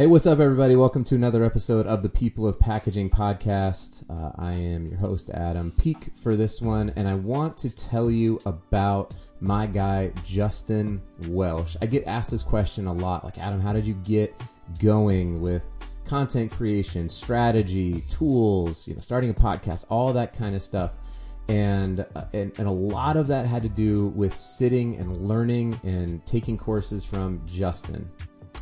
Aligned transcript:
Hey, 0.00 0.06
what's 0.06 0.26
up, 0.26 0.40
everybody? 0.40 0.76
Welcome 0.76 1.04
to 1.04 1.14
another 1.14 1.44
episode 1.44 1.86
of 1.86 2.02
the 2.02 2.08
People 2.08 2.48
of 2.48 2.58
Packaging 2.58 3.10
podcast. 3.10 4.02
Uh, 4.08 4.32
I 4.38 4.52
am 4.52 4.86
your 4.86 4.96
host, 4.96 5.28
Adam 5.28 5.72
Peek, 5.72 6.16
for 6.16 6.36
this 6.36 6.62
one, 6.62 6.90
and 6.96 7.06
I 7.06 7.12
want 7.12 7.58
to 7.58 7.68
tell 7.68 8.10
you 8.10 8.40
about 8.46 9.14
my 9.40 9.66
guy, 9.66 10.10
Justin 10.24 11.02
Welsh. 11.28 11.76
I 11.82 11.86
get 11.86 12.06
asked 12.06 12.30
this 12.30 12.42
question 12.42 12.86
a 12.86 12.94
lot 12.94 13.24
like, 13.24 13.36
Adam, 13.36 13.60
how 13.60 13.74
did 13.74 13.86
you 13.86 13.92
get 13.92 14.34
going 14.78 15.42
with 15.42 15.66
content 16.06 16.50
creation, 16.50 17.06
strategy, 17.06 18.00
tools, 18.08 18.88
you 18.88 18.94
know, 18.94 19.00
starting 19.00 19.28
a 19.28 19.34
podcast, 19.34 19.84
all 19.90 20.14
that 20.14 20.32
kind 20.32 20.54
of 20.54 20.62
stuff? 20.62 20.92
And, 21.48 22.06
uh, 22.16 22.24
and 22.32 22.58
and 22.58 22.66
a 22.66 22.72
lot 22.72 23.18
of 23.18 23.26
that 23.26 23.44
had 23.44 23.60
to 23.64 23.68
do 23.68 24.06
with 24.16 24.34
sitting 24.34 24.96
and 24.96 25.14
learning 25.18 25.78
and 25.82 26.24
taking 26.24 26.56
courses 26.56 27.04
from 27.04 27.42
Justin. 27.46 28.10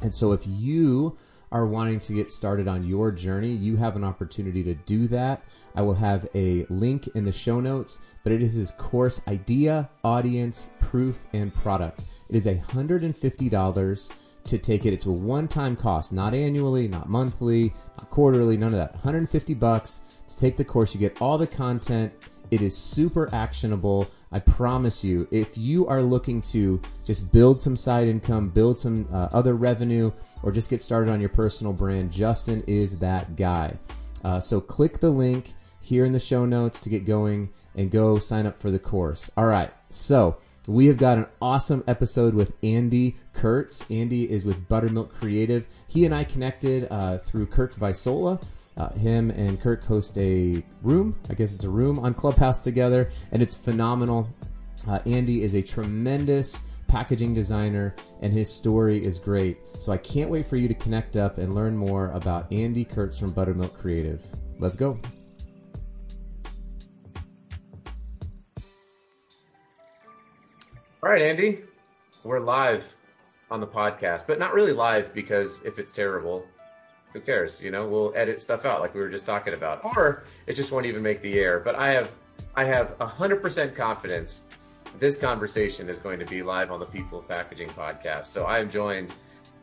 And 0.03 0.13
so 0.13 0.33
if 0.33 0.45
you 0.45 1.17
are 1.51 1.67
wanting 1.67 2.01
to 2.01 2.13
get 2.13 2.31
started 2.31 2.69
on 2.69 2.85
your 2.85 3.11
journey, 3.11 3.53
you 3.53 3.77
have 3.77 3.97
an 3.97 4.05
opportunity 4.05 4.63
to 4.65 4.75
do 4.75 5.09
that. 5.09 5.43
I 5.75 5.83
will 5.83 5.95
have 5.95 6.29
a 6.35 6.67
link 6.69 7.09
in 7.15 7.25
the 7.25 7.33
show 7.33 7.61
notes, 7.61 8.01
but 8.25 8.33
it 8.33 8.43
is 8.43 8.55
his 8.55 8.73
course 8.73 9.21
Idea, 9.29 9.89
Audience, 10.03 10.71
Proof, 10.81 11.27
and 11.33 11.55
Product. 11.55 12.05
It 12.29 12.37
is 12.37 12.47
$150 12.47 14.11
to 14.45 14.59
take 14.59 14.87
it. 14.87 14.93
It's 14.93 15.07
a 15.07 15.11
one-time 15.11 15.77
cost, 15.77 16.13
not 16.13 16.35
annually, 16.35 16.89
not 16.89 17.09
monthly, 17.09 17.75
not 17.97 18.11
quarterly, 18.11 18.57
none 18.57 18.73
of 18.73 18.79
that. 18.79 18.95
150 18.95 19.55
bucks 19.55 20.01
to 20.27 20.37
take 20.39 20.57
the 20.57 20.65
course. 20.65 20.95
You 20.95 21.01
get 21.01 21.21
all 21.23 21.39
the 21.39 21.47
content. 21.47 22.13
It 22.51 22.63
is 22.63 22.77
super 22.77 23.33
actionable. 23.35 24.09
I 24.31 24.41
promise 24.41 25.03
you, 25.03 25.27
if 25.31 25.57
you 25.57 25.87
are 25.87 26.03
looking 26.03 26.43
to 26.43 26.81
just 27.05 27.33
build 27.33 27.61
some 27.61 27.77
side 27.77 28.09
income, 28.09 28.51
build 28.51 28.79
some 28.79 29.09
uh, 29.13 29.29
other 29.33 29.55
revenue, 29.55 30.13
or 30.43 30.53
just 30.53 30.69
get 30.69 30.83
started 30.83 31.11
on 31.11 31.21
your 31.21 31.31
personal 31.31 31.73
brand, 31.73 32.13
Justin 32.13 32.63
is 32.67 32.99
that 32.99 33.37
guy. 33.37 33.79
Uh, 34.25 34.41
so 34.41 34.61
click 34.61 34.99
the 34.99 35.11
link 35.11 35.55
here 35.81 36.05
in 36.05 36.13
the 36.13 36.19
show 36.19 36.45
notes 36.45 36.81
to 36.81 36.91
get 36.91 37.07
going 37.07 37.49
and 37.75 37.91
go 37.91 38.19
sign 38.19 38.45
up 38.45 38.61
for 38.61 38.71
the 38.71 38.79
course. 38.79 39.31
All 39.37 39.47
right. 39.47 39.73
So 39.89 40.37
we 40.67 40.87
have 40.87 40.99
got 40.99 41.17
an 41.17 41.27
awesome 41.41 41.83
episode 41.87 42.35
with 42.35 42.53
Andy 42.63 43.17
Kurtz. 43.33 43.83
Andy 43.91 44.31
is 44.31 44.45
with 44.45 44.69
Buttermilk 44.69 45.15
Creative. 45.15 45.67
He 45.87 46.05
and 46.05 46.15
I 46.15 46.25
connected 46.25 46.89
uh, 46.91 47.19
through 47.19 47.47
Kirk 47.47 47.75
Visola. 47.75 48.43
Uh, 48.79 48.91
him 48.93 49.31
and 49.31 49.61
Kirk 49.61 49.85
host 49.85 50.17
a 50.19 50.63
room, 50.83 51.19
I 51.29 51.35
guess 51.35 51.53
it's 51.53 51.65
a 51.65 51.69
room 51.69 51.99
on 51.99 52.15
Clubhouse 52.15 52.61
together, 52.61 53.11
and 53.33 53.43
it's 53.43 53.55
phenomenal. 53.55 54.29
Uh, 54.87 55.01
Andy 55.05 55.43
is 55.43 55.55
a 55.55 55.63
tremendous 55.63 56.61
packaging 56.87 57.35
designer, 57.35 57.95
and 58.23 58.33
his 58.33 58.53
story 58.53 59.05
is 59.05 59.19
great. 59.19 59.59
So 59.75 59.91
I 59.91 59.97
can't 59.97 60.31
wait 60.31 60.47
for 60.47 60.57
you 60.57 60.69
to 60.69 60.75
connect 60.75 61.17
up 61.17 61.39
and 61.39 61.55
learn 61.55 61.77
more 61.77 62.11
about 62.13 62.53
Andy 62.53 62.85
Kurtz 62.85 63.19
from 63.19 63.33
Buttermilk 63.33 63.77
Creative. 63.77 64.25
Let's 64.59 64.77
go. 64.77 64.99
All 71.03 71.11
right, 71.11 71.23
Andy, 71.23 71.61
we're 72.23 72.41
live 72.41 72.95
on 73.51 73.61
the 73.61 73.67
podcast, 73.67 74.27
but 74.27 74.39
not 74.39 74.53
really 74.53 74.73
live 74.73 75.15
because 75.15 75.63
if 75.65 75.79
it's 75.79 75.93
terrible, 75.93 76.45
who 77.19 77.25
cares? 77.25 77.61
You 77.61 77.71
know, 77.71 77.87
we'll 77.87 78.13
edit 78.15 78.41
stuff 78.41 78.65
out 78.65 78.81
like 78.81 78.95
we 78.95 79.01
were 79.01 79.11
just 79.11 79.27
talking 79.27 79.55
about, 79.55 79.85
or 79.85 80.25
it 80.47 80.55
just 80.55 80.73
won't 80.73 80.87
even 80.87 81.03
make 81.03 81.21
the 81.21 81.39
air. 81.39 81.61
But 81.61 81.75
I 81.75 81.93
have, 81.93 82.11
I 82.55 82.65
have 82.65 82.97
hundred 82.99 83.43
percent 83.43 83.75
confidence 83.75 84.43
this 84.99 85.17
conversation 85.17 85.89
is 85.89 85.99
going 85.99 86.19
to 86.19 86.25
be 86.25 86.43
live 86.43 86.71
on 86.71 86.81
the 86.81 86.87
People 86.87 87.19
of 87.19 87.29
Packaging 87.29 87.69
podcast. 87.69 88.27
So 88.27 88.45
I 88.45 88.59
am 88.59 88.71
joined 88.71 89.15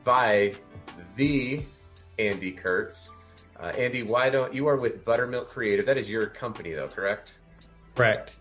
by 0.03 0.53
the 1.15 1.61
Andy 2.19 2.51
Kurtz. 2.51 3.11
Uh, 3.59 3.67
Andy, 3.77 4.03
why 4.03 4.29
don't 4.29 4.53
you 4.53 4.67
are 4.67 4.75
with 4.75 5.03
Buttermilk 5.03 5.49
Creative? 5.49 5.85
That 5.85 5.97
is 5.97 6.09
your 6.09 6.27
company, 6.27 6.73
though, 6.73 6.87
correct? 6.87 7.35
Correct. 7.95 8.39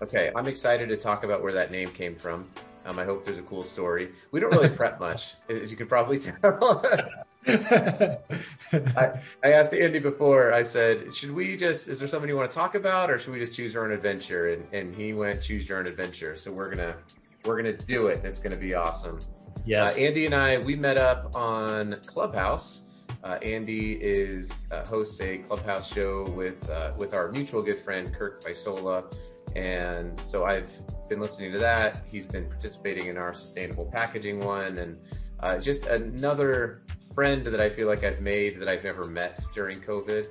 Okay, 0.00 0.32
I'm 0.34 0.48
excited 0.48 0.88
to 0.88 0.96
talk 0.96 1.24
about 1.24 1.42
where 1.42 1.52
that 1.52 1.70
name 1.70 1.88
came 1.90 2.16
from. 2.16 2.48
Um, 2.84 2.98
I 2.98 3.04
hope 3.04 3.24
there's 3.24 3.38
a 3.38 3.42
cool 3.42 3.62
story. 3.62 4.10
We 4.32 4.40
don't 4.40 4.50
really 4.50 4.68
prep 4.68 4.98
much, 4.98 5.34
as 5.48 5.70
you 5.70 5.76
can 5.76 5.86
probably 5.86 6.18
tell. 6.18 6.84
I, 7.46 8.18
I 9.44 9.52
asked 9.52 9.74
Andy 9.74 9.98
before, 9.98 10.52
I 10.52 10.62
said, 10.62 11.14
should 11.14 11.32
we 11.32 11.56
just, 11.56 11.88
is 11.88 11.98
there 11.98 12.08
something 12.08 12.28
you 12.28 12.36
want 12.36 12.50
to 12.50 12.54
talk 12.54 12.74
about 12.74 13.10
or 13.10 13.18
should 13.18 13.32
we 13.32 13.38
just 13.38 13.52
choose 13.52 13.74
our 13.76 13.84
own 13.84 13.92
adventure? 13.92 14.52
And, 14.52 14.66
and 14.72 14.94
he 14.94 15.12
went, 15.12 15.42
choose 15.42 15.68
your 15.68 15.78
own 15.78 15.86
adventure. 15.86 16.36
So 16.36 16.52
we're 16.52 16.72
going 16.72 16.78
to, 16.78 16.96
we're 17.44 17.60
going 17.60 17.76
to 17.76 17.86
do 17.86 18.06
it. 18.06 18.18
And 18.18 18.26
it's 18.26 18.38
going 18.38 18.52
to 18.52 18.58
be 18.58 18.74
awesome. 18.74 19.20
Yes. 19.64 19.98
Uh, 19.98 20.02
Andy 20.02 20.26
and 20.26 20.34
I, 20.34 20.58
we 20.58 20.76
met 20.76 20.96
up 20.96 21.34
on 21.36 21.98
Clubhouse. 22.06 22.86
Uh, 23.24 23.38
Andy 23.42 23.94
is 23.94 24.50
uh, 24.70 24.84
host 24.86 25.20
a 25.20 25.38
Clubhouse 25.38 25.92
show 25.92 26.24
with, 26.30 26.68
uh, 26.70 26.92
with 26.96 27.14
our 27.14 27.30
mutual 27.30 27.62
good 27.62 27.80
friend, 27.80 28.12
Kirk 28.14 28.42
Visola. 28.42 29.04
And 29.54 30.20
so 30.26 30.44
I've 30.44 30.70
been 31.08 31.20
listening 31.20 31.52
to 31.52 31.58
that. 31.58 32.02
He's 32.10 32.26
been 32.26 32.48
participating 32.48 33.06
in 33.08 33.18
our 33.18 33.34
sustainable 33.34 33.84
packaging 33.84 34.40
one 34.40 34.78
and 34.78 34.98
uh, 35.40 35.58
just 35.58 35.86
another 35.86 36.82
friend 37.14 37.44
that 37.44 37.60
I 37.60 37.68
feel 37.68 37.88
like 37.88 38.04
I've 38.04 38.20
made 38.20 38.60
that 38.60 38.68
I've 38.68 38.84
never 38.84 39.04
met 39.04 39.42
during 39.54 39.80
COVID. 39.80 40.28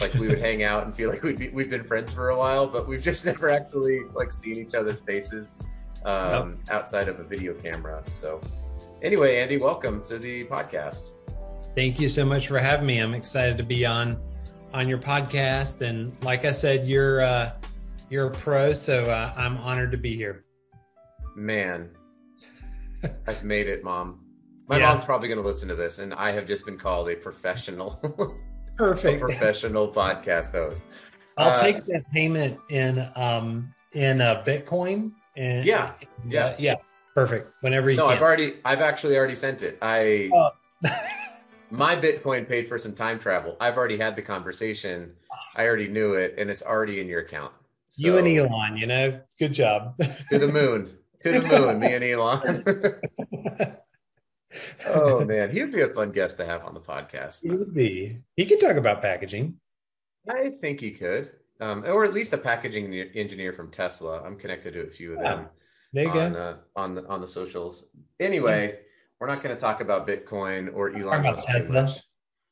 Like 0.00 0.14
we 0.14 0.28
would 0.28 0.38
hang 0.48 0.62
out 0.62 0.84
and 0.84 0.94
feel 0.94 1.10
like 1.10 1.22
we'd 1.22 1.38
be, 1.38 1.48
we've 1.48 1.70
been 1.70 1.84
friends 1.84 2.12
for 2.12 2.30
a 2.30 2.36
while, 2.36 2.66
but 2.66 2.86
we've 2.86 3.02
just 3.02 3.24
never 3.30 3.48
actually 3.48 4.00
like 4.14 4.32
seen 4.32 4.56
each 4.56 4.74
other's 4.74 5.00
faces 5.00 5.48
um, 6.04 6.50
nope. 6.50 6.58
outside 6.70 7.08
of 7.08 7.20
a 7.20 7.24
video 7.24 7.54
camera. 7.54 8.02
So 8.10 8.40
anyway, 9.02 9.40
Andy, 9.40 9.56
welcome 9.56 10.04
to 10.06 10.18
the 10.18 10.44
podcast. 10.44 11.12
Thank 11.74 12.00
you 12.00 12.08
so 12.08 12.24
much 12.24 12.48
for 12.48 12.58
having 12.58 12.86
me. 12.86 12.98
I'm 12.98 13.14
excited 13.14 13.56
to 13.58 13.64
be 13.64 13.86
on 13.86 14.20
on 14.74 14.86
your 14.86 14.98
podcast, 14.98 15.80
and 15.80 16.12
like 16.22 16.44
I 16.44 16.50
said, 16.50 16.86
you're 16.86 17.22
uh, 17.22 17.52
you're 18.10 18.26
a 18.26 18.30
pro, 18.30 18.74
so 18.74 19.04
uh, 19.04 19.32
I'm 19.36 19.56
honored 19.58 19.92
to 19.92 19.96
be 19.96 20.14
here. 20.14 20.44
Man, 21.36 21.90
I've 23.26 23.44
made 23.44 23.68
it, 23.68 23.84
Mom. 23.84 24.27
My 24.68 24.78
yeah. 24.78 24.90
mom's 24.90 25.04
probably 25.04 25.28
going 25.28 25.40
to 25.40 25.46
listen 25.46 25.66
to 25.68 25.74
this, 25.74 25.98
and 25.98 26.12
I 26.12 26.30
have 26.32 26.46
just 26.46 26.66
been 26.66 26.76
called 26.76 27.08
a 27.08 27.16
professional, 27.16 27.92
perfect, 28.76 29.22
a 29.22 29.24
professional 29.24 29.88
podcast 29.88 30.52
host. 30.52 30.84
I'll 31.38 31.54
uh, 31.54 31.58
take 31.58 31.80
that 31.86 32.04
payment 32.12 32.58
in 32.68 33.08
um 33.16 33.72
in 33.92 34.20
uh, 34.20 34.42
Bitcoin. 34.46 35.12
And 35.38 35.64
yeah, 35.64 35.92
yeah, 36.28 36.44
uh, 36.44 36.56
yeah, 36.58 36.74
perfect. 37.14 37.50
Whenever 37.62 37.90
you. 37.90 37.96
No, 37.96 38.04
can. 38.04 38.16
I've 38.16 38.22
already, 38.22 38.56
I've 38.64 38.80
actually 38.80 39.16
already 39.16 39.34
sent 39.34 39.62
it. 39.62 39.78
I. 39.80 40.30
Oh. 40.34 40.50
my 41.70 41.96
Bitcoin 41.96 42.46
paid 42.46 42.68
for 42.68 42.78
some 42.78 42.94
time 42.94 43.18
travel. 43.18 43.56
I've 43.60 43.76
already 43.76 43.96
had 43.96 44.16
the 44.16 44.22
conversation. 44.22 45.12
I 45.56 45.66
already 45.66 45.88
knew 45.88 46.14
it, 46.14 46.34
and 46.36 46.50
it's 46.50 46.62
already 46.62 47.00
in 47.00 47.06
your 47.06 47.20
account. 47.20 47.52
So, 47.86 48.06
you 48.06 48.18
and 48.18 48.28
Elon, 48.28 48.76
you 48.76 48.86
know, 48.86 49.20
good 49.38 49.54
job. 49.54 49.96
to 50.30 50.38
the 50.38 50.48
moon, 50.48 50.90
to 51.20 51.40
the 51.40 51.40
moon, 51.40 51.78
me 51.78 51.94
and 51.94 52.04
Elon 52.04 52.62
oh 54.88 55.24
man, 55.24 55.50
he 55.50 55.60
would 55.60 55.72
be 55.72 55.82
a 55.82 55.88
fun 55.88 56.12
guest 56.12 56.36
to 56.38 56.46
have 56.46 56.64
on 56.64 56.74
the 56.74 56.80
podcast. 56.80 57.40
He 57.42 57.50
would 57.50 57.74
be. 57.74 58.18
He 58.36 58.46
could 58.46 58.60
talk 58.60 58.76
about 58.76 59.02
packaging. 59.02 59.56
I 60.28 60.50
think 60.50 60.80
he 60.80 60.90
could, 60.90 61.30
um, 61.60 61.84
or 61.86 62.04
at 62.04 62.12
least 62.12 62.32
a 62.32 62.38
packaging 62.38 62.94
engineer 63.14 63.52
from 63.52 63.70
Tesla. 63.70 64.22
I'm 64.22 64.36
connected 64.36 64.74
to 64.74 64.80
a 64.80 64.90
few 64.90 65.14
of 65.14 65.20
them. 65.20 65.48
On. 65.96 66.36
Uh, 66.36 66.56
on 66.76 66.94
the 66.94 67.06
on 67.06 67.20
the 67.22 67.26
socials. 67.26 67.86
Anyway, 68.20 68.68
yeah. 68.68 68.78
we're 69.18 69.26
not 69.26 69.42
going 69.42 69.56
to 69.56 69.60
talk 69.60 69.80
about 69.80 70.06
Bitcoin 70.06 70.74
or 70.74 70.90
Elon 70.90 71.22
Musk 71.22 71.48
too 71.48 71.72
much. 71.72 72.00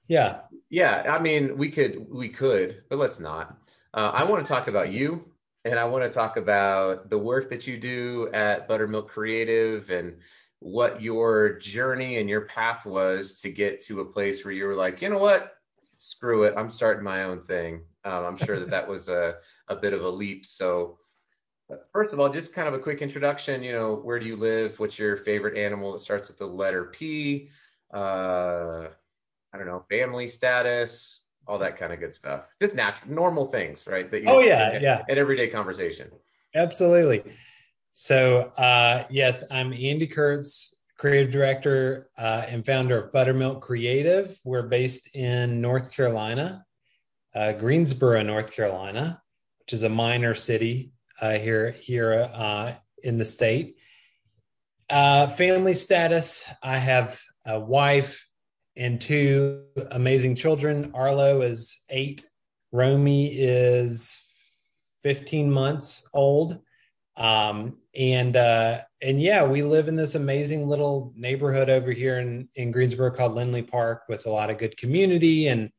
Yeah, 0.08 0.38
yeah. 0.70 1.02
I 1.08 1.18
mean, 1.18 1.58
we 1.58 1.70
could 1.70 2.06
we 2.10 2.30
could, 2.30 2.82
but 2.88 2.98
let's 2.98 3.20
not. 3.20 3.58
Uh, 3.92 4.10
I 4.14 4.24
want 4.24 4.44
to 4.44 4.48
talk 4.48 4.68
about 4.68 4.90
you, 4.90 5.26
and 5.66 5.78
I 5.78 5.84
want 5.84 6.04
to 6.04 6.10
talk 6.10 6.38
about 6.38 7.10
the 7.10 7.18
work 7.18 7.50
that 7.50 7.66
you 7.66 7.76
do 7.76 8.30
at 8.32 8.66
Buttermilk 8.68 9.08
Creative 9.08 9.90
and 9.90 10.16
what 10.60 11.02
your 11.02 11.58
journey 11.58 12.18
and 12.18 12.28
your 12.28 12.42
path 12.42 12.86
was 12.86 13.40
to 13.40 13.50
get 13.50 13.82
to 13.82 14.00
a 14.00 14.04
place 14.04 14.44
where 14.44 14.54
you 14.54 14.64
were 14.64 14.74
like, 14.74 15.02
you 15.02 15.08
know 15.08 15.18
what, 15.18 15.54
screw 15.96 16.44
it, 16.44 16.54
I'm 16.56 16.70
starting 16.70 17.04
my 17.04 17.24
own 17.24 17.40
thing. 17.40 17.82
Um, 18.04 18.24
I'm 18.24 18.36
sure 18.36 18.58
that 18.58 18.70
that 18.70 18.88
was 18.88 19.08
a, 19.08 19.36
a 19.68 19.76
bit 19.76 19.92
of 19.92 20.02
a 20.02 20.08
leap. 20.08 20.46
So, 20.46 20.98
first 21.92 22.12
of 22.12 22.20
all, 22.20 22.32
just 22.32 22.54
kind 22.54 22.68
of 22.68 22.74
a 22.74 22.78
quick 22.78 23.02
introduction. 23.02 23.62
You 23.62 23.72
know, 23.72 23.96
where 23.96 24.18
do 24.18 24.26
you 24.26 24.36
live? 24.36 24.78
What's 24.78 24.98
your 24.98 25.16
favorite 25.16 25.58
animal 25.58 25.92
that 25.92 26.00
starts 26.00 26.28
with 26.28 26.38
the 26.38 26.46
letter 26.46 26.84
P? 26.86 27.50
Uh, 27.92 28.86
I 29.52 29.58
don't 29.58 29.66
know, 29.66 29.84
family 29.88 30.28
status, 30.28 31.22
all 31.46 31.58
that 31.58 31.76
kind 31.76 31.92
of 31.92 32.00
good 32.00 32.14
stuff. 32.14 32.42
Just 32.60 32.74
nat- 32.74 33.08
normal 33.08 33.46
things, 33.46 33.86
right? 33.86 34.10
That 34.10 34.22
you 34.22 34.28
oh 34.28 34.40
yeah, 34.40 34.70
at, 34.74 34.82
yeah, 34.82 35.02
at 35.08 35.18
everyday 35.18 35.48
conversation. 35.48 36.10
Absolutely. 36.54 37.22
So, 37.98 38.52
uh, 38.58 39.04
yes, 39.08 39.50
I'm 39.50 39.72
Andy 39.72 40.06
Kurtz, 40.06 40.82
creative 40.98 41.32
director 41.32 42.10
uh, 42.18 42.44
and 42.46 42.64
founder 42.64 43.02
of 43.02 43.10
Buttermilk 43.10 43.62
Creative. 43.62 44.38
We're 44.44 44.68
based 44.68 45.16
in 45.16 45.62
North 45.62 45.90
Carolina, 45.90 46.66
uh, 47.34 47.54
Greensboro, 47.54 48.20
North 48.20 48.52
Carolina, 48.52 49.22
which 49.60 49.72
is 49.72 49.82
a 49.82 49.88
minor 49.88 50.34
city 50.34 50.92
uh, 51.22 51.38
here 51.38 51.70
here 51.70 52.28
uh, 52.34 52.74
in 53.02 53.16
the 53.16 53.24
state. 53.24 53.76
Uh, 54.90 55.26
family 55.26 55.72
status: 55.72 56.44
I 56.62 56.76
have 56.76 57.18
a 57.46 57.58
wife 57.58 58.28
and 58.76 59.00
two 59.00 59.62
amazing 59.90 60.36
children. 60.36 60.90
Arlo 60.92 61.40
is 61.40 61.82
eight, 61.88 62.28
Romy 62.72 63.28
is 63.28 64.22
15 65.02 65.50
months 65.50 66.06
old. 66.12 66.60
Um, 67.16 67.78
and 67.94 68.36
uh, 68.36 68.80
and 69.00 69.20
yeah, 69.20 69.44
we 69.44 69.62
live 69.62 69.88
in 69.88 69.96
this 69.96 70.14
amazing 70.14 70.68
little 70.68 71.12
neighborhood 71.16 71.70
over 71.70 71.92
here 71.92 72.18
in, 72.18 72.48
in 72.54 72.70
Greensboro 72.70 73.10
called 73.10 73.34
Lindley 73.34 73.62
Park 73.62 74.02
with 74.08 74.26
a 74.26 74.30
lot 74.30 74.50
of 74.50 74.58
good 74.58 74.76
community 74.76 75.48
and 75.48 75.70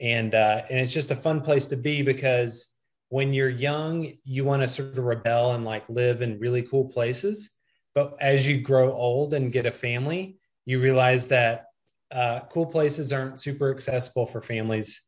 and 0.00 0.34
uh, 0.34 0.62
and 0.70 0.78
it's 0.78 0.92
just 0.92 1.10
a 1.10 1.16
fun 1.16 1.40
place 1.40 1.66
to 1.66 1.76
be 1.76 2.02
because 2.02 2.78
when 3.08 3.32
you're 3.32 3.48
young, 3.48 4.12
you 4.24 4.44
want 4.44 4.62
to 4.62 4.68
sort 4.68 4.96
of 4.96 5.04
rebel 5.04 5.52
and 5.52 5.64
like 5.64 5.88
live 5.88 6.22
in 6.22 6.38
really 6.38 6.62
cool 6.62 6.84
places. 6.84 7.50
But 7.94 8.16
as 8.20 8.46
you 8.46 8.60
grow 8.60 8.92
old 8.92 9.34
and 9.34 9.50
get 9.50 9.66
a 9.66 9.70
family, 9.70 10.38
you 10.66 10.80
realize 10.80 11.28
that 11.28 11.66
uh, 12.10 12.40
cool 12.50 12.66
places 12.66 13.12
aren't 13.12 13.40
super 13.40 13.70
accessible 13.70 14.26
for 14.26 14.40
families, 14.40 15.02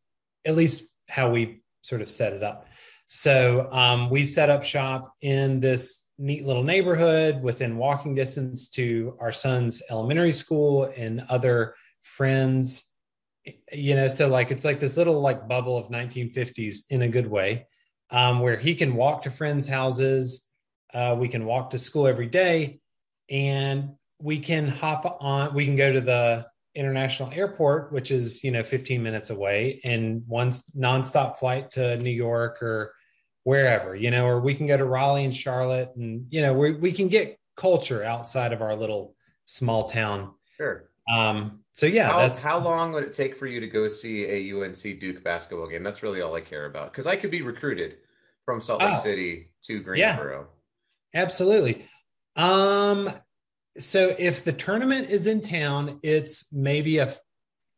at 0.45 0.57
least 0.57 0.95
how 1.09 1.31
we 1.31 1.63
sort 1.83 2.03
of 2.03 2.11
set 2.11 2.33
it 2.33 2.43
up. 2.43 2.67
So 3.13 3.69
um, 3.73 4.09
we 4.09 4.25
set 4.25 4.51
up 4.51 4.63
shop 4.63 5.17
in 5.21 5.59
this 5.59 6.11
neat 6.17 6.47
little 6.47 6.63
neighborhood 6.63 7.43
within 7.43 7.77
walking 7.77 8.15
distance 8.15 8.69
to 8.69 9.17
our 9.19 9.33
son's 9.33 9.83
elementary 9.91 10.33
school 10.33 10.93
and 10.97 11.21
other 11.29 11.75
friends. 12.03 12.85
You 13.73 13.97
know, 13.97 14.07
so 14.07 14.29
like 14.29 14.53
it's 14.53 14.65
like 14.65 14.79
this 14.79 14.97
little 14.97 15.21
like 15.21 15.49
bubble 15.49 15.77
of 15.77 15.89
1950s 15.89 16.85
in 16.91 17.03
a 17.03 17.09
good 17.09 17.27
way, 17.27 17.67
um, 18.13 18.39
where 18.39 18.57
he 18.57 18.77
can 18.77 18.95
walk 18.95 19.23
to 19.23 19.31
friends' 19.31 19.67
houses. 19.67 20.49
Uh, 20.95 21.17
we 21.19 21.27
can 21.27 21.45
walk 21.45 21.71
to 21.71 21.79
school 21.79 22.07
every 22.07 22.29
day, 22.29 22.79
and 23.29 23.89
we 24.21 24.39
can 24.39 24.69
hop 24.69 25.19
on. 25.21 25.53
We 25.53 25.65
can 25.65 25.75
go 25.75 25.93
to 25.93 26.01
the 26.01 26.47
international 26.77 27.33
airport, 27.33 27.93
which 27.93 28.13
is 28.13 28.45
you 28.45 28.53
know 28.53 28.63
15 28.63 29.03
minutes 29.03 29.31
away, 29.31 29.81
and 29.83 30.23
one 30.29 30.51
nonstop 30.51 31.39
flight 31.39 31.73
to 31.73 31.97
New 31.97 32.11
York 32.11 32.63
or 32.63 32.95
wherever, 33.45 33.95
you 33.95 34.11
know, 34.11 34.27
or 34.27 34.41
we 34.41 34.55
can 34.55 34.67
go 34.67 34.77
to 34.77 34.85
Raleigh 34.85 35.25
and 35.25 35.35
Charlotte, 35.35 35.91
and 35.97 36.27
you 36.31 36.41
know, 36.41 36.55
we 36.55 36.73
we 36.73 36.93
can 36.93 37.09
get 37.09 37.39
culture 37.57 38.03
outside 38.03 38.53
of 38.53 38.63
our 38.63 38.75
little 38.75 39.15
small 39.47 39.89
town. 39.89 40.33
Sure. 40.57 40.91
Um, 41.11 41.61
so 41.73 41.87
yeah, 41.87 42.11
how, 42.11 42.19
that's 42.19 42.43
how 42.43 42.61
that's, 42.61 42.71
long 42.71 42.93
would 42.93 43.05
it 43.05 43.15
take 43.15 43.37
for 43.37 43.47
you 43.47 43.61
to 43.61 43.67
go 43.67 43.89
see 43.89 44.25
a 44.25 44.57
UNC 44.57 45.01
Duke 45.01 45.25
basketball 45.25 45.69
game? 45.69 45.83
That's 45.83 46.03
really 46.03 46.21
all 46.21 46.35
I 46.35 46.41
care 46.41 46.67
about 46.67 46.93
because 46.93 47.07
I 47.07 47.17
could 47.17 47.31
be 47.31 47.43
recruited 47.43 47.99
from 48.45 48.61
Salt 48.61 48.83
Lake 48.83 48.95
oh, 48.97 49.03
City 49.03 49.53
to 49.65 49.81
Greensboro. 49.81 50.49
Yeah, 51.15 51.23
absolutely. 51.23 51.87
Um, 52.37 53.11
so 53.79 54.15
if 54.19 54.45
the 54.45 54.53
tournament 54.53 55.11
is 55.11 55.27
in 55.27 55.41
town, 55.41 56.01
it's 56.03 56.53
maybe 56.53 56.99
a 56.99 57.15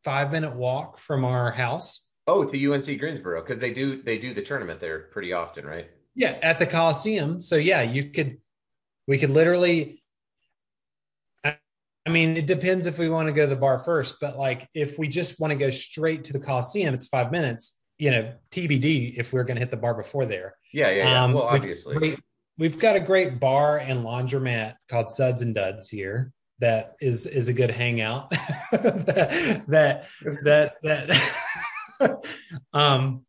five 0.05 0.33
minute 0.33 0.55
walk 0.55 0.99
from 0.99 1.25
our 1.25 1.51
house. 1.53 2.11
Oh, 2.27 2.45
to 2.45 2.73
UNC 2.73 2.99
Greensboro 2.99 3.43
because 3.43 3.61
they 3.61 3.75
do 3.75 4.03
they 4.03 4.19
do 4.19 4.33
the 4.33 4.43
tournament 4.43 4.81
there 4.81 5.01
pretty 5.11 5.33
often, 5.33 5.67
right? 5.67 5.91
Yeah, 6.15 6.39
at 6.43 6.59
the 6.59 6.67
Coliseum. 6.67 7.41
So 7.41 7.57
yeah, 7.57 7.83
you 7.83 8.11
could 8.11 8.39
we 9.09 9.19
could 9.19 9.31
literally. 9.31 10.03
I, 11.43 11.57
I 12.07 12.11
mean, 12.11 12.37
it 12.37 12.47
depends 12.47 12.87
if 12.87 12.99
we 12.99 13.09
want 13.09 13.27
to 13.27 13.33
go 13.33 13.43
to 13.43 13.49
the 13.49 13.57
bar 13.57 13.79
first, 13.79 14.19
but 14.21 14.37
like 14.37 14.69
if 14.75 14.99
we 14.99 15.09
just 15.09 15.41
want 15.41 15.51
to 15.51 15.57
go 15.57 15.71
straight 15.71 16.25
to 16.25 16.33
the 16.33 16.41
Coliseum, 16.41 16.95
it's 16.95 17.07
five 17.07 17.33
minutes. 17.33 17.81
You 17.99 18.11
know, 18.11 18.33
TBD 18.51 19.15
if 19.17 19.33
we're 19.33 19.45
going 19.45 19.57
to 19.57 19.61
hit 19.61 19.71
the 19.71 19.77
bar 19.77 19.95
before 19.95 20.27
there. 20.27 20.55
Yeah, 20.73 20.91
yeah. 20.91 21.11
yeah. 21.11 21.25
Um, 21.25 21.33
well, 21.33 21.45
obviously, 21.45 22.17
we've 22.57 22.79
got 22.79 22.97
a 22.97 23.01
great 23.01 23.41
bar 23.41 23.79
and 23.79 24.05
laundromat 24.05 24.77
called 24.89 25.11
Suds 25.11 25.43
and 25.43 25.55
Duds 25.55 25.89
here 25.89 26.33
that 26.63 26.95
is 27.01 27.27
is 27.27 27.49
a 27.49 27.53
good 27.53 27.71
hangout. 27.71 28.31
that 28.73 29.65
that 29.69 30.07
that 30.43 30.77
that 30.83 31.67
um 32.73 33.25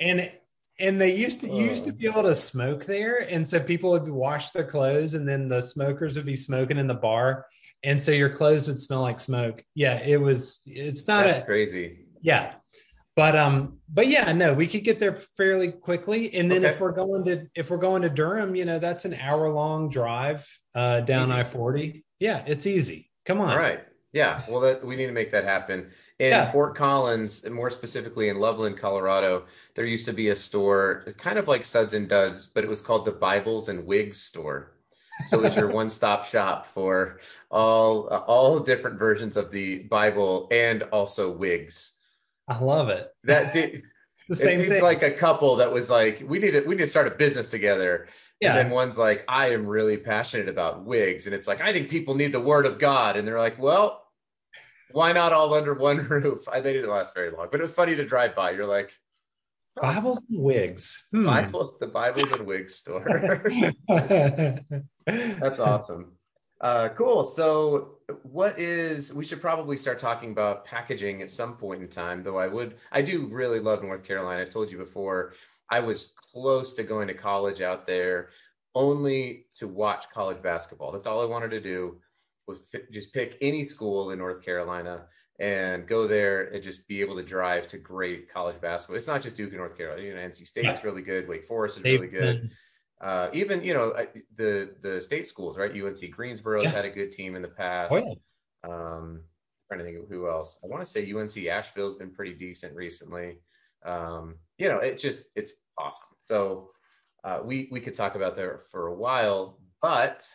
and 0.00 0.30
and 0.78 1.00
they 1.00 1.14
used 1.16 1.40
to 1.40 1.48
used 1.48 1.84
to 1.84 1.92
be 1.92 2.06
able 2.06 2.22
to 2.24 2.34
smoke 2.34 2.84
there. 2.84 3.26
And 3.30 3.46
so 3.46 3.58
people 3.58 3.90
would 3.90 4.08
wash 4.08 4.50
their 4.50 4.64
clothes 4.64 5.14
and 5.14 5.26
then 5.26 5.48
the 5.48 5.62
smokers 5.62 6.16
would 6.16 6.26
be 6.26 6.36
smoking 6.36 6.78
in 6.78 6.86
the 6.86 6.94
bar. 6.94 7.46
And 7.82 8.02
so 8.02 8.12
your 8.12 8.30
clothes 8.30 8.68
would 8.68 8.80
smell 8.80 9.00
like 9.00 9.20
smoke. 9.20 9.64
Yeah 9.74 10.00
it 10.00 10.20
was 10.20 10.60
it's 10.66 11.08
not 11.08 11.24
That's 11.24 11.38
a, 11.38 11.42
crazy. 11.42 12.06
Yeah. 12.20 12.54
But 13.14 13.36
um 13.36 13.78
but 13.88 14.08
yeah 14.08 14.32
no 14.32 14.52
we 14.52 14.66
could 14.66 14.84
get 14.84 14.98
there 14.98 15.14
fairly 15.36 15.72
quickly. 15.72 16.34
And 16.34 16.50
then 16.50 16.64
okay. 16.64 16.74
if 16.74 16.80
we're 16.80 16.92
going 16.92 17.24
to 17.24 17.46
if 17.54 17.70
we're 17.70 17.78
going 17.78 18.02
to 18.02 18.10
durham 18.10 18.54
you 18.54 18.66
know 18.66 18.78
that's 18.78 19.06
an 19.06 19.14
hour 19.14 19.48
long 19.48 19.88
drive 19.88 20.46
uh 20.74 21.00
down 21.00 21.32
i-40 21.32 22.04
yeah 22.20 22.42
it's 22.46 22.66
easy. 22.66 23.10
Come 23.24 23.40
on. 23.40 23.50
All 23.50 23.58
right 23.58 23.80
yeah 24.12 24.42
well 24.48 24.60
that 24.60 24.84
we 24.84 24.96
need 24.96 25.06
to 25.06 25.12
make 25.12 25.32
that 25.32 25.44
happen 25.44 25.90
in 26.18 26.30
yeah. 26.30 26.50
fort 26.52 26.74
collins 26.74 27.44
and 27.44 27.54
more 27.54 27.70
specifically 27.70 28.28
in 28.28 28.38
loveland 28.38 28.78
colorado 28.78 29.44
there 29.74 29.84
used 29.84 30.06
to 30.06 30.12
be 30.12 30.28
a 30.28 30.36
store 30.36 31.04
kind 31.18 31.38
of 31.38 31.48
like 31.48 31.64
suds 31.64 31.94
and 31.94 32.08
duds 32.08 32.46
but 32.46 32.64
it 32.64 32.70
was 32.70 32.80
called 32.80 33.04
the 33.04 33.12
bibles 33.12 33.68
and 33.68 33.84
wigs 33.84 34.20
store 34.20 34.72
so 35.26 35.38
it 35.38 35.42
was 35.42 35.56
your 35.56 35.70
one-stop 35.72 36.26
shop 36.26 36.66
for 36.72 37.20
all 37.50 38.08
uh, 38.10 38.18
all 38.18 38.60
different 38.60 38.98
versions 38.98 39.36
of 39.36 39.50
the 39.50 39.80
bible 39.84 40.48
and 40.50 40.82
also 40.84 41.30
wigs 41.30 41.96
I 42.48 42.58
love 42.58 42.88
it. 42.88 43.12
That's 43.24 43.54
it. 43.54 43.82
the 44.28 44.36
same 44.36 44.54
it 44.54 44.56
seems 44.58 44.72
thing. 44.72 44.82
like 44.82 45.02
a 45.02 45.12
couple 45.12 45.56
that 45.56 45.72
was 45.72 45.90
like, 45.90 46.22
we 46.26 46.38
need 46.38 46.52
to 46.52 46.60
we 46.62 46.74
need 46.74 46.82
to 46.82 46.86
start 46.86 47.06
a 47.06 47.12
business 47.12 47.50
together. 47.50 48.08
Yeah. 48.40 48.50
And 48.50 48.58
then 48.58 48.70
one's 48.70 48.98
like, 48.98 49.24
I 49.28 49.50
am 49.50 49.66
really 49.66 49.96
passionate 49.96 50.48
about 50.48 50.84
wigs. 50.84 51.26
And 51.26 51.34
it's 51.34 51.48
like, 51.48 51.60
I 51.60 51.72
think 51.72 51.88
people 51.88 52.14
need 52.14 52.32
the 52.32 52.40
word 52.40 52.66
of 52.66 52.78
God. 52.78 53.16
And 53.16 53.26
they're 53.26 53.38
like, 53.38 53.58
well, 53.58 54.02
why 54.92 55.12
not 55.12 55.32
all 55.32 55.54
under 55.54 55.74
one 55.74 55.98
roof? 56.08 56.46
I, 56.48 56.60
they 56.60 56.72
didn't 56.72 56.90
last 56.90 57.14
very 57.14 57.30
long, 57.30 57.48
but 57.50 57.60
it 57.60 57.62
was 57.62 57.72
funny 57.72 57.96
to 57.96 58.04
drive 58.04 58.36
by. 58.36 58.50
You're 58.50 58.66
like, 58.66 58.92
oh, 59.78 59.82
Bibles 59.82 60.22
and 60.28 60.42
wigs. 60.42 61.06
Hmm. 61.12 61.26
Bibles, 61.26 61.78
the 61.80 61.86
Bibles 61.86 62.30
and 62.32 62.46
wigs 62.46 62.74
store. 62.74 63.04
That's 63.88 65.60
awesome. 65.60 66.12
Uh, 66.60 66.88
cool. 66.90 67.24
So, 67.24 67.98
what 68.22 68.58
is? 68.58 69.12
We 69.12 69.24
should 69.24 69.42
probably 69.42 69.76
start 69.76 69.98
talking 69.98 70.32
about 70.32 70.64
packaging 70.64 71.20
at 71.20 71.30
some 71.30 71.56
point 71.56 71.82
in 71.82 71.88
time. 71.88 72.22
Though 72.22 72.38
I 72.38 72.46
would, 72.46 72.76
I 72.90 73.02
do 73.02 73.26
really 73.26 73.60
love 73.60 73.82
North 73.82 74.04
Carolina. 74.04 74.40
I've 74.40 74.50
told 74.50 74.70
you 74.70 74.78
before. 74.78 75.34
I 75.70 75.80
was 75.80 76.12
close 76.32 76.74
to 76.74 76.82
going 76.82 77.08
to 77.08 77.14
college 77.14 77.60
out 77.60 77.86
there, 77.86 78.30
only 78.74 79.46
to 79.58 79.66
watch 79.66 80.04
college 80.12 80.42
basketball. 80.42 80.92
That's 80.92 81.06
all 81.06 81.22
I 81.22 81.26
wanted 81.26 81.50
to 81.50 81.60
do 81.60 82.00
was 82.46 82.60
just 82.92 83.12
pick 83.12 83.36
any 83.40 83.64
school 83.64 84.10
in 84.10 84.18
North 84.18 84.44
Carolina 84.44 85.06
and 85.40 85.86
go 85.86 86.06
there 86.06 86.44
and 86.52 86.62
just 86.62 86.86
be 86.86 87.00
able 87.00 87.16
to 87.16 87.22
drive 87.22 87.66
to 87.68 87.78
great 87.78 88.32
college 88.32 88.60
basketball. 88.60 88.96
It's 88.96 89.08
not 89.08 89.22
just 89.22 89.34
Duke 89.34 89.50
and 89.50 89.58
North 89.58 89.76
Carolina. 89.76 90.02
You 90.02 90.14
know, 90.14 90.20
NC 90.20 90.46
State's 90.46 90.84
really 90.84 91.02
good. 91.02 91.28
Wake 91.28 91.44
Forest 91.44 91.78
is 91.78 91.84
really 91.84 92.06
good 92.06 92.50
uh, 93.00 93.28
even 93.32 93.62
you 93.62 93.74
know 93.74 93.94
the 94.36 94.70
the 94.82 95.00
state 95.00 95.26
schools, 95.26 95.56
right? 95.56 95.70
UNC 95.70 96.10
Greensboro 96.10 96.62
yeah. 96.62 96.70
had 96.70 96.84
a 96.84 96.90
good 96.90 97.12
team 97.12 97.34
in 97.36 97.42
the 97.42 97.48
past. 97.48 97.92
Oh, 97.92 97.96
yeah. 97.96 98.14
Um, 98.68 99.22
trying 99.68 99.78
to 99.80 99.84
think 99.84 99.98
of 99.98 100.08
who 100.08 100.28
else. 100.28 100.58
I 100.64 100.66
want 100.66 100.84
to 100.84 100.90
say 100.90 101.12
UNC 101.12 101.36
Asheville's 101.46 101.96
been 101.96 102.10
pretty 102.10 102.32
decent 102.32 102.74
recently. 102.74 103.38
Um, 103.84 104.36
you 104.58 104.68
know, 104.68 104.78
it 104.78 104.98
just 104.98 105.24
it's 105.34 105.52
awesome. 105.78 106.16
So 106.20 106.70
uh, 107.24 107.40
we 107.44 107.68
we 107.70 107.80
could 107.80 107.94
talk 107.94 108.14
about 108.14 108.36
that 108.36 108.60
for 108.70 108.88
a 108.88 108.94
while, 108.94 109.58
but 109.82 110.26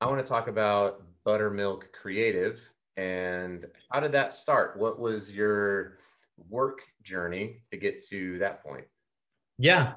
I 0.00 0.06
want 0.06 0.24
to 0.24 0.28
talk 0.28 0.48
about 0.48 1.02
Buttermilk 1.24 1.92
Creative 1.92 2.60
and 2.96 3.66
how 3.90 4.00
did 4.00 4.12
that 4.12 4.32
start? 4.32 4.78
What 4.78 4.98
was 4.98 5.30
your 5.30 5.98
work 6.48 6.80
journey 7.02 7.62
to 7.70 7.76
get 7.76 8.06
to 8.08 8.38
that 8.38 8.62
point? 8.62 8.84
Yeah. 9.58 9.94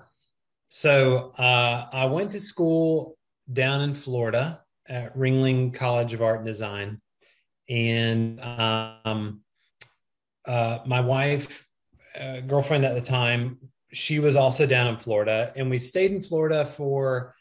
So 0.70 1.34
uh, 1.38 1.88
I 1.92 2.06
went 2.06 2.32
to 2.32 2.40
school 2.40 3.18
down 3.52 3.82
in 3.82 3.94
Florida 3.94 4.62
at 4.88 5.16
Ringling 5.18 5.74
College 5.74 6.14
of 6.14 6.22
Art 6.22 6.38
and 6.38 6.48
Design, 6.48 7.02
and 7.70 8.40
um, 8.40 9.42
uh, 10.48 10.80
my 10.86 11.02
wife, 11.02 11.64
uh, 12.19 12.41
girlfriend 12.41 12.86
at 12.86 12.95
the 12.95 13.01
time, 13.01 13.57
she 13.93 14.19
was 14.19 14.36
also 14.36 14.65
down 14.65 14.88
in 14.88 14.98
Florida, 14.98 15.53
and 15.55 15.69
we 15.69 15.79
stayed 15.79 16.12
in 16.12 16.22
Florida 16.22 16.65
for 16.65 17.36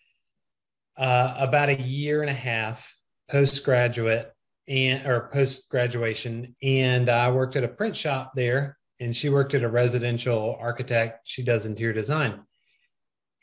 uh, 0.96 1.34
about 1.38 1.68
a 1.68 1.80
year 1.80 2.20
and 2.22 2.30
a 2.30 2.34
half 2.34 2.94
postgraduate 3.30 4.32
and 4.68 5.06
or 5.06 5.28
post 5.32 5.68
graduation, 5.68 6.54
and 6.62 7.08
I 7.08 7.30
worked 7.30 7.56
at 7.56 7.64
a 7.64 7.68
print 7.68 7.96
shop 7.96 8.32
there, 8.34 8.78
and 9.00 9.16
she 9.16 9.28
worked 9.28 9.54
at 9.54 9.62
a 9.62 9.68
residential 9.68 10.56
architect. 10.60 11.20
She 11.24 11.42
does 11.42 11.66
interior 11.66 11.92
design 11.92 12.40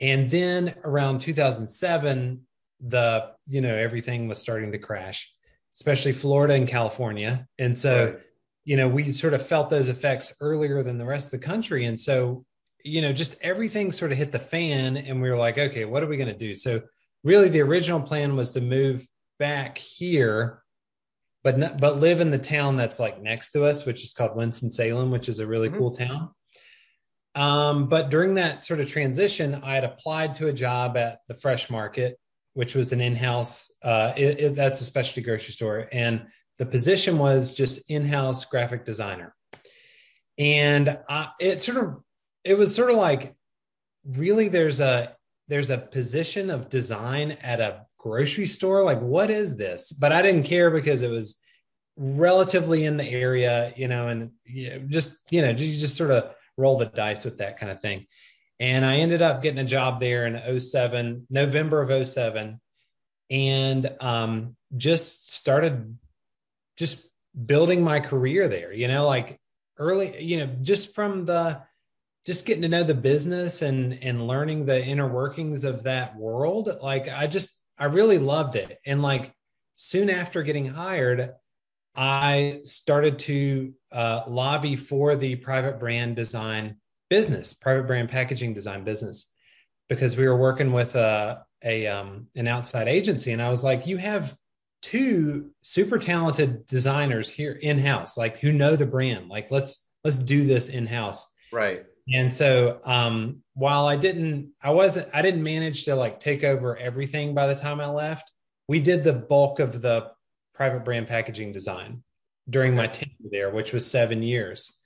and 0.02 0.30
then 0.30 0.74
around 0.84 1.22
2007 1.22 2.42
the 2.88 3.32
you 3.48 3.62
know 3.62 3.74
everything 3.74 4.28
was 4.28 4.40
starting 4.40 4.72
to 4.72 4.80
crash 4.80 5.34
especially 5.76 6.12
florida 6.12 6.56
and 6.56 6.68
california 6.68 7.48
and 7.60 7.78
so 7.78 8.06
right. 8.06 8.20
You 8.64 8.78
know 8.78 8.88
we 8.88 9.12
sort 9.12 9.34
of 9.34 9.46
felt 9.46 9.70
those 9.70 9.90
effects 9.90 10.36
earlier 10.42 10.84
than 10.84 10.98
the 10.98 11.06
rest 11.06 11.34
of 11.34 11.40
the 11.40 11.46
country 11.46 11.86
and 11.86 12.00
so 12.00 12.46
you 12.84 13.02
know 13.02 13.12
just 13.12 13.42
everything 13.42 13.92
sort 13.92 14.12
of 14.12 14.18
hit 14.18 14.32
the 14.32 14.40
fan 14.40 14.98
and 14.98 15.22
we 15.22 15.30
were 15.30 15.38
like 15.38 15.58
okay 15.58 15.86
what 15.86 16.04
are 16.04 16.08
we 16.08 16.18
going 16.18 16.28
to 16.28 16.38
do 16.38 16.56
so 16.56 16.82
really 17.24 17.50
the 17.50 17.62
original 17.62 18.02
plan 18.02 18.36
was 18.36 18.52
to 18.52 18.62
move 18.62 19.08
back 19.40 19.78
here 19.78 20.62
but 21.44 21.58
not, 21.58 21.78
but 21.80 21.98
live 21.98 22.20
in 22.20 22.30
the 22.30 22.38
town 22.38 22.76
that's 22.76 23.00
like 23.00 23.22
next 23.22 23.52
to 23.52 23.64
us, 23.64 23.86
which 23.86 24.04
is 24.04 24.12
called 24.12 24.36
Winston 24.36 24.70
Salem, 24.70 25.12
which 25.12 25.30
is 25.30 25.40
a 25.40 25.48
really 25.48 25.70
mm-hmm. 25.70 25.78
cool 25.78 25.92
town. 25.92 26.30
Um, 27.34 27.88
but 27.88 28.10
during 28.10 28.36
that 28.36 28.64
sort 28.64 28.80
of 28.80 28.88
transition, 28.88 29.56
I 29.64 29.76
had 29.76 29.84
applied 29.84 30.36
to 30.36 30.48
a 30.48 30.54
job 30.54 30.98
at 30.98 31.20
the 31.28 31.34
Fresh 31.34 31.70
Market, 31.70 32.20
which 32.54 32.76
was 32.76 32.92
an 32.92 33.02
in-house. 33.02 33.72
Uh, 33.84 34.12
it, 34.18 34.40
it, 34.40 34.56
that's 34.56 34.82
a 34.82 34.84
specialty 34.84 35.22
grocery 35.22 35.54
store, 35.54 35.88
and 35.92 36.28
the 36.62 36.66
position 36.68 37.18
was 37.18 37.54
just 37.54 37.90
in-house 37.90 38.46
graphic 38.46 38.86
designer. 38.86 39.34
And 40.38 41.00
I, 41.10 41.30
it 41.40 41.60
sort 41.60 41.84
of, 41.84 42.04
it 42.44 42.56
was 42.56 42.76
sort 42.76 42.92
of 42.92 42.98
like, 42.98 43.34
really, 44.06 44.48
there's 44.48 44.80
a 44.80 45.16
there's 45.48 45.72
a 45.72 45.80
position 45.80 46.52
of 46.52 46.70
design 46.70 47.32
at 47.42 47.62
a 47.62 47.88
grocery 47.98 48.46
store. 48.46 48.84
Like, 48.84 49.02
what 49.02 49.32
is 49.32 49.58
this? 49.58 49.92
But 49.92 50.12
I 50.12 50.22
didn't 50.22 50.44
care 50.44 50.70
because 50.70 51.02
it 51.02 51.10
was 51.10 51.42
relatively 51.98 52.86
in 52.86 52.96
the 52.96 53.10
area, 53.10 53.74
you 53.76 53.88
know, 53.88 54.10
and 54.10 54.30
just 54.88 55.32
you 55.32 55.42
know, 55.42 55.50
you 55.50 55.80
just 55.80 55.98
sort 55.98 56.12
of 56.12 56.36
roll 56.58 56.78
the 56.78 56.86
dice 56.86 57.26
with 57.26 57.40
that 57.40 57.60
kind 57.60 57.72
of 57.72 57.82
thing. 57.82 58.06
And 58.60 58.86
I 58.86 58.98
ended 58.98 59.24
up 59.24 59.42
getting 59.42 59.58
a 59.58 59.66
job 59.66 60.00
there 60.00 60.28
in 60.28 60.60
07, 60.60 61.26
November 61.32 61.82
of 61.82 62.08
07, 62.08 62.62
and 63.32 63.96
um, 64.00 64.56
just 64.78 65.34
started 65.34 65.98
just 66.82 67.08
building 67.46 67.84
my 67.84 68.00
career 68.00 68.48
there, 68.48 68.74
you 68.74 68.88
know, 68.88 69.06
like 69.06 69.40
early, 69.78 70.20
you 70.20 70.38
know, 70.38 70.48
just 70.64 70.96
from 70.96 71.26
the 71.26 71.62
just 72.26 72.48
getting 72.48 72.64
to 72.64 72.70
know 72.70 72.84
the 72.84 72.96
business 72.96 73.62
and 73.62 73.94
and 74.02 74.28
learning 74.28 74.66
the 74.66 74.84
inner 74.84 75.08
workings 75.08 75.64
of 75.64 75.84
that 75.84 76.16
world. 76.16 76.76
Like 76.82 77.08
I 77.08 77.28
just 77.28 77.64
I 77.78 77.86
really 77.86 78.18
loved 78.18 78.56
it. 78.56 78.80
And 78.84 79.04
like 79.04 79.32
soon 79.76 80.10
after 80.10 80.42
getting 80.42 80.66
hired, 80.66 81.36
I 81.96 82.62
started 82.64 83.20
to 83.20 83.74
uh, 83.92 84.24
lobby 84.28 84.76
for 84.76 85.16
the 85.16 85.36
private 85.36 85.80
brand 85.80 86.16
design 86.16 86.78
business, 87.12 87.54
private 87.54 87.86
brand 87.86 88.10
packaging 88.10 88.56
design 88.56 88.84
business, 88.84 89.36
because 89.88 90.18
we 90.18 90.28
were 90.28 90.38
working 90.38 90.74
with 90.74 90.96
a, 90.96 91.44
a 91.64 91.86
um, 91.86 92.28
an 92.36 92.48
outside 92.48 92.88
agency, 92.88 93.34
and 93.34 93.42
I 93.42 93.52
was 93.52 93.64
like, 93.64 93.86
"You 93.86 93.98
have 93.98 94.36
two 94.82 95.52
super 95.62 95.98
talented 95.98 96.66
designers 96.66 97.30
here 97.30 97.54
in 97.54 97.80
house, 97.80 98.18
like 98.18 98.40
who 98.40 98.52
know 98.52 98.76
the 98.76 98.86
brand. 98.86 99.30
Like 99.30 99.52
let's 99.52 99.90
let's 100.04 100.20
do 100.20 100.46
this 100.46 100.70
in 100.70 100.86
house." 100.86 101.34
Right. 101.52 101.86
And 102.14 102.34
so, 102.34 102.80
um, 102.84 103.44
while 103.54 103.86
I 103.86 103.96
didn't, 103.96 104.52
I 104.62 104.72
wasn't, 104.72 105.10
I 105.14 105.22
didn't 105.22 105.44
manage 105.44 105.86
to 105.86 105.96
like 105.96 106.20
take 106.20 106.44
over 106.44 106.76
everything 106.78 107.34
by 107.34 107.48
the 107.48 107.56
time 107.56 107.80
I 107.80 107.88
left. 107.88 108.32
We 108.68 108.80
did 108.80 109.04
the 109.04 109.14
bulk 109.14 109.60
of 109.60 109.82
the 109.82 110.12
private 110.54 110.84
brand 110.84 111.08
packaging 111.08 111.54
design 111.54 112.04
during 112.50 112.76
my 112.76 112.88
tenure 112.88 113.30
there, 113.30 113.50
which 113.52 113.74
was 113.74 113.90
seven 113.90 114.24
years. 114.24 114.82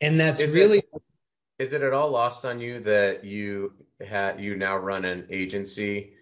And 0.00 0.20
that's 0.20 0.42
is 0.42 0.54
really 0.54 0.78
it, 0.78 1.02
is 1.58 1.72
it 1.72 1.82
at 1.82 1.92
all 1.92 2.10
lost 2.10 2.44
on 2.44 2.60
you 2.60 2.80
that 2.80 3.24
you 3.24 3.72
had 4.06 4.40
you 4.40 4.56
now 4.56 4.76
run 4.76 5.04
an 5.04 5.26
agency 5.30 6.13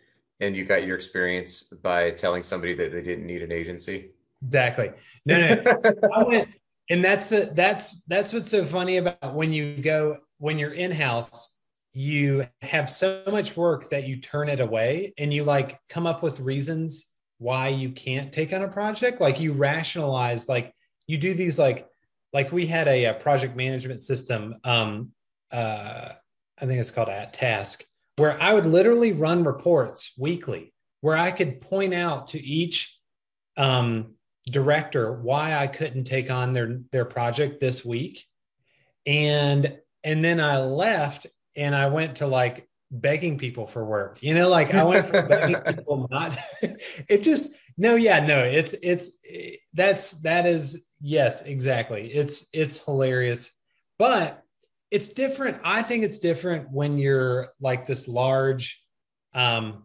and 0.43 0.55
you 0.55 0.65
got 0.65 0.85
your 0.85 0.97
experience 0.97 1.63
by 1.63 2.11
telling 2.11 2.43
somebody 2.43 2.75
that 2.75 2.93
they 2.93 3.03
didn't 3.03 3.27
need 3.27 3.43
an 3.43 3.53
agency? 3.53 4.11
Exactly. 4.45 4.91
No, 5.25 5.39
no. 5.39 5.81
I 6.15 6.23
went 6.25 6.49
and 6.91 7.05
that's 7.05 7.29
the 7.29 7.51
that's 7.55 8.03
that's 8.03 8.33
what's 8.33 8.51
so 8.51 8.65
funny 8.65 8.99
about 8.99 9.35
when 9.35 9.53
you 9.53 9.77
go 9.77 10.19
when 10.39 10.59
you're 10.59 10.75
in-house 10.75 11.59
you 11.95 12.47
have 12.63 12.91
so 12.91 13.23
much 13.31 13.57
work 13.57 13.91
that 13.91 14.07
you 14.07 14.17
turn 14.17 14.49
it 14.49 14.61
away 14.61 15.13
and 15.19 15.33
you 15.33 15.45
like 15.45 15.79
come 15.89 16.07
up 16.07 16.23
with 16.23 16.41
reasons 16.41 17.15
why 17.39 17.69
you 17.69 17.91
can't 17.91 18.33
take 18.33 18.53
on 18.53 18.63
a 18.63 18.69
project 18.69 19.21
like 19.21 19.41
you 19.41 19.53
rationalize 19.53 20.49
like 20.49 20.75
you 21.07 21.17
do 21.19 21.35
these 21.35 21.59
like 21.59 21.87
like 22.33 22.51
we 22.53 22.67
had 22.67 22.89
a, 22.89 23.07
a 23.07 23.15
project 23.15 23.57
management 23.57 24.03
system 24.03 24.57
um 24.65 25.11
uh 25.51 26.09
i 26.61 26.67
think 26.67 26.81
it's 26.81 26.91
called 26.91 27.09
AtTask 27.09 27.83
where 28.17 28.41
i 28.41 28.53
would 28.53 28.67
literally 28.67 29.13
run 29.13 29.45
reports 29.45 30.15
weekly 30.19 30.73
where 31.01 31.17
i 31.17 31.31
could 31.31 31.61
point 31.61 31.95
out 31.95 32.29
to 32.29 32.43
each 32.43 32.99
um 33.57 34.15
director 34.47 35.13
why 35.13 35.55
i 35.55 35.67
couldn't 35.67 36.05
take 36.05 36.31
on 36.31 36.53
their 36.53 36.81
their 36.91 37.05
project 37.05 37.61
this 37.61 37.85
week 37.85 38.27
and 39.07 39.79
and 40.05 40.25
then 40.25 40.41
i 40.41 40.59
left 40.59 41.27
and 41.57 41.75
i 41.75 41.87
went 41.89 42.17
to 42.17 42.27
like 42.27 42.69
begging 42.93 43.39
people 43.39 43.67
for 43.67 43.85
work. 43.85 44.23
You 44.23 44.35
know, 44.35 44.49
like 44.49 44.75
I 44.75 44.85
went 44.85 45.07
from 45.07 45.27
begging 45.27 45.61
people 45.67 46.07
not 46.11 46.37
it 47.09 47.23
just 47.23 47.55
no, 47.79 47.97
yeah, 47.97 48.25
no, 48.25 48.45
it's 48.45 48.75
it's 48.83 49.17
that's 49.73 50.21
that 50.23 50.47
is 50.47 50.85
yes, 51.01 51.43
exactly. 51.43 52.13
It's 52.13 52.49
it's 52.53 52.85
hilarious. 52.85 53.53
But 53.99 54.42
it's 54.93 55.15
different. 55.15 55.57
I 55.65 55.83
think 55.83 56.05
it's 56.05 56.19
different 56.19 56.71
when 56.71 56.99
you're 56.99 57.55
like 57.61 57.87
this 57.87 58.07
large 58.07 58.85
um 59.35 59.85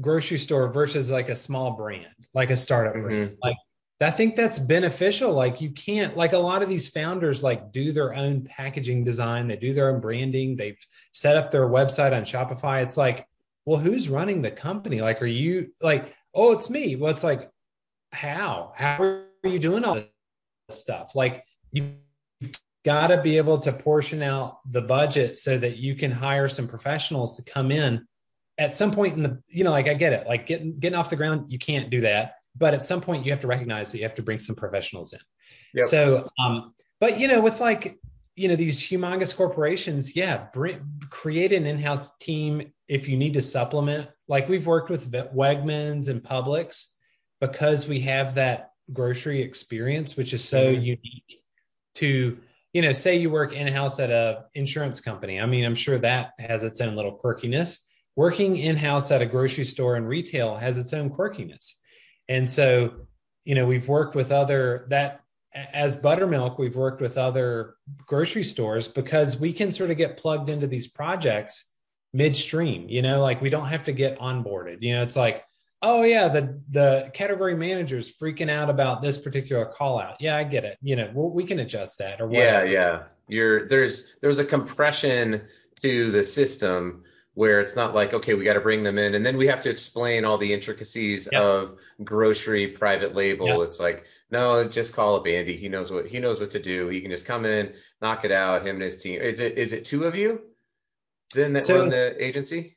grocery 0.00 0.38
store 0.38 0.72
versus 0.72 1.10
like 1.10 1.28
a 1.28 1.36
small 1.36 1.72
brand, 1.72 2.06
like 2.32 2.50
a 2.50 2.56
startup 2.56 2.94
mm-hmm. 2.94 3.06
brand. 3.06 3.36
Like 3.42 3.56
I 4.00 4.10
think 4.10 4.36
that's 4.36 4.58
beneficial. 4.58 5.32
Like 5.32 5.60
you 5.60 5.70
can't 5.70 6.16
like 6.16 6.32
a 6.32 6.38
lot 6.38 6.62
of 6.62 6.68
these 6.70 6.88
founders 6.88 7.42
like 7.42 7.72
do 7.72 7.92
their 7.92 8.14
own 8.14 8.44
packaging 8.44 9.04
design, 9.04 9.48
they 9.48 9.56
do 9.56 9.74
their 9.74 9.94
own 9.94 10.00
branding, 10.00 10.56
they've 10.56 10.80
set 11.12 11.36
up 11.36 11.52
their 11.52 11.68
website 11.68 12.16
on 12.16 12.24
Shopify. 12.24 12.82
It's 12.82 12.96
like, 12.96 13.26
well, 13.66 13.78
who's 13.78 14.08
running 14.08 14.40
the 14.40 14.50
company? 14.50 15.02
Like, 15.02 15.22
are 15.22 15.26
you 15.26 15.72
like, 15.80 16.14
oh, 16.34 16.52
it's 16.52 16.70
me? 16.70 16.96
Well, 16.96 17.12
it's 17.12 17.24
like, 17.24 17.50
how? 18.12 18.72
How 18.74 19.02
are 19.02 19.26
you 19.44 19.58
doing 19.58 19.84
all 19.84 19.94
this 19.94 20.06
stuff? 20.70 21.14
Like 21.14 21.44
you've 21.70 21.92
got 22.84 23.08
to 23.08 23.20
be 23.20 23.36
able 23.36 23.58
to 23.58 23.72
portion 23.72 24.22
out 24.22 24.58
the 24.70 24.82
budget 24.82 25.36
so 25.36 25.56
that 25.58 25.78
you 25.78 25.94
can 25.94 26.10
hire 26.10 26.48
some 26.48 26.68
professionals 26.68 27.36
to 27.36 27.42
come 27.50 27.70
in 27.70 28.06
at 28.58 28.74
some 28.74 28.90
point 28.90 29.14
in 29.14 29.22
the, 29.22 29.42
you 29.48 29.64
know, 29.64 29.70
like 29.70 29.88
I 29.88 29.94
get 29.94 30.12
it, 30.12 30.26
like 30.26 30.46
getting 30.46 30.78
getting 30.78 30.98
off 30.98 31.10
the 31.10 31.16
ground, 31.16 31.50
you 31.50 31.58
can't 31.58 31.90
do 31.90 32.02
that 32.02 32.34
but 32.56 32.74
at 32.74 32.82
some 32.82 33.00
point 33.00 33.24
you 33.24 33.32
have 33.32 33.40
to 33.40 33.46
recognize 33.46 33.92
that 33.92 33.98
you 33.98 34.04
have 34.04 34.14
to 34.14 34.22
bring 34.22 34.38
some 34.38 34.56
professionals 34.56 35.12
in. 35.12 35.18
Yep. 35.74 35.86
So, 35.86 36.28
um, 36.38 36.74
but 37.00 37.18
you 37.18 37.28
know, 37.28 37.40
with 37.40 37.60
like 37.60 37.98
you 38.36 38.48
know 38.48 38.56
these 38.56 38.80
humongous 38.80 39.36
corporations, 39.36 40.16
yeah, 40.16 40.46
bring, 40.52 40.80
create 41.10 41.52
an 41.52 41.66
in-house 41.66 42.16
team 42.18 42.72
if 42.88 43.08
you 43.08 43.16
need 43.16 43.34
to 43.34 43.42
supplement. 43.42 44.08
Like 44.28 44.48
we've 44.48 44.66
worked 44.66 44.90
with 44.90 45.10
Wegmans 45.10 46.08
and 46.08 46.22
Publix 46.22 46.90
because 47.40 47.88
we 47.88 48.00
have 48.00 48.36
that 48.36 48.70
grocery 48.92 49.42
experience, 49.42 50.16
which 50.16 50.32
is 50.32 50.44
so 50.44 50.72
mm-hmm. 50.72 50.82
unique 50.82 51.42
to 51.96 52.38
you 52.74 52.82
know 52.82 52.92
say 52.92 53.16
you 53.16 53.30
work 53.30 53.54
in-house 53.54 53.98
at 53.98 54.10
a 54.10 54.44
insurance 54.54 55.00
company. 55.00 55.40
I 55.40 55.46
mean 55.46 55.64
i'm 55.64 55.76
sure 55.76 55.96
that 55.98 56.32
has 56.38 56.62
its 56.62 56.82
own 56.82 56.94
little 56.94 57.18
quirkiness. 57.18 57.80
Working 58.16 58.56
in-house 58.58 59.10
at 59.10 59.22
a 59.22 59.26
grocery 59.26 59.64
store 59.64 59.96
and 59.96 60.06
retail 60.06 60.54
has 60.56 60.76
its 60.76 60.92
own 60.92 61.10
quirkiness. 61.10 61.72
And 62.28 62.48
so, 62.48 63.06
you 63.44 63.56
know, 63.56 63.66
we've 63.66 63.88
worked 63.88 64.14
with 64.14 64.30
other 64.30 64.86
that 64.90 65.20
as 65.52 65.96
buttermilk, 65.96 66.58
we've 66.58 66.76
worked 66.76 67.00
with 67.00 67.16
other 67.16 67.74
grocery 68.06 68.44
stores 68.44 68.88
because 68.88 69.40
we 69.40 69.52
can 69.52 69.72
sort 69.72 69.90
of 69.90 69.96
get 69.96 70.16
plugged 70.16 70.50
into 70.50 70.66
these 70.66 70.86
projects 70.86 71.72
midstream, 72.12 72.88
you 72.88 73.02
know, 73.02 73.20
like 73.20 73.40
we 73.40 73.50
don't 73.50 73.66
have 73.66 73.84
to 73.84 73.92
get 73.92 74.18
onboarded. 74.18 74.78
You 74.80 74.96
know, 74.96 75.02
it's 75.02 75.16
like, 75.16 75.44
oh 75.84 76.02
yeah, 76.02 76.28
the 76.28 76.60
the 76.70 77.10
category 77.14 77.54
manager's 77.54 78.12
freaking 78.12 78.50
out 78.50 78.70
about 78.70 79.02
this 79.02 79.18
particular 79.18 79.66
call 79.66 80.00
out. 80.00 80.16
Yeah, 80.18 80.36
I 80.36 80.44
get 80.44 80.64
it. 80.64 80.78
You 80.82 80.96
know, 80.96 81.10
we'll, 81.14 81.30
we 81.30 81.44
can 81.44 81.60
adjust 81.60 81.98
that 81.98 82.20
or 82.20 82.26
whatever. 82.26 82.66
Yeah, 82.66 82.72
yeah. 82.72 83.02
You're 83.28 83.68
there's 83.68 84.04
there's 84.20 84.38
a 84.38 84.44
compression 84.44 85.42
to 85.82 86.10
the 86.10 86.24
system 86.24 87.04
where 87.34 87.60
it's 87.60 87.76
not 87.76 87.94
like 87.94 88.14
okay 88.14 88.34
we 88.34 88.44
got 88.44 88.54
to 88.54 88.60
bring 88.60 88.82
them 88.82 88.96
in 88.96 89.14
and 89.14 89.26
then 89.26 89.36
we 89.36 89.46
have 89.46 89.60
to 89.60 89.68
explain 89.68 90.24
all 90.24 90.38
the 90.38 90.52
intricacies 90.52 91.28
yep. 91.32 91.42
of 91.42 91.76
grocery 92.04 92.68
private 92.68 93.14
label 93.14 93.46
yep. 93.46 93.58
it's 93.68 93.80
like 93.80 94.04
no 94.30 94.66
just 94.66 94.94
call 94.94 95.16
up 95.16 95.26
andy 95.26 95.56
he 95.56 95.68
knows 95.68 95.90
what 95.90 96.06
he 96.06 96.20
knows 96.20 96.38
what 96.38 96.50
to 96.50 96.62
do 96.62 96.88
he 96.88 97.00
can 97.00 97.10
just 97.10 97.26
come 97.26 97.44
in 97.44 97.72
knock 98.00 98.24
it 98.24 98.30
out 98.30 98.64
him 98.64 98.76
and 98.76 98.82
his 98.82 99.02
team 99.02 99.20
is 99.20 99.40
it 99.40 99.58
is 99.58 99.72
it 99.72 99.84
two 99.84 100.04
of 100.04 100.14
you 100.14 100.40
then 101.34 101.52
that 101.52 101.64
so 101.64 101.80
run 101.80 101.88
the 101.88 102.24
agency 102.24 102.76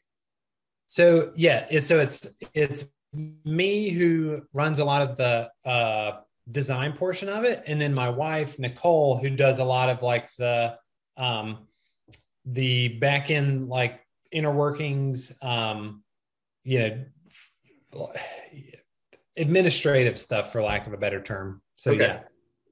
so 0.87 1.31
yeah 1.35 1.79
so 1.79 1.99
it's 1.99 2.37
it's 2.55 2.87
me 3.45 3.89
who 3.89 4.41
runs 4.53 4.79
a 4.79 4.85
lot 4.85 5.01
of 5.01 5.17
the 5.17 5.49
uh 5.65 6.19
design 6.51 6.93
portion 6.93 7.27
of 7.27 7.43
it 7.43 7.63
and 7.67 7.81
then 7.81 7.93
my 7.93 8.09
wife 8.09 8.57
nicole 8.57 9.17
who 9.17 9.29
does 9.29 9.59
a 9.59 9.63
lot 9.63 9.89
of 9.89 10.01
like 10.01 10.29
the 10.37 10.77
um 11.17 11.67
the 12.45 12.87
back 12.87 13.29
end 13.29 13.67
like 13.67 14.01
inner 14.31 14.51
workings, 14.51 15.37
um, 15.41 16.03
you 16.63 17.05
know, 17.93 18.11
administrative 19.35 20.19
stuff 20.19 20.51
for 20.51 20.61
lack 20.61 20.87
of 20.87 20.93
a 20.93 20.97
better 20.97 21.21
term. 21.21 21.61
So 21.75 21.91
okay. 21.91 22.01
yeah. 22.01 22.19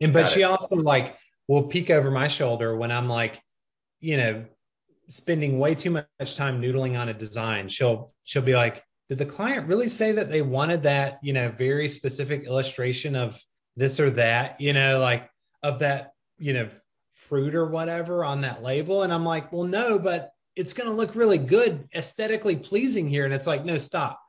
And 0.01 0.13
but 0.13 0.21
Got 0.21 0.29
she 0.29 0.41
it. 0.41 0.45
also 0.45 0.77
like 0.77 1.17
will 1.47 1.63
peek 1.63 1.89
over 1.89 2.11
my 2.11 2.27
shoulder 2.27 2.75
when 2.75 2.91
I'm 2.91 3.07
like, 3.07 3.41
you 3.99 4.17
know, 4.17 4.45
spending 5.07 5.59
way 5.59 5.75
too 5.75 5.91
much 5.91 6.35
time 6.35 6.61
noodling 6.61 6.99
on 6.99 7.09
a 7.09 7.13
design. 7.13 7.69
She'll 7.69 8.13
she'll 8.23 8.41
be 8.41 8.55
like, 8.55 8.83
did 9.09 9.17
the 9.17 9.25
client 9.25 9.67
really 9.67 9.87
say 9.87 10.13
that 10.13 10.29
they 10.29 10.41
wanted 10.41 10.83
that, 10.83 11.19
you 11.21 11.33
know, 11.33 11.49
very 11.49 11.87
specific 11.89 12.45
illustration 12.45 13.15
of 13.15 13.39
this 13.75 13.99
or 13.99 14.09
that, 14.11 14.59
you 14.59 14.73
know, 14.73 14.99
like 14.99 15.29
of 15.61 15.79
that, 15.79 16.13
you 16.37 16.53
know, 16.53 16.69
fruit 17.13 17.55
or 17.55 17.67
whatever 17.67 18.25
on 18.25 18.41
that 18.41 18.63
label? 18.63 19.03
And 19.03 19.13
I'm 19.13 19.25
like, 19.25 19.51
well, 19.51 19.63
no, 19.63 19.99
but 19.99 20.31
it's 20.55 20.73
going 20.73 20.89
to 20.89 20.95
look 20.95 21.15
really 21.15 21.37
good, 21.37 21.87
aesthetically 21.93 22.55
pleasing 22.55 23.07
here. 23.07 23.25
And 23.25 23.33
it's 23.33 23.47
like, 23.47 23.63
no, 23.63 23.77
stop, 23.77 24.19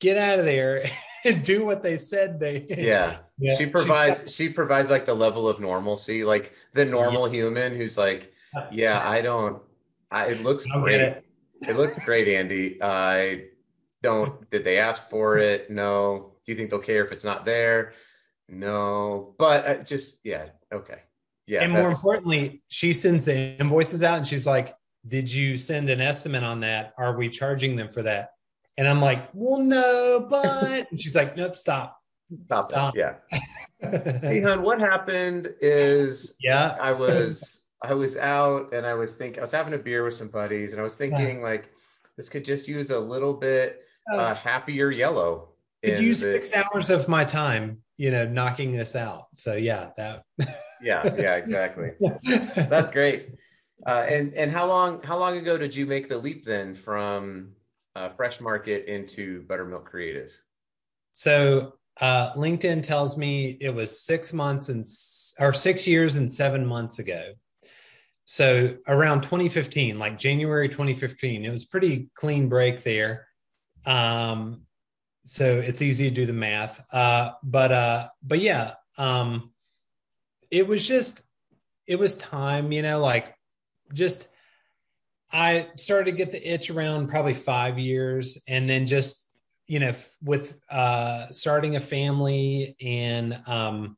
get 0.00 0.18
out 0.18 0.38
of 0.38 0.44
there 0.44 0.88
and 1.24 1.44
do 1.44 1.64
what 1.64 1.82
they 1.82 1.96
said 1.96 2.38
they. 2.38 2.66
Yeah, 2.78 3.18
yeah. 3.38 3.56
she 3.56 3.66
provides 3.66 4.20
got, 4.20 4.30
she 4.30 4.48
provides 4.50 4.90
like 4.90 5.06
the 5.06 5.14
level 5.14 5.48
of 5.48 5.58
normalcy, 5.58 6.24
like 6.24 6.52
the 6.74 6.84
normal 6.84 7.28
yeah. 7.28 7.40
human 7.40 7.76
who's 7.76 7.96
like, 7.96 8.32
yeah, 8.70 9.02
I 9.08 9.22
don't. 9.22 9.62
I, 10.10 10.26
it 10.26 10.42
looks 10.42 10.66
great. 10.66 11.00
It. 11.00 11.24
it. 11.62 11.76
looks 11.76 11.98
great, 12.04 12.28
Andy. 12.28 12.82
I 12.82 13.46
don't. 14.02 14.48
Did 14.50 14.64
they 14.64 14.78
ask 14.78 15.08
for 15.10 15.38
it? 15.38 15.70
No. 15.70 16.32
Do 16.44 16.52
you 16.52 16.58
think 16.58 16.70
they'll 16.70 16.78
care 16.78 17.04
if 17.04 17.12
it's 17.12 17.24
not 17.24 17.44
there? 17.44 17.92
No. 18.48 19.34
But 19.38 19.66
uh, 19.66 19.74
just 19.82 20.20
yeah, 20.24 20.46
okay. 20.72 21.00
Yeah. 21.46 21.62
And 21.62 21.72
more 21.72 21.88
importantly, 21.88 22.62
she 22.68 22.92
sends 22.92 23.24
the 23.24 23.56
invoices 23.58 24.02
out 24.02 24.18
and 24.18 24.26
she's 24.26 24.46
like, 24.46 24.74
Did 25.06 25.32
you 25.32 25.58
send 25.58 25.88
an 25.88 26.00
estimate 26.00 26.42
on 26.42 26.60
that? 26.60 26.92
Are 26.98 27.16
we 27.16 27.28
charging 27.28 27.76
them 27.76 27.88
for 27.88 28.02
that? 28.02 28.30
And 28.78 28.86
I'm 28.88 29.00
like, 29.00 29.28
Well, 29.32 29.60
no, 29.60 30.26
but 30.28 30.90
and 30.90 31.00
she's 31.00 31.14
like, 31.14 31.36
Nope, 31.36 31.56
stop. 31.56 32.00
Stop. 32.46 32.70
stop. 32.70 32.96
Yeah. 32.96 33.14
hey, 33.80 34.42
hon, 34.42 34.62
what 34.62 34.80
happened 34.80 35.54
is 35.60 36.34
yeah, 36.40 36.76
I 36.80 36.92
was 36.92 37.58
I 37.82 37.94
was 37.94 38.16
out 38.16 38.74
and 38.74 38.84
I 38.84 38.94
was 38.94 39.14
thinking 39.14 39.38
I 39.38 39.42
was 39.42 39.52
having 39.52 39.74
a 39.74 39.78
beer 39.78 40.04
with 40.04 40.14
some 40.14 40.28
buddies 40.28 40.72
and 40.72 40.80
I 40.80 40.84
was 40.84 40.96
thinking 40.96 41.38
yeah. 41.38 41.46
like 41.46 41.70
this 42.16 42.28
could 42.28 42.44
just 42.44 42.66
use 42.66 42.90
a 42.90 42.98
little 42.98 43.34
bit 43.34 43.82
uh, 44.12 44.34
happier 44.34 44.90
yellow. 44.90 45.50
Could 45.84 46.00
use 46.00 46.22
the, 46.22 46.32
six 46.32 46.52
hours 46.54 46.90
of 46.90 47.08
my 47.08 47.24
time 47.24 47.82
you 47.96 48.10
know 48.10 48.26
knocking 48.26 48.72
this 48.72 48.94
out. 48.94 49.26
So 49.34 49.54
yeah 49.54 49.90
that 49.96 50.24
yeah 50.82 51.14
yeah 51.16 51.36
exactly. 51.36 51.90
That's 52.22 52.90
great. 52.90 53.30
Uh, 53.86 54.06
and 54.08 54.34
and 54.34 54.50
how 54.52 54.66
long 54.66 55.02
how 55.02 55.18
long 55.18 55.36
ago 55.36 55.56
did 55.56 55.74
you 55.74 55.86
make 55.86 56.08
the 56.08 56.18
leap 56.18 56.44
then 56.44 56.74
from 56.74 57.52
uh, 57.94 58.10
fresh 58.10 58.40
market 58.40 58.86
into 58.86 59.42
buttermilk 59.42 59.86
creative? 59.86 60.30
So 61.12 61.74
uh, 62.00 62.32
linkedin 62.34 62.82
tells 62.82 63.16
me 63.16 63.56
it 63.60 63.70
was 63.70 64.00
six 64.00 64.32
months 64.32 64.68
and 64.68 64.86
or 65.40 65.54
six 65.54 65.86
years 65.86 66.16
and 66.16 66.30
seven 66.32 66.66
months 66.66 66.98
ago. 66.98 67.32
So 68.28 68.76
around 68.88 69.22
2015 69.22 70.00
like 70.00 70.18
january 70.18 70.68
2015 70.68 71.44
it 71.44 71.50
was 71.50 71.64
pretty 71.64 72.10
clean 72.16 72.48
break 72.48 72.82
there 72.82 73.28
um 73.86 74.66
so 75.26 75.58
it's 75.58 75.82
easy 75.82 76.08
to 76.08 76.14
do 76.14 76.24
the 76.24 76.32
math. 76.32 76.82
Uh, 76.92 77.32
but 77.42 77.72
uh, 77.72 78.08
but 78.22 78.38
yeah, 78.38 78.74
um, 78.96 79.50
it 80.52 80.66
was 80.66 80.86
just 80.86 81.22
it 81.86 81.98
was 81.98 82.16
time, 82.16 82.70
you 82.70 82.82
know, 82.82 83.00
like 83.00 83.34
just 83.92 84.28
I 85.32 85.66
started 85.76 86.12
to 86.12 86.16
get 86.16 86.30
the 86.30 86.52
itch 86.52 86.70
around 86.70 87.08
probably 87.08 87.34
five 87.34 87.76
years, 87.76 88.40
and 88.46 88.70
then 88.70 88.86
just 88.86 89.28
you 89.66 89.80
know 89.80 89.94
with 90.22 90.56
uh, 90.70 91.26
starting 91.32 91.74
a 91.74 91.80
family 91.80 92.76
and 92.80 93.36
um, 93.48 93.96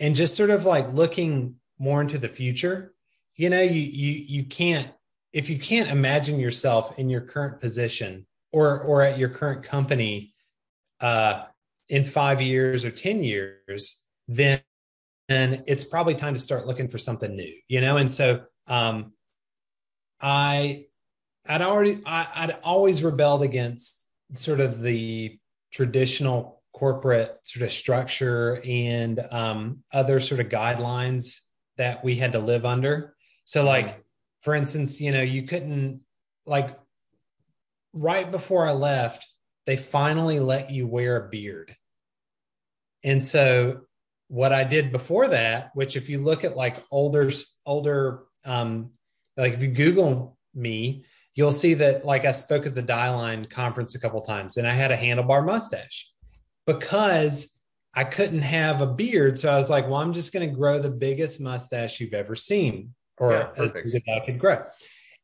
and 0.00 0.16
just 0.16 0.36
sort 0.36 0.50
of 0.50 0.64
like 0.64 0.92
looking 0.92 1.54
more 1.78 2.00
into 2.00 2.18
the 2.18 2.28
future. 2.28 2.94
You 3.36 3.48
know, 3.48 3.62
you 3.62 3.80
you 3.80 4.12
you 4.26 4.44
can't 4.44 4.88
if 5.32 5.48
you 5.48 5.58
can't 5.58 5.90
imagine 5.90 6.40
yourself 6.40 6.98
in 6.98 7.08
your 7.08 7.20
current 7.20 7.60
position 7.60 8.26
or 8.54 8.80
or 8.80 9.02
at 9.02 9.18
your 9.18 9.28
current 9.28 9.64
company 9.64 10.32
uh, 11.00 11.42
in 11.88 12.04
five 12.04 12.40
years 12.40 12.84
or 12.84 12.90
10 12.90 13.24
years, 13.24 14.06
then 14.28 14.60
and 15.28 15.64
it's 15.66 15.84
probably 15.84 16.14
time 16.14 16.34
to 16.34 16.40
start 16.40 16.66
looking 16.66 16.88
for 16.88 16.98
something 16.98 17.34
new, 17.34 17.52
you 17.66 17.80
know? 17.80 17.96
And 17.96 18.10
so 18.10 18.42
um, 18.68 19.12
I, 20.20 20.86
I'd 21.46 21.62
already, 21.62 22.00
I, 22.04 22.28
I'd 22.34 22.58
always 22.62 23.02
rebelled 23.02 23.42
against 23.42 24.06
sort 24.34 24.60
of 24.60 24.82
the 24.82 25.38
traditional 25.72 26.62
corporate 26.74 27.38
sort 27.44 27.64
of 27.64 27.72
structure 27.72 28.60
and 28.64 29.18
um, 29.30 29.78
other 29.92 30.20
sort 30.20 30.40
of 30.40 30.48
guidelines 30.48 31.40
that 31.78 32.04
we 32.04 32.16
had 32.16 32.32
to 32.32 32.38
live 32.38 32.66
under. 32.66 33.14
So, 33.44 33.64
like, 33.64 34.04
for 34.42 34.54
instance, 34.54 35.00
you 35.00 35.10
know, 35.10 35.22
you 35.22 35.44
couldn't, 35.44 36.00
like, 36.44 36.78
right 37.94 38.30
before 38.30 38.66
I 38.66 38.72
left, 38.72 39.26
they 39.66 39.76
finally 39.76 40.40
let 40.40 40.70
you 40.70 40.86
wear 40.86 41.16
a 41.16 41.28
beard. 41.28 41.74
And 43.02 43.24
so 43.24 43.82
what 44.28 44.52
I 44.52 44.64
did 44.64 44.92
before 44.92 45.28
that, 45.28 45.70
which 45.74 45.96
if 45.96 46.08
you 46.08 46.18
look 46.18 46.44
at 46.44 46.56
like 46.56 46.76
older, 46.90 47.30
older, 47.64 48.24
um, 48.44 48.90
like 49.36 49.54
if 49.54 49.62
you 49.62 49.68
Google 49.68 50.36
me, 50.54 51.04
you'll 51.34 51.52
see 51.52 51.74
that 51.74 52.04
like 52.04 52.24
I 52.24 52.32
spoke 52.32 52.66
at 52.66 52.74
the 52.74 52.82
Die 52.82 53.46
conference 53.50 53.94
a 53.94 54.00
couple 54.00 54.20
times 54.20 54.56
and 54.56 54.66
I 54.66 54.72
had 54.72 54.92
a 54.92 54.96
handlebar 54.96 55.44
mustache 55.44 56.10
because 56.66 57.58
I 57.94 58.04
couldn't 58.04 58.42
have 58.42 58.80
a 58.80 58.86
beard. 58.86 59.38
So 59.38 59.52
I 59.52 59.56
was 59.56 59.70
like, 59.70 59.84
well, 59.84 59.96
I'm 59.96 60.12
just 60.12 60.32
going 60.32 60.48
to 60.48 60.54
grow 60.54 60.78
the 60.78 60.90
biggest 60.90 61.40
mustache 61.40 62.00
you've 62.00 62.14
ever 62.14 62.34
seen 62.34 62.94
or 63.18 63.32
yeah, 63.32 63.50
as 63.56 63.72
big 63.72 63.86
as 63.86 63.96
I 64.08 64.20
could 64.20 64.38
grow 64.38 64.64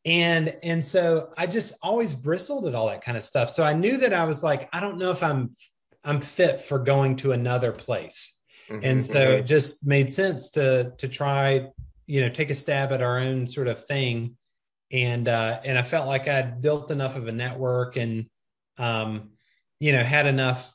and 0.05 0.57
and 0.63 0.83
so 0.85 1.31
i 1.37 1.47
just 1.47 1.75
always 1.83 2.15
bristled 2.15 2.67
at 2.67 2.75
all 2.75 2.89
that 2.89 3.03
kind 3.03 3.19
of 3.19 3.25
stuff. 3.25 3.51
So 3.51 3.63
i 3.63 3.73
knew 3.73 3.99
that 3.99 4.13
i 4.15 4.25
was 4.25 4.43
like 4.43 4.69
i 4.73 4.81
don't 4.81 4.99
know 4.99 5.11
if 5.11 5.23
i'm 5.23 5.51
i'm 6.05 6.21
fit 6.21 6.61
for 6.61 6.79
going 6.79 7.17
to 7.17 7.33
another 7.33 7.73
place. 7.73 8.43
Mm-hmm, 8.71 8.85
and 8.85 9.05
so 9.05 9.15
mm-hmm. 9.15 9.41
it 9.41 9.43
just 9.43 9.87
made 9.87 10.11
sense 10.13 10.51
to 10.51 10.93
to 10.99 11.09
try 11.09 11.69
you 12.07 12.21
know 12.21 12.29
take 12.29 12.51
a 12.51 12.55
stab 12.55 12.93
at 12.93 13.03
our 13.03 13.19
own 13.19 13.47
sort 13.49 13.69
of 13.69 13.85
thing. 13.85 14.37
And 14.93 15.29
uh 15.29 15.61
and 15.65 15.79
i 15.79 15.83
felt 15.83 16.09
like 16.09 16.27
i'd 16.27 16.61
built 16.61 16.91
enough 16.91 17.17
of 17.17 17.29
a 17.29 17.33
network 17.33 17.97
and 17.97 18.27
um 18.77 19.31
you 19.79 19.93
know 19.93 20.03
had 20.03 20.27
enough 20.27 20.75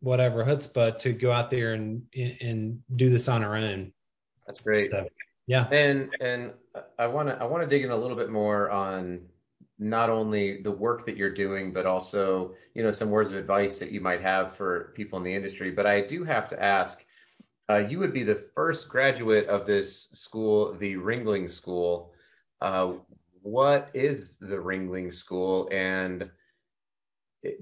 whatever 0.00 0.44
chutzpah 0.44 0.98
to 1.00 1.12
go 1.12 1.32
out 1.32 1.50
there 1.50 1.74
and 1.74 2.02
and 2.40 2.80
do 2.94 3.10
this 3.10 3.28
on 3.28 3.42
our 3.42 3.56
own. 3.56 3.92
That's 4.46 4.60
great. 4.60 4.90
So, 4.90 5.08
yeah 5.46 5.68
and 5.70 6.10
and 6.20 6.52
I 6.98 7.06
want 7.06 7.28
to 7.28 7.36
I 7.36 7.44
want 7.44 7.62
to 7.62 7.68
dig 7.68 7.84
in 7.84 7.90
a 7.90 7.96
little 7.96 8.16
bit 8.16 8.30
more 8.30 8.70
on 8.70 9.20
not 9.78 10.08
only 10.08 10.62
the 10.62 10.70
work 10.70 11.04
that 11.06 11.16
you're 11.16 11.34
doing, 11.34 11.72
but 11.72 11.86
also 11.86 12.54
you 12.74 12.82
know 12.82 12.90
some 12.90 13.10
words 13.10 13.30
of 13.30 13.36
advice 13.36 13.78
that 13.78 13.92
you 13.92 14.00
might 14.00 14.22
have 14.22 14.56
for 14.56 14.92
people 14.94 15.18
in 15.18 15.24
the 15.24 15.34
industry. 15.34 15.70
But 15.70 15.86
I 15.86 16.02
do 16.02 16.24
have 16.24 16.48
to 16.48 16.62
ask. 16.62 17.04
Uh, 17.68 17.78
you 17.78 17.98
would 17.98 18.12
be 18.12 18.22
the 18.22 18.46
first 18.54 18.88
graduate 18.88 19.48
of 19.48 19.66
this 19.66 20.10
school, 20.10 20.72
the 20.74 20.94
Ringling 20.94 21.50
School. 21.50 22.12
Uh, 22.60 22.92
what 23.42 23.90
is 23.92 24.38
the 24.38 24.54
Ringling 24.54 25.12
School? 25.12 25.68
And 25.72 26.30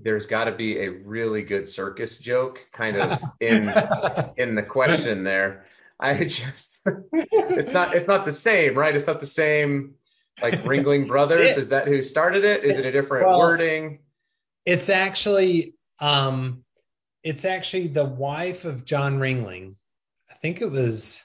there's 0.02 0.26
got 0.26 0.44
to 0.44 0.52
be 0.52 0.78
a 0.80 0.90
really 0.90 1.42
good 1.42 1.66
circus 1.66 2.18
joke 2.18 2.66
kind 2.70 2.98
of 2.98 3.22
in 3.40 3.72
in 4.36 4.54
the 4.54 4.62
question 4.62 5.24
there. 5.24 5.64
I 6.00 6.24
just 6.24 6.78
it's 7.12 7.72
not 7.72 7.94
it's 7.94 8.08
not 8.08 8.24
the 8.24 8.32
same, 8.32 8.74
right? 8.74 8.94
It's 8.94 9.06
not 9.06 9.20
the 9.20 9.26
same 9.26 9.94
like 10.42 10.54
Ringling 10.62 11.06
Brothers. 11.08 11.56
Is 11.56 11.68
that 11.70 11.86
who 11.86 12.02
started 12.02 12.44
it? 12.44 12.64
Is 12.64 12.78
it 12.78 12.86
a 12.86 12.92
different 12.92 13.26
well, 13.26 13.38
wording? 13.38 14.00
It's 14.64 14.88
actually 14.88 15.74
um 16.00 16.64
it's 17.22 17.44
actually 17.44 17.88
the 17.88 18.04
wife 18.04 18.64
of 18.64 18.84
John 18.84 19.18
Ringling. 19.18 19.76
I 20.30 20.34
think 20.34 20.60
it 20.60 20.70
was 20.70 21.24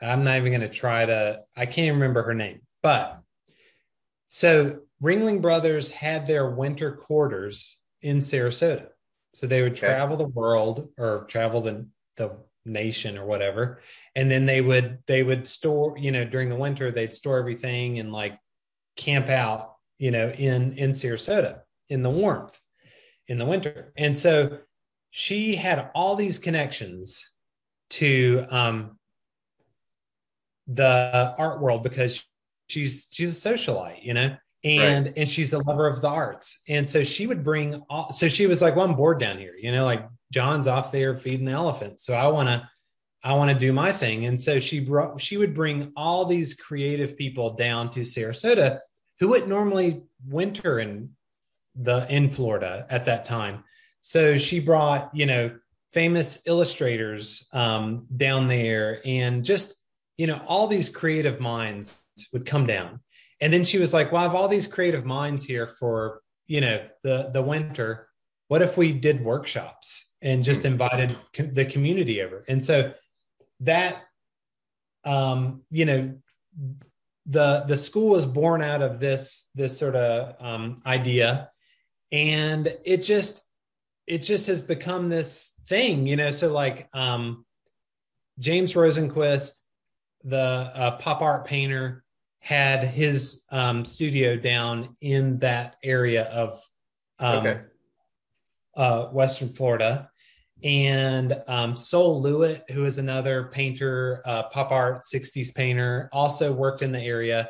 I'm 0.00 0.24
not 0.24 0.36
even 0.36 0.52
going 0.52 0.62
to 0.62 0.68
try 0.68 1.06
to 1.06 1.42
I 1.56 1.66
can't 1.66 1.94
remember 1.94 2.22
her 2.22 2.34
name. 2.34 2.60
But 2.82 3.20
so 4.28 4.80
Ringling 5.02 5.42
Brothers 5.42 5.90
had 5.90 6.26
their 6.26 6.50
winter 6.50 6.92
quarters 6.92 7.78
in 8.02 8.18
Sarasota. 8.18 8.88
So 9.34 9.46
they 9.46 9.62
would 9.62 9.76
travel 9.76 10.16
okay. 10.16 10.24
the 10.24 10.28
world 10.28 10.90
or 10.98 11.24
travel 11.28 11.62
the 11.62 11.86
the 12.16 12.36
nation 12.64 13.18
or 13.18 13.26
whatever. 13.26 13.80
And 14.14 14.30
then 14.30 14.46
they 14.46 14.60
would 14.60 14.98
they 15.06 15.22
would 15.22 15.48
store 15.48 15.96
you 15.98 16.12
know 16.12 16.24
during 16.24 16.48
the 16.48 16.56
winter 16.56 16.90
they'd 16.90 17.14
store 17.14 17.38
everything 17.38 17.98
and 17.98 18.12
like 18.12 18.38
camp 18.96 19.28
out 19.28 19.76
you 19.98 20.10
know 20.10 20.28
in 20.30 20.74
in 20.74 20.90
sarasota 20.90 21.60
in 21.88 22.02
the 22.02 22.10
warmth 22.10 22.58
in 23.28 23.38
the 23.38 23.46
winter. 23.46 23.92
And 23.96 24.16
so 24.16 24.58
she 25.10 25.56
had 25.56 25.90
all 25.94 26.16
these 26.16 26.38
connections 26.38 27.28
to 27.90 28.44
um 28.50 28.98
the 30.66 31.34
art 31.36 31.60
world 31.60 31.82
because 31.82 32.24
she's 32.68 33.08
she's 33.10 33.44
a 33.44 33.48
socialite 33.48 34.02
you 34.02 34.14
know 34.14 34.34
and 34.64 35.06
right. 35.06 35.14
and 35.16 35.28
she's 35.28 35.52
a 35.52 35.58
lover 35.58 35.86
of 35.88 36.00
the 36.00 36.08
arts. 36.08 36.62
And 36.68 36.88
so 36.88 37.02
she 37.04 37.26
would 37.26 37.44
bring 37.44 37.82
all 37.90 38.12
so 38.12 38.28
she 38.28 38.46
was 38.46 38.62
like 38.62 38.76
well 38.76 38.86
i'm 38.88 38.94
bored 38.94 39.18
down 39.18 39.38
here 39.38 39.54
you 39.60 39.72
know 39.72 39.84
like 39.84 40.06
john's 40.32 40.66
off 40.66 40.90
there 40.90 41.14
feeding 41.14 41.46
the 41.46 41.52
elephant 41.52 42.00
so 42.00 42.14
i 42.14 42.26
want 42.26 42.48
to 42.48 42.68
i 43.22 43.32
want 43.34 43.50
to 43.50 43.58
do 43.58 43.72
my 43.72 43.92
thing 43.92 44.26
and 44.26 44.40
so 44.40 44.58
she 44.58 44.80
brought 44.80 45.20
she 45.20 45.36
would 45.36 45.54
bring 45.54 45.92
all 45.96 46.24
these 46.24 46.54
creative 46.54 47.16
people 47.16 47.54
down 47.54 47.88
to 47.90 48.00
sarasota 48.00 48.78
who 49.20 49.28
would 49.28 49.46
normally 49.46 50.02
winter 50.26 50.80
in 50.80 51.10
the 51.74 52.06
in 52.10 52.30
Florida 52.30 52.86
at 52.90 53.06
that 53.06 53.24
time. 53.24 53.64
So 54.00 54.38
she 54.38 54.60
brought, 54.60 55.14
you 55.14 55.26
know, 55.26 55.56
famous 55.92 56.42
illustrators 56.46 57.48
um, 57.52 58.06
down 58.16 58.48
there 58.48 59.00
and 59.04 59.44
just, 59.44 59.76
you 60.16 60.26
know, 60.26 60.42
all 60.46 60.66
these 60.66 60.88
creative 60.88 61.40
minds 61.40 62.02
would 62.32 62.46
come 62.46 62.66
down. 62.66 63.00
And 63.40 63.52
then 63.52 63.64
she 63.64 63.78
was 63.78 63.92
like, 63.92 64.12
well, 64.12 64.20
I 64.20 64.24
have 64.24 64.34
all 64.34 64.48
these 64.48 64.66
creative 64.66 65.04
minds 65.04 65.44
here 65.44 65.66
for, 65.66 66.20
you 66.46 66.60
know, 66.60 66.84
the, 67.02 67.30
the 67.32 67.42
winter. 67.42 68.08
What 68.48 68.62
if 68.62 68.76
we 68.76 68.92
did 68.92 69.24
workshops 69.24 70.11
and 70.22 70.44
just 70.44 70.64
invited 70.64 71.16
the 71.36 71.64
community 71.64 72.22
over? 72.22 72.44
And 72.48 72.64
so 72.64 72.94
that, 73.60 74.02
um, 75.04 75.62
you 75.70 75.84
know, 75.84 76.14
the, 77.26 77.64
the 77.68 77.76
school 77.76 78.10
was 78.10 78.26
born 78.26 78.62
out 78.62 78.82
of 78.82 78.98
this, 79.00 79.50
this 79.54 79.78
sort 79.78 79.96
of 79.96 80.34
um, 80.44 80.82
idea 80.86 81.50
and 82.12 82.76
it 82.84 82.98
just 83.02 83.48
it 84.06 84.18
just 84.18 84.46
has 84.46 84.62
become 84.62 85.08
this 85.08 85.58
thing 85.68 86.06
you 86.06 86.14
know 86.14 86.30
so 86.30 86.52
like 86.52 86.88
um 86.92 87.44
james 88.38 88.74
rosenquist 88.74 89.60
the 90.24 90.36
uh, 90.36 90.96
pop 90.98 91.22
art 91.22 91.46
painter 91.46 92.04
had 92.38 92.84
his 92.84 93.44
um, 93.50 93.84
studio 93.84 94.36
down 94.36 94.96
in 95.00 95.38
that 95.38 95.76
area 95.82 96.24
of 96.24 96.60
um, 97.18 97.38
okay. 97.38 97.60
uh, 98.76 99.06
western 99.06 99.48
florida 99.48 100.10
and 100.64 101.40
um, 101.48 101.76
Sol 101.76 102.20
LeWitt, 102.20 102.64
who 102.70 102.84
is 102.84 102.98
another 102.98 103.44
painter, 103.52 104.22
uh, 104.24 104.44
pop 104.44 104.70
art 104.70 105.02
60s 105.02 105.54
painter, 105.54 106.08
also 106.12 106.52
worked 106.52 106.82
in 106.82 106.92
the 106.92 107.00
area. 107.00 107.48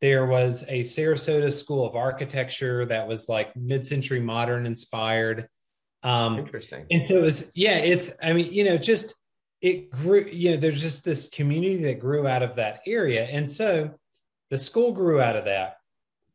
There 0.00 0.26
was 0.26 0.64
a 0.68 0.80
Sarasota 0.80 1.52
School 1.52 1.86
of 1.86 1.94
Architecture 1.94 2.84
that 2.86 3.06
was 3.06 3.28
like 3.28 3.54
mid-century 3.56 4.20
modern 4.20 4.66
inspired. 4.66 5.48
Um, 6.02 6.38
Interesting. 6.38 6.86
And 6.90 7.06
so 7.06 7.18
it 7.18 7.22
was, 7.22 7.52
yeah, 7.54 7.78
it's, 7.78 8.18
I 8.22 8.32
mean, 8.32 8.52
you 8.52 8.64
know, 8.64 8.76
just 8.76 9.14
it 9.60 9.90
grew, 9.90 10.24
you 10.24 10.50
know, 10.50 10.56
there's 10.56 10.80
just 10.80 11.04
this 11.04 11.30
community 11.30 11.76
that 11.84 12.00
grew 12.00 12.26
out 12.26 12.42
of 12.42 12.56
that 12.56 12.80
area. 12.86 13.24
And 13.24 13.48
so 13.48 13.94
the 14.50 14.58
school 14.58 14.92
grew 14.92 15.20
out 15.20 15.36
of 15.36 15.44
that. 15.44 15.76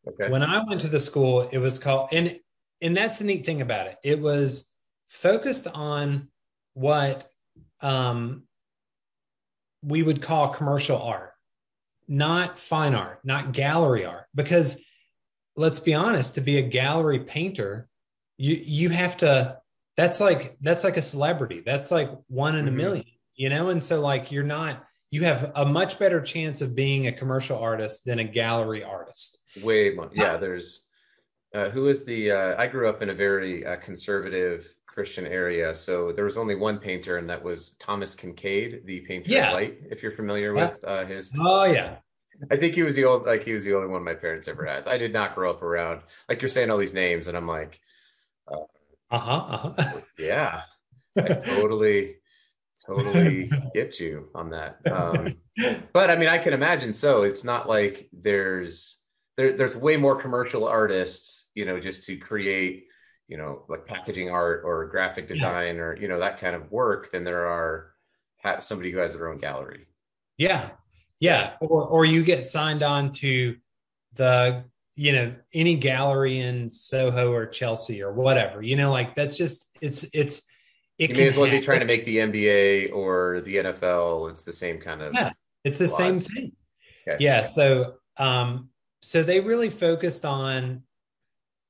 Okay. 0.07 0.29
When 0.29 0.43
I 0.43 0.63
went 0.63 0.81
to 0.81 0.87
the 0.87 0.99
school, 0.99 1.49
it 1.51 1.57
was 1.57 1.79
called, 1.79 2.09
and 2.13 2.39
and 2.81 2.95
that's 2.95 3.19
the 3.19 3.25
neat 3.25 3.45
thing 3.45 3.61
about 3.61 3.87
it. 3.87 3.97
It 4.03 4.21
was 4.21 4.71
focused 5.09 5.67
on 5.67 6.29
what 6.73 7.25
um, 7.81 8.43
we 9.83 10.03
would 10.03 10.21
call 10.21 10.49
commercial 10.49 11.01
art 11.01 11.33
not 12.07 12.57
fine 12.57 12.95
art, 12.95 13.19
not 13.23 13.51
gallery 13.51 14.05
art. 14.05 14.25
Because 14.33 14.83
let's 15.55 15.79
be 15.79 15.93
honest, 15.93 16.35
to 16.35 16.41
be 16.41 16.57
a 16.57 16.61
gallery 16.61 17.19
painter, 17.19 17.89
you 18.37 18.55
you 18.55 18.89
have 18.89 19.17
to 19.17 19.57
that's 19.95 20.19
like 20.19 20.57
that's 20.61 20.83
like 20.83 20.97
a 20.97 21.01
celebrity. 21.01 21.61
That's 21.65 21.91
like 21.91 22.09
one 22.27 22.55
in 22.55 22.65
a 22.65 22.69
mm-hmm. 22.69 22.77
million, 22.77 23.05
you 23.35 23.49
know? 23.49 23.69
And 23.69 23.83
so 23.83 23.99
like 23.99 24.31
you're 24.31 24.43
not 24.43 24.83
you 25.09 25.23
have 25.23 25.51
a 25.55 25.65
much 25.65 25.99
better 25.99 26.21
chance 26.21 26.61
of 26.61 26.75
being 26.75 27.07
a 27.07 27.11
commercial 27.11 27.57
artist 27.57 28.05
than 28.05 28.19
a 28.19 28.23
gallery 28.23 28.83
artist. 28.83 29.39
Way 29.61 29.91
more. 29.91 30.09
Yeah, 30.13 30.37
there's 30.37 30.83
uh, 31.53 31.69
who 31.69 31.87
is 31.87 32.05
the 32.05 32.31
uh, 32.31 32.61
I 32.61 32.67
grew 32.67 32.87
up 32.87 33.01
in 33.01 33.09
a 33.09 33.13
very 33.13 33.65
uh, 33.65 33.77
conservative 33.77 34.69
Christian 34.97 35.27
area. 35.27 35.75
So 35.75 36.11
there 36.11 36.25
was 36.25 36.39
only 36.39 36.55
one 36.55 36.79
painter, 36.79 37.19
and 37.19 37.29
that 37.29 37.43
was 37.43 37.75
Thomas 37.77 38.15
Kinkade, 38.15 38.83
the 38.83 39.01
painter 39.01 39.29
yeah. 39.29 39.49
of 39.49 39.53
light. 39.53 39.77
If 39.91 40.01
you're 40.01 40.11
familiar 40.11 40.55
yeah. 40.55 40.71
with 40.71 40.83
uh, 40.83 41.05
his. 41.05 41.31
Oh 41.39 41.65
yeah. 41.65 41.97
I 42.51 42.57
think 42.57 42.73
he 42.73 42.81
was 42.81 42.95
the 42.95 43.05
old, 43.05 43.27
like 43.27 43.43
he 43.43 43.53
was 43.53 43.63
the 43.63 43.75
only 43.75 43.89
one 43.89 44.03
my 44.03 44.15
parents 44.15 44.47
ever 44.47 44.65
had. 44.65 44.87
I 44.87 44.97
did 44.97 45.13
not 45.13 45.35
grow 45.35 45.51
up 45.51 45.61
around, 45.61 46.01
like 46.27 46.41
you're 46.41 46.49
saying 46.49 46.71
all 46.71 46.79
these 46.79 46.95
names, 46.95 47.27
and 47.27 47.37
I'm 47.37 47.47
like, 47.47 47.79
uh 48.51 49.19
huh, 49.19 49.69
uh-huh. 49.77 49.99
yeah, 50.19 50.61
I 51.15 51.21
totally, 51.21 52.15
totally 52.83 53.51
get 53.75 53.99
you 53.99 54.29
on 54.33 54.49
that. 54.49 54.79
Um, 54.91 55.35
but 55.93 56.09
I 56.09 56.15
mean, 56.15 56.27
I 56.27 56.39
can 56.39 56.53
imagine. 56.53 56.95
So 56.95 57.21
it's 57.21 57.43
not 57.43 57.69
like 57.69 58.09
there's 58.11 58.99
there, 59.37 59.55
there's 59.55 59.75
way 59.75 59.95
more 59.95 60.19
commercial 60.19 60.67
artists, 60.67 61.45
you 61.53 61.65
know, 61.65 61.79
just 61.79 62.05
to 62.05 62.17
create 62.17 62.86
you 63.27 63.37
know 63.37 63.63
like 63.67 63.85
packaging 63.85 64.29
art 64.29 64.61
or 64.63 64.85
graphic 64.85 65.27
design 65.27 65.75
yeah. 65.75 65.81
or 65.81 65.97
you 65.97 66.07
know 66.07 66.19
that 66.19 66.39
kind 66.39 66.55
of 66.55 66.71
work 66.71 67.11
than 67.11 67.23
there 67.23 67.47
are 67.47 67.91
somebody 68.61 68.91
who 68.91 68.97
has 68.99 69.13
their 69.13 69.29
own 69.29 69.37
gallery. 69.37 69.87
Yeah. 70.37 70.69
Yeah. 71.19 71.55
Or 71.61 71.85
or 71.85 72.05
you 72.05 72.23
get 72.23 72.45
signed 72.45 72.83
on 72.83 73.11
to 73.13 73.55
the 74.13 74.63
you 74.95 75.13
know 75.13 75.35
any 75.53 75.75
gallery 75.75 76.39
in 76.39 76.69
soho 76.71 77.31
or 77.31 77.45
chelsea 77.45 78.01
or 78.01 78.11
whatever 78.13 78.63
you 78.63 78.75
know 78.75 78.89
like 78.89 79.13
that's 79.13 79.37
just 79.37 79.69
it's 79.79 80.09
it's 80.11 80.47
it 80.97 81.11
you 81.11 81.15
may 81.15 81.27
as 81.27 81.35
well 81.35 81.45
happen. 81.45 81.59
be 81.59 81.63
trying 81.63 81.81
to 81.81 81.85
make 81.85 82.03
the 82.03 82.17
nba 82.17 82.91
or 82.91 83.41
the 83.41 83.57
nfl 83.57 84.31
it's 84.31 84.41
the 84.41 84.51
same 84.51 84.79
kind 84.79 85.03
of 85.03 85.13
yeah. 85.13 85.31
It's 85.67 85.79
the 85.79 85.87
same 85.87 86.19
thing. 86.19 86.53
Okay. 87.07 87.23
yeah. 87.23 87.47
So 87.47 87.95
um 88.17 88.69
so 89.01 89.21
they 89.23 89.39
really 89.39 89.69
focused 89.69 90.25
on 90.25 90.83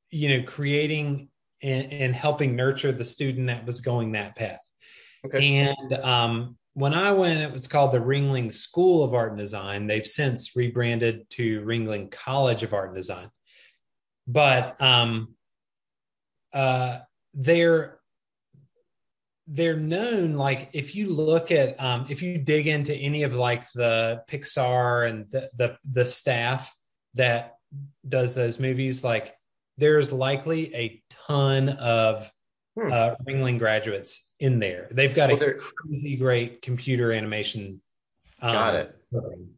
you 0.09 0.29
know 0.29 0.43
creating 0.45 1.29
and, 1.61 1.91
and 1.91 2.15
helping 2.15 2.55
nurture 2.55 2.91
the 2.91 3.05
student 3.05 3.47
that 3.47 3.65
was 3.65 3.81
going 3.81 4.13
that 4.13 4.35
path. 4.35 4.59
Okay. 5.25 5.55
And 5.55 5.93
um, 5.93 6.57
when 6.73 6.93
I 6.93 7.11
went, 7.11 7.41
it 7.41 7.51
was 7.51 7.67
called 7.67 7.91
the 7.91 7.99
Ringling 7.99 8.53
School 8.53 9.03
of 9.03 9.13
Art 9.13 9.31
and 9.31 9.39
Design. 9.39 9.87
They've 9.87 10.05
since 10.05 10.55
rebranded 10.55 11.29
to 11.31 11.61
Ringling 11.61 12.11
College 12.11 12.63
of 12.63 12.73
Art 12.73 12.89
and 12.89 12.95
Design. 12.95 13.29
But 14.27 14.79
um, 14.81 15.35
uh, 16.53 16.99
they're 17.33 17.99
they're 19.47 19.77
known 19.77 20.35
like 20.35 20.69
if 20.73 20.93
you 20.93 21.09
look 21.09 21.51
at 21.51 21.81
um, 21.81 22.07
if 22.09 22.21
you 22.21 22.37
dig 22.37 22.67
into 22.67 22.93
any 22.93 23.23
of 23.23 23.33
like 23.33 23.71
the 23.71 24.21
Pixar 24.29 25.09
and 25.09 25.29
the, 25.31 25.49
the 25.55 25.77
the 25.89 26.05
staff 26.05 26.75
that 27.13 27.55
does 28.07 28.35
those 28.35 28.59
movies, 28.59 29.03
like 29.03 29.36
there's 29.77 30.11
likely 30.11 30.73
a 30.75 31.01
ton 31.27 31.69
of 31.69 32.31
hmm. 32.79 32.91
uh, 32.91 33.15
Ringling 33.27 33.59
graduates 33.59 34.33
in 34.39 34.59
there. 34.59 34.87
They've 34.91 35.13
got 35.13 35.29
well, 35.29 35.41
a 35.41 35.53
crazy 35.53 36.15
great 36.15 36.61
computer 36.61 37.11
animation. 37.11 37.81
Um, 38.41 38.53
got 38.53 38.75
it. 38.75 38.95
Program. 39.11 39.49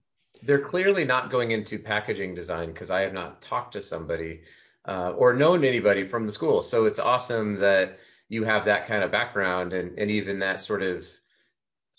They're 0.43 0.61
clearly 0.61 1.03
not 1.03 1.31
going 1.31 1.51
into 1.51 1.79
packaging 1.79 2.33
design 2.33 2.67
because 2.67 2.91
I 2.91 3.01
have 3.01 3.13
not 3.13 3.41
talked 3.41 3.73
to 3.73 3.81
somebody 3.81 4.41
uh, 4.87 5.11
or 5.11 5.33
known 5.33 5.65
anybody 5.65 6.07
from 6.07 6.25
the 6.25 6.31
school. 6.31 6.61
So 6.61 6.85
it's 6.85 6.99
awesome 6.99 7.59
that 7.59 7.99
you 8.29 8.43
have 8.45 8.65
that 8.65 8.87
kind 8.87 9.03
of 9.03 9.11
background 9.11 9.73
and, 9.73 9.97
and 9.99 10.09
even 10.09 10.39
that 10.39 10.61
sort 10.61 10.81
of 10.81 11.05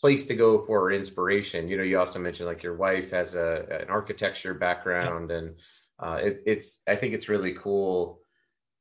place 0.01 0.25
to 0.27 0.35
go 0.35 0.65
for 0.65 0.91
inspiration. 0.91 1.69
You 1.69 1.77
know, 1.77 1.83
you 1.83 1.99
also 1.99 2.19
mentioned 2.19 2.49
like 2.49 2.63
your 2.63 2.77
wife 2.77 3.11
has 3.11 3.35
a 3.35 3.83
an 3.83 3.91
architecture 3.91 4.55
background 4.55 5.31
yeah. 5.31 5.37
and 5.37 5.57
uh, 6.03 6.19
it, 6.21 6.43
it's 6.47 6.81
I 6.89 6.97
think 6.97 7.15
it's 7.15 7.29
really 7.29 7.55
cool 7.55 8.21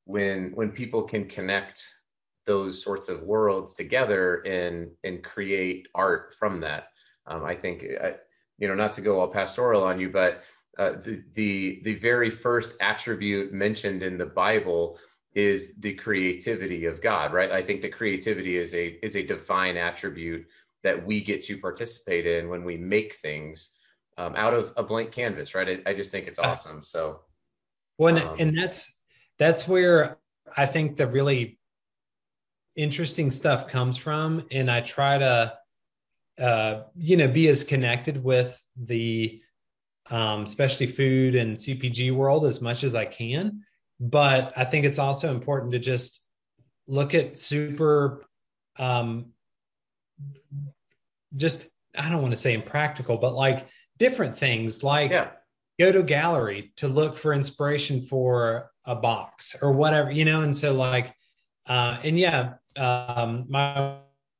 when 0.05 0.51
when 0.55 0.71
people 0.71 1.03
can 1.03 1.27
connect 1.27 1.85
those 2.45 2.81
sorts 2.83 3.09
of 3.09 3.23
worlds 3.23 3.73
together 3.73 4.37
and 4.45 4.91
and 5.03 5.23
create 5.23 5.87
art 5.93 6.33
from 6.37 6.61
that. 6.61 6.87
Um, 7.27 7.43
I 7.43 7.55
think 7.55 7.83
I, 8.01 8.15
you 8.57 8.67
know 8.67 8.75
not 8.75 8.93
to 8.93 9.01
go 9.01 9.19
all 9.19 9.27
pastoral 9.27 9.83
on 9.83 9.99
you, 9.99 10.09
but 10.09 10.43
uh, 10.77 10.93
the 11.03 11.23
the 11.35 11.81
the 11.83 11.95
very 11.95 12.29
first 12.29 12.75
attribute 12.79 13.53
mentioned 13.53 14.01
in 14.01 14.17
the 14.17 14.25
Bible 14.25 14.97
is 15.35 15.75
the 15.79 15.93
creativity 15.93 16.85
of 16.85 17.01
God, 17.01 17.33
right? 17.33 17.51
I 17.51 17.61
think 17.61 17.81
that 17.81 17.93
creativity 17.93 18.57
is 18.57 18.73
a 18.73 18.97
is 19.05 19.15
a 19.15 19.23
divine 19.23 19.77
attribute 19.77 20.47
that 20.83 21.05
we 21.05 21.21
get 21.21 21.43
to 21.43 21.57
participate 21.57 22.25
in 22.25 22.49
when 22.49 22.63
we 22.63 22.77
make 22.77 23.15
things 23.15 23.71
um, 24.19 24.35
out 24.35 24.53
of 24.53 24.73
a 24.75 24.83
blank 24.83 25.11
canvas, 25.11 25.55
right? 25.55 25.81
I, 25.85 25.91
I 25.91 25.93
just 25.93 26.11
think 26.11 26.27
it's 26.27 26.39
awesome. 26.39 26.83
So, 26.83 27.21
well, 27.97 28.17
um, 28.17 28.35
and 28.37 28.57
that's 28.57 28.99
that's 29.39 29.67
where 29.67 30.17
I 30.55 30.65
think 30.65 30.97
the 30.97 31.07
really 31.07 31.57
interesting 32.75 33.31
stuff 33.31 33.69
comes 33.69 33.97
from, 33.97 34.45
and 34.51 34.69
I 34.69 34.81
try 34.81 35.17
to, 35.17 35.53
uh, 36.37 36.81
you 36.95 37.15
know, 37.15 37.29
be 37.29 37.47
as 37.47 37.63
connected 37.63 38.21
with 38.21 38.61
the 38.75 39.41
um, 40.11 40.43
especially 40.43 40.87
food 40.87 41.35
and 41.35 41.55
CPG 41.55 42.13
world 42.13 42.45
as 42.45 42.61
much 42.61 42.83
as 42.83 42.95
I 42.95 43.05
can. 43.05 43.63
But 44.01 44.51
I 44.57 44.65
think 44.65 44.85
it's 44.85 44.99
also 44.99 45.31
important 45.31 45.71
to 45.73 45.79
just 45.79 46.25
look 46.87 47.13
at 47.13 47.37
super, 47.37 48.25
um, 48.77 49.27
just 51.35 51.69
I 51.97 52.09
don't 52.09 52.21
want 52.21 52.33
to 52.33 52.37
say 52.37 52.53
impractical, 52.53 53.17
but 53.17 53.33
like 53.33 53.67
different 53.99 54.35
things 54.35 54.83
like 54.83 55.11
yeah. 55.11 55.29
go 55.79 55.91
to 55.91 55.99
a 55.99 56.03
gallery 56.03 56.73
to 56.77 56.87
look 56.87 57.15
for 57.15 57.33
inspiration 57.33 58.01
for 58.01 58.71
a 58.85 58.95
box 58.95 59.55
or 59.61 59.71
whatever, 59.71 60.11
you 60.11 60.25
know? 60.25 60.41
And 60.41 60.55
so 60.55 60.73
like, 60.73 61.13
uh, 61.67 61.99
and 62.03 62.17
yeah, 62.17 62.53
um, 62.77 63.45
my 63.49 63.97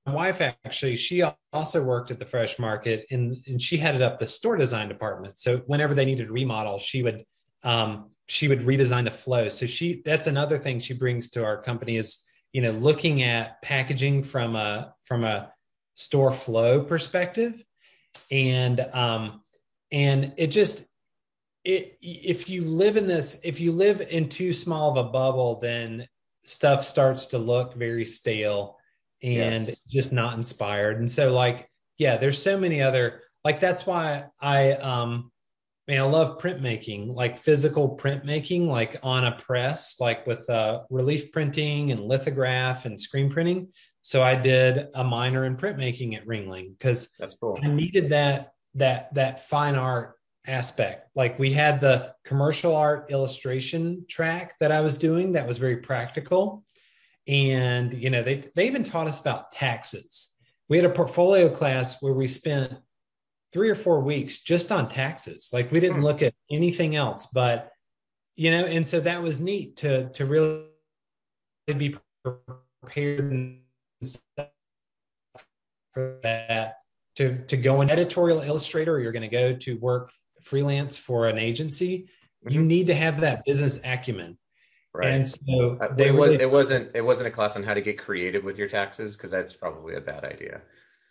wife 0.08 0.42
actually, 0.42 0.96
she 0.96 1.24
also 1.54 1.84
worked 1.84 2.10
at 2.10 2.18
the 2.18 2.26
fresh 2.26 2.58
market 2.58 3.06
and, 3.12 3.38
and 3.48 3.62
she 3.62 3.78
headed 3.78 4.02
up 4.02 4.18
the 4.18 4.26
store 4.26 4.58
design 4.58 4.88
department. 4.88 5.40
So 5.40 5.58
whenever 5.68 5.94
they 5.94 6.06
needed 6.06 6.30
a 6.30 6.32
remodel, 6.32 6.80
she 6.80 7.04
would, 7.04 7.26
um, 7.64 8.10
she 8.30 8.48
would 8.48 8.62
redesign 8.62 9.06
the 9.06 9.12
flow. 9.12 9.50
So 9.50 9.66
she 9.66 10.02
that's 10.06 10.28
another 10.28 10.58
thing 10.58 10.80
she 10.80 10.94
brings 10.94 11.32
to 11.32 11.44
our 11.44 11.62
company 11.62 11.98
is 11.98 12.24
you 12.54 12.62
know 12.62 12.72
looking 12.72 13.24
at 13.24 13.62
packaging 13.62 14.24
from 14.24 14.56
a 14.56 14.94
from 15.04 15.24
a 15.24 15.52
store 15.96 16.32
flow 16.32 16.82
perspective, 16.82 17.64
and 18.32 18.80
um, 18.94 19.42
and 19.92 20.34
it 20.38 20.48
just 20.48 20.90
it 21.64 21.98
if 22.02 22.50
you 22.50 22.64
live 22.64 22.98
in 22.98 23.08
this 23.08 23.42
if 23.44 23.60
you 23.60 23.72
live 23.72 24.02
in 24.02 24.30
too 24.30 24.54
small 24.54 24.92
of 24.92 25.06
a 25.06 25.10
bubble, 25.10 25.60
then 25.60 26.08
stuff 26.44 26.84
starts 26.84 27.28
to 27.28 27.38
look 27.38 27.76
very 27.76 28.06
stale 28.06 28.78
and 29.22 29.68
yes. 29.68 29.78
just 29.90 30.14
not 30.14 30.36
inspired. 30.36 31.00
And 31.00 31.10
so 31.10 31.34
like 31.34 31.70
yeah, 31.98 32.18
there's 32.18 32.42
so 32.42 32.58
many 32.58 32.82
other 32.82 33.22
like 33.44 33.60
that's 33.60 33.86
why 33.86 34.26
I 34.40 34.74
um 34.74 35.32
I 35.88 35.94
mean, 35.94 36.02
I 36.02 36.04
love 36.04 36.38
printmaking, 36.38 37.16
like 37.16 37.36
physical 37.36 37.98
printmaking, 37.98 38.68
like 38.68 38.98
on 39.02 39.26
a 39.26 39.32
press, 39.32 40.00
like 40.00 40.28
with 40.28 40.48
uh, 40.48 40.84
relief 40.92 41.32
printing 41.32 41.92
and 41.92 42.00
lithograph 42.00 42.86
and 42.86 43.00
screen 43.00 43.32
printing. 43.32 43.70
So 44.02 44.22
I 44.22 44.36
did 44.36 44.88
a 44.94 45.04
minor 45.04 45.46
in 45.46 45.58
printmaking 45.58 46.16
at 46.16 46.28
Ringling 46.28 46.78
because 46.78 47.16
that's 47.18 47.36
cool. 47.42 47.58
I 47.64 47.70
needed 47.70 48.10
that 48.10 48.52
that 48.80 49.14
that 49.14 49.48
fine 49.48 49.76
art 49.76 50.16
aspect. 50.48 51.10
Like 51.16 51.38
we 51.38 51.54
had 51.54 51.80
the 51.80 52.14
commercial 52.26 52.76
art 52.76 53.12
illustration 53.12 54.06
track 54.10 54.56
that 54.60 54.72
I 54.72 54.82
was 54.82 54.98
doing 54.98 55.34
that 55.34 55.48
was 55.48 55.58
very 55.58 55.78
practical, 55.78 56.64
and 57.28 57.94
you 57.94 58.10
know 58.10 58.24
they 58.24 58.42
they 58.56 58.68
even 58.68 58.84
taught 58.84 59.08
us 59.08 59.20
about 59.22 59.52
taxes. 59.52 60.36
We 60.68 60.78
had 60.78 60.86
a 60.86 60.94
portfolio 60.94 61.50
class 61.50 62.02
where 62.02 62.14
we 62.14 62.28
spent 62.28 62.74
three 63.52 63.70
or 63.70 63.76
four 63.76 64.02
weeks 64.02 64.40
just 64.40 64.72
on 64.72 64.90
taxes. 64.90 65.50
Like 65.52 65.72
we 65.72 65.80
didn't 65.80 65.98
hmm. 65.98 66.04
look 66.04 66.22
at 66.22 66.34
anything 66.52 66.96
else, 66.96 67.28
but 67.28 67.72
you 68.36 68.52
know, 68.52 68.66
and 68.66 68.86
so 68.86 69.00
that 69.02 69.22
was 69.22 69.40
neat 69.40 69.78
to 69.78 70.10
to 70.10 70.26
really 70.26 70.66
be 71.68 71.96
prepared 72.24 73.60
for 75.94 76.20
that. 76.24 76.79
To 77.20 77.38
to 77.46 77.58
go 77.58 77.82
an 77.82 77.90
editorial 77.90 78.42
illustrator, 78.42 78.96
or 78.96 79.00
you're 79.00 79.12
going 79.12 79.30
to 79.30 79.36
go 79.36 79.54
to 79.54 79.78
work 79.78 80.12
freelance 80.44 80.98
for 80.98 81.28
an 81.28 81.38
agency, 81.38 82.10
mm-hmm. 82.46 82.54
you 82.54 82.64
need 82.64 82.88
to 82.88 82.96
have 82.96 83.22
that 83.22 83.44
business 83.46 83.84
acumen. 83.86 84.38
Right. 84.94 85.10
And 85.10 85.30
so 85.30 85.78
uh, 85.82 85.94
it 85.98 86.12
was 86.12 86.32
really, 86.32 86.44
it 86.44 86.50
wasn't 86.50 86.92
it 86.96 87.02
wasn't 87.02 87.28
a 87.28 87.32
class 87.32 87.56
on 87.56 87.64
how 87.64 87.74
to 87.74 87.82
get 87.82 88.00
creative 88.00 88.44
with 88.44 88.58
your 88.58 88.68
taxes 88.68 89.16
because 89.16 89.32
that's 89.32 89.54
probably 89.54 89.96
a 89.96 90.02
bad 90.02 90.24
idea. 90.24 90.62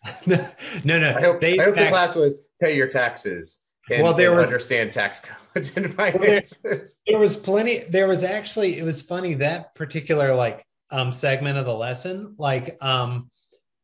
no, 0.26 0.98
no. 0.98 1.14
I 1.16 1.20
hope, 1.20 1.40
they, 1.40 1.58
I 1.58 1.64
hope 1.64 1.76
the 1.76 1.88
class 1.88 2.14
was 2.14 2.38
pay 2.60 2.76
your 2.76 2.88
taxes. 2.88 3.60
And, 3.90 4.02
well, 4.02 4.14
there 4.14 4.34
was 4.34 4.48
understand 4.48 4.92
tax 4.92 5.20
codes 5.54 5.72
and 5.76 5.92
finances. 5.92 6.58
Well, 6.62 6.72
there, 6.72 6.88
there, 7.06 7.18
was 7.18 7.36
plenty. 7.36 7.78
There 7.78 8.06
was 8.06 8.22
actually. 8.22 8.78
It 8.78 8.84
was 8.84 9.00
funny 9.00 9.34
that 9.34 9.74
particular 9.74 10.34
like 10.34 10.64
um 10.90 11.12
segment 11.12 11.58
of 11.58 11.64
the 11.64 11.74
lesson. 11.74 12.34
Like 12.38 12.76
um, 12.82 13.30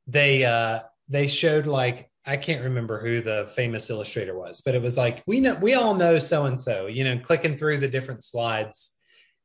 they 0.06 0.44
uh 0.44 0.80
they 1.08 1.26
showed 1.26 1.66
like 1.66 2.10
I 2.26 2.36
can't 2.36 2.64
remember 2.64 3.00
who 3.00 3.20
the 3.20 3.50
famous 3.54 3.90
illustrator 3.90 4.36
was, 4.36 4.62
but 4.62 4.74
it 4.74 4.82
was 4.82 4.96
like 4.96 5.22
we 5.26 5.40
know 5.40 5.54
we 5.54 5.74
all 5.74 5.94
know 5.94 6.18
so 6.18 6.46
and 6.46 6.60
so. 6.60 6.86
You 6.86 7.04
know, 7.04 7.18
clicking 7.18 7.56
through 7.56 7.78
the 7.78 7.88
different 7.88 8.24
slides 8.24 8.94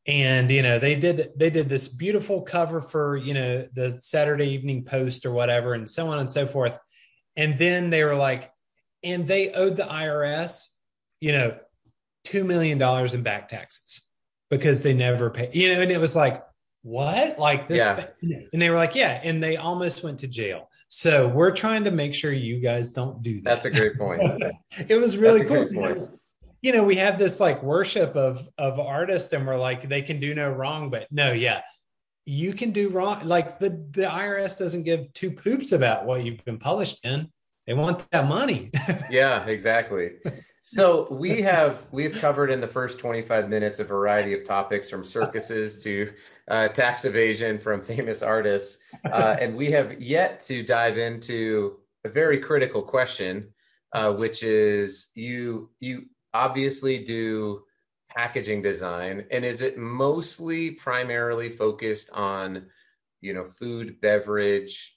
and 0.07 0.49
you 0.49 0.61
know 0.61 0.79
they 0.79 0.95
did 0.95 1.29
they 1.35 1.49
did 1.49 1.69
this 1.69 1.87
beautiful 1.87 2.41
cover 2.41 2.81
for 2.81 3.17
you 3.17 3.33
know 3.33 3.67
the 3.73 3.97
saturday 3.99 4.47
evening 4.47 4.83
post 4.83 5.25
or 5.25 5.31
whatever 5.31 5.73
and 5.73 5.89
so 5.89 6.07
on 6.07 6.19
and 6.19 6.31
so 6.31 6.45
forth 6.45 6.77
and 7.35 7.57
then 7.57 7.89
they 7.89 8.03
were 8.03 8.15
like 8.15 8.51
and 9.03 9.27
they 9.27 9.51
owed 9.53 9.75
the 9.75 9.83
irs 9.83 10.67
you 11.19 11.31
know 11.31 11.55
$2 12.25 12.45
million 12.45 12.81
in 13.13 13.23
back 13.23 13.49
taxes 13.49 14.01
because 14.49 14.81
they 14.81 14.93
never 14.93 15.29
paid 15.29 15.53
you 15.53 15.73
know 15.73 15.81
and 15.81 15.91
it 15.91 15.99
was 15.99 16.15
like 16.15 16.43
what? 16.81 17.37
Like 17.37 17.67
this 17.67 17.77
yeah. 18.21 18.39
and 18.53 18.61
they 18.61 18.69
were 18.69 18.75
like 18.75 18.95
yeah 18.95 19.19
and 19.23 19.43
they 19.43 19.57
almost 19.57 20.03
went 20.03 20.19
to 20.19 20.27
jail. 20.27 20.69
So 20.87 21.27
we're 21.27 21.51
trying 21.51 21.83
to 21.83 21.91
make 21.91 22.15
sure 22.15 22.31
you 22.31 22.59
guys 22.59 22.91
don't 22.91 23.21
do 23.21 23.41
that. 23.41 23.43
That's 23.43 23.65
a 23.65 23.71
great 23.71 23.97
point. 23.97 24.21
It 24.87 24.95
was 24.95 25.17
really 25.17 25.43
cool 25.43 25.67
because 25.69 26.17
you 26.61 26.71
know 26.71 26.83
we 26.83 26.95
have 26.95 27.17
this 27.17 27.39
like 27.39 27.61
worship 27.63 28.15
of 28.15 28.47
of 28.57 28.79
artists 28.79 29.33
and 29.33 29.45
we're 29.45 29.57
like 29.57 29.89
they 29.89 30.01
can 30.01 30.19
do 30.19 30.33
no 30.33 30.49
wrong 30.49 30.89
but 30.89 31.07
no 31.11 31.31
yeah. 31.31 31.61
You 32.25 32.53
can 32.53 32.71
do 32.71 32.89
wrong 32.89 33.25
like 33.25 33.59
the 33.59 33.69
the 33.91 34.03
irs 34.03 34.57
doesn't 34.57 34.83
give 34.83 35.11
two 35.13 35.31
poops 35.31 35.71
about 35.71 36.05
what 36.05 36.23
you've 36.23 36.43
been 36.45 36.59
published 36.59 37.03
in. 37.03 37.29
They 37.67 37.73
want 37.73 38.09
that 38.11 38.27
money. 38.27 38.71
Yeah 39.09 39.45
exactly. 39.45 40.11
So 40.63 41.07
we 41.09 41.41
have 41.41 41.87
we've 41.91 42.13
covered 42.13 42.51
in 42.51 42.61
the 42.61 42.67
first 42.67 42.99
25 42.99 43.49
minutes 43.49 43.79
a 43.79 43.83
variety 43.83 44.33
of 44.33 44.45
topics 44.45 44.87
from 44.87 45.03
circuses 45.03 45.79
to 45.79 46.13
uh, 46.49 46.67
tax 46.69 47.05
evasion 47.05 47.57
from 47.57 47.81
famous 47.93 48.21
artists. 48.21 48.79
Uh, 49.05 49.35
and 49.39 49.55
we 49.55 49.71
have 49.71 50.01
yet 50.01 50.41
to 50.43 50.63
dive 50.63 50.97
into 50.97 51.77
a 52.05 52.09
very 52.09 52.39
critical 52.39 52.81
question 52.81 53.53
uh, 53.93 54.11
which 54.11 54.43
is 54.43 55.07
you 55.15 55.69
you 55.79 56.03
obviously 56.33 57.03
do 57.03 57.63
packaging 58.09 58.61
design. 58.61 59.25
And 59.31 59.43
is 59.43 59.61
it 59.61 59.77
mostly 59.77 60.71
primarily 60.71 61.49
focused 61.49 62.11
on 62.11 62.67
you 63.21 63.33
know 63.33 63.45
food 63.45 63.99
beverage 64.01 64.95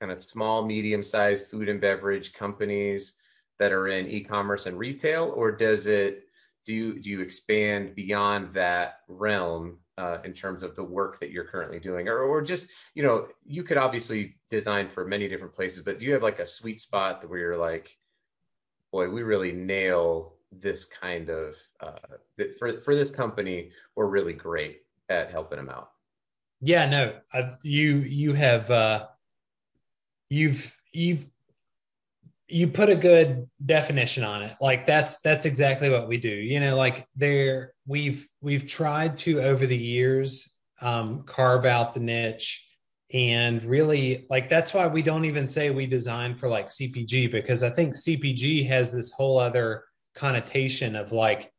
kind 0.00 0.12
of 0.12 0.22
small 0.22 0.64
medium 0.64 1.02
sized 1.02 1.46
food 1.46 1.68
and 1.68 1.80
beverage 1.80 2.32
companies 2.32 3.16
that 3.58 3.72
are 3.72 3.88
in 3.88 4.08
e-commerce 4.08 4.66
and 4.66 4.78
retail? 4.78 5.32
Or 5.34 5.52
does 5.52 5.86
it 5.86 6.24
do 6.66 6.72
you 6.72 7.00
do 7.00 7.10
you 7.10 7.20
expand 7.20 7.94
beyond 7.94 8.54
that 8.54 9.00
realm 9.08 9.78
uh, 9.98 10.18
in 10.24 10.32
terms 10.32 10.62
of 10.62 10.74
the 10.74 10.82
work 10.82 11.20
that 11.20 11.30
you're 11.30 11.44
currently 11.44 11.78
doing 11.78 12.08
or, 12.08 12.18
or 12.20 12.42
just 12.42 12.68
you 12.94 13.02
know 13.02 13.28
you 13.44 13.62
could 13.62 13.76
obviously 13.76 14.36
design 14.50 14.88
for 14.88 15.04
many 15.06 15.28
different 15.28 15.54
places 15.54 15.84
but 15.84 15.98
do 15.98 16.04
you 16.04 16.12
have 16.12 16.22
like 16.22 16.40
a 16.40 16.46
sweet 16.46 16.80
spot 16.80 17.28
where 17.28 17.38
you're 17.38 17.56
like 17.56 17.96
boy 18.92 19.08
we 19.08 19.22
really 19.22 19.52
nail 19.52 20.34
this 20.50 20.84
kind 20.86 21.28
of 21.28 21.56
uh, 21.80 22.44
for 22.58 22.80
for 22.80 22.94
this 22.94 23.10
company 23.10 23.70
we're 23.94 24.06
really 24.06 24.32
great 24.32 24.82
at 25.08 25.30
helping 25.30 25.58
them 25.58 25.68
out 25.68 25.90
yeah 26.60 26.88
no 26.88 27.18
uh, 27.32 27.50
you 27.62 27.98
you 27.98 28.32
have 28.32 28.70
uh 28.70 29.06
you've 30.28 30.76
you've 30.92 31.26
you 32.48 32.68
put 32.68 32.90
a 32.90 32.94
good 32.94 33.48
definition 33.64 34.22
on 34.22 34.42
it 34.42 34.54
like 34.60 34.86
that's 34.86 35.20
that's 35.20 35.46
exactly 35.46 35.88
what 35.88 36.06
we 36.08 36.18
do 36.18 36.28
you 36.28 36.60
know 36.60 36.76
like 36.76 37.06
there 37.16 37.72
we've 37.86 38.28
we've 38.40 38.66
tried 38.66 39.18
to 39.18 39.40
over 39.40 39.66
the 39.66 39.76
years 39.76 40.58
um 40.80 41.22
carve 41.22 41.64
out 41.64 41.94
the 41.94 42.00
niche 42.00 42.68
and 43.12 43.62
really 43.64 44.26
like 44.28 44.50
that's 44.50 44.74
why 44.74 44.86
we 44.86 45.00
don't 45.00 45.24
even 45.24 45.46
say 45.46 45.70
we 45.70 45.86
design 45.86 46.34
for 46.34 46.48
like 46.48 46.66
cpg 46.66 47.30
because 47.30 47.62
i 47.62 47.70
think 47.70 47.94
cpg 47.94 48.66
has 48.66 48.92
this 48.92 49.10
whole 49.12 49.38
other 49.38 49.84
connotation 50.14 50.96
of 50.96 51.12
like 51.12 51.50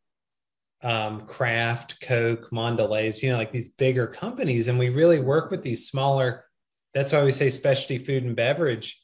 um, 0.84 1.26
Kraft, 1.26 2.00
Coke, 2.00 2.52
Mondelez, 2.52 3.24
you 3.24 3.32
know, 3.32 3.38
like 3.38 3.52
these 3.52 3.70
bigger 3.70 4.06
companies. 4.06 4.68
And 4.68 4.78
we 4.78 4.90
really 4.90 5.20
work 5.20 5.50
with 5.50 5.64
these 5.64 5.90
smaller, 5.90 6.46
that's 6.94 7.12
why 7.12 7.24
we 7.24 7.32
say 7.32 7.50
specialty 7.50 7.98
food 7.98 8.24
and 8.24 8.36
beverage. 8.36 9.02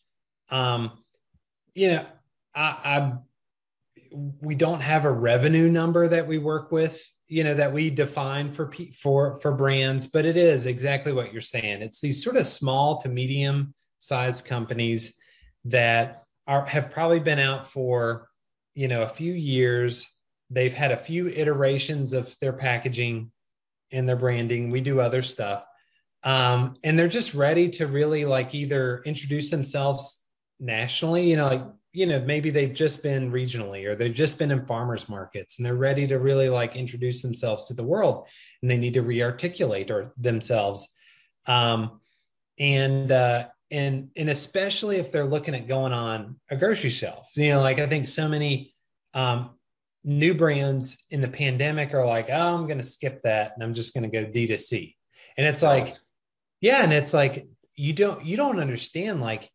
Um, 0.49 1.00
you 1.73 1.89
know, 1.89 2.05
I, 2.55 2.61
I, 2.61 3.13
we 4.41 4.55
don't 4.55 4.81
have 4.81 5.05
a 5.05 5.11
revenue 5.11 5.69
number 5.69 6.07
that 6.07 6.27
we 6.27 6.37
work 6.37 6.71
with, 6.71 7.01
you 7.27 7.43
know, 7.43 7.53
that 7.53 7.73
we 7.73 7.89
define 7.89 8.51
for, 8.51 8.71
for, 8.93 9.37
for 9.37 9.53
brands, 9.53 10.07
but 10.07 10.25
it 10.25 10.37
is 10.37 10.65
exactly 10.65 11.13
what 11.13 11.31
you're 11.31 11.41
saying. 11.41 11.81
It's 11.81 12.01
these 12.01 12.23
sort 12.23 12.35
of 12.35 12.45
small 12.45 12.99
to 13.01 13.09
medium 13.09 13.73
sized 13.97 14.45
companies 14.45 15.17
that 15.65 16.23
are, 16.47 16.65
have 16.65 16.91
probably 16.91 17.19
been 17.19 17.39
out 17.39 17.65
for, 17.65 18.27
you 18.73 18.87
know 18.87 19.01
a 19.01 19.07
few 19.07 19.33
years. 19.33 20.17
They've 20.49 20.73
had 20.73 20.91
a 20.91 20.97
few 20.97 21.27
iterations 21.27 22.13
of 22.13 22.35
their 22.39 22.53
packaging 22.53 23.31
and 23.91 24.07
their 24.07 24.15
branding. 24.15 24.69
We 24.69 24.81
do 24.81 24.99
other 24.99 25.21
stuff. 25.21 25.63
Um, 26.23 26.75
and 26.83 26.99
they're 26.99 27.07
just 27.07 27.33
ready 27.33 27.69
to 27.71 27.87
really 27.87 28.25
like 28.25 28.53
either 28.53 29.01
introduce 29.05 29.49
themselves 29.49 30.20
nationally 30.61 31.29
you 31.29 31.35
know 31.35 31.47
like 31.47 31.63
you 31.91 32.05
know 32.05 32.21
maybe 32.21 32.49
they've 32.49 32.73
just 32.73 33.03
been 33.03 33.31
regionally 33.31 33.85
or 33.85 33.95
they've 33.95 34.13
just 34.13 34.39
been 34.39 34.51
in 34.51 34.65
farmers 34.65 35.09
markets 35.09 35.57
and 35.57 35.65
they're 35.65 35.75
ready 35.75 36.07
to 36.07 36.19
really 36.19 36.47
like 36.47 36.75
introduce 36.75 37.21
themselves 37.21 37.67
to 37.67 37.73
the 37.73 37.83
world 37.83 38.27
and 38.61 38.71
they 38.71 38.77
need 38.77 38.93
to 38.93 39.03
rearticulate 39.03 39.89
or 39.89 40.13
themselves. 40.17 40.95
Um, 41.47 41.99
and 42.59 43.11
uh, 43.11 43.47
and 43.71 44.09
and 44.15 44.29
especially 44.29 44.97
if 44.97 45.11
they're 45.11 45.25
looking 45.25 45.55
at 45.55 45.67
going 45.67 45.93
on 45.93 46.35
a 46.49 46.57
grocery 46.57 46.89
shelf 46.89 47.31
you 47.35 47.49
know 47.49 47.61
like 47.61 47.79
i 47.79 47.87
think 47.87 48.07
so 48.07 48.27
many 48.27 48.75
um, 49.13 49.51
new 50.03 50.33
brands 50.33 51.05
in 51.09 51.21
the 51.21 51.27
pandemic 51.27 51.93
are 51.93 52.05
like 52.05 52.27
oh 52.29 52.55
i'm 52.55 52.67
going 52.67 52.77
to 52.77 52.83
skip 52.83 53.21
that 53.23 53.53
and 53.55 53.63
i'm 53.63 53.73
just 53.73 53.93
going 53.93 54.03
to 54.03 54.09
go 54.09 54.29
d2c 54.29 54.95
and 55.37 55.47
it's 55.47 55.63
like 55.63 55.95
yeah 56.59 56.83
and 56.83 56.91
it's 56.93 57.13
like 57.13 57.47
you 57.75 57.93
don't 57.93 58.23
you 58.25 58.35
don't 58.35 58.59
understand 58.59 59.21
like 59.21 59.49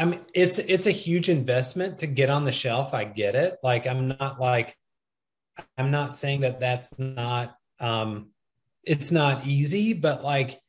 i 0.00 0.04
mean 0.04 0.20
it's 0.34 0.58
it's 0.58 0.86
a 0.86 0.90
huge 0.90 1.28
investment 1.28 1.98
to 1.98 2.08
get 2.08 2.28
on 2.28 2.44
the 2.44 2.52
shelf 2.52 2.92
i 2.94 3.04
get 3.04 3.36
it 3.36 3.56
like 3.62 3.86
i'm 3.86 4.08
not 4.08 4.40
like 4.40 4.76
I'm 5.76 5.90
not 5.90 6.14
saying 6.14 6.42
that 6.42 6.60
that's 6.60 6.98
not 6.98 7.56
um, 7.80 8.30
it's 8.84 9.12
not 9.12 9.46
easy, 9.46 9.92
but 9.92 10.22
like 10.22 10.60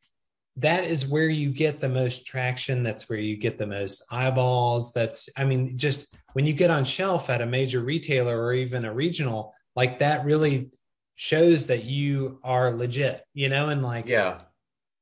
that 0.57 0.83
is 0.83 1.07
where 1.07 1.29
you 1.29 1.49
get 1.49 1.79
the 1.79 1.89
most 1.89 2.25
traction. 2.25 2.83
That's 2.83 3.09
where 3.09 3.19
you 3.19 3.37
get 3.37 3.57
the 3.57 3.67
most 3.67 4.05
eyeballs. 4.11 4.91
That's, 4.93 5.29
I 5.37 5.45
mean, 5.45 5.77
just 5.77 6.13
when 6.33 6.45
you 6.45 6.53
get 6.53 6.69
on 6.69 6.85
shelf 6.85 7.29
at 7.29 7.41
a 7.41 7.45
major 7.45 7.81
retailer 7.81 8.39
or 8.39 8.53
even 8.53 8.85
a 8.85 8.93
regional, 8.93 9.53
like 9.75 9.99
that 9.99 10.25
really 10.25 10.71
shows 11.15 11.67
that 11.67 11.85
you 11.85 12.39
are 12.43 12.73
legit, 12.73 13.23
you 13.33 13.49
know, 13.49 13.69
and 13.69 13.81
like, 13.81 14.09
yeah. 14.09 14.39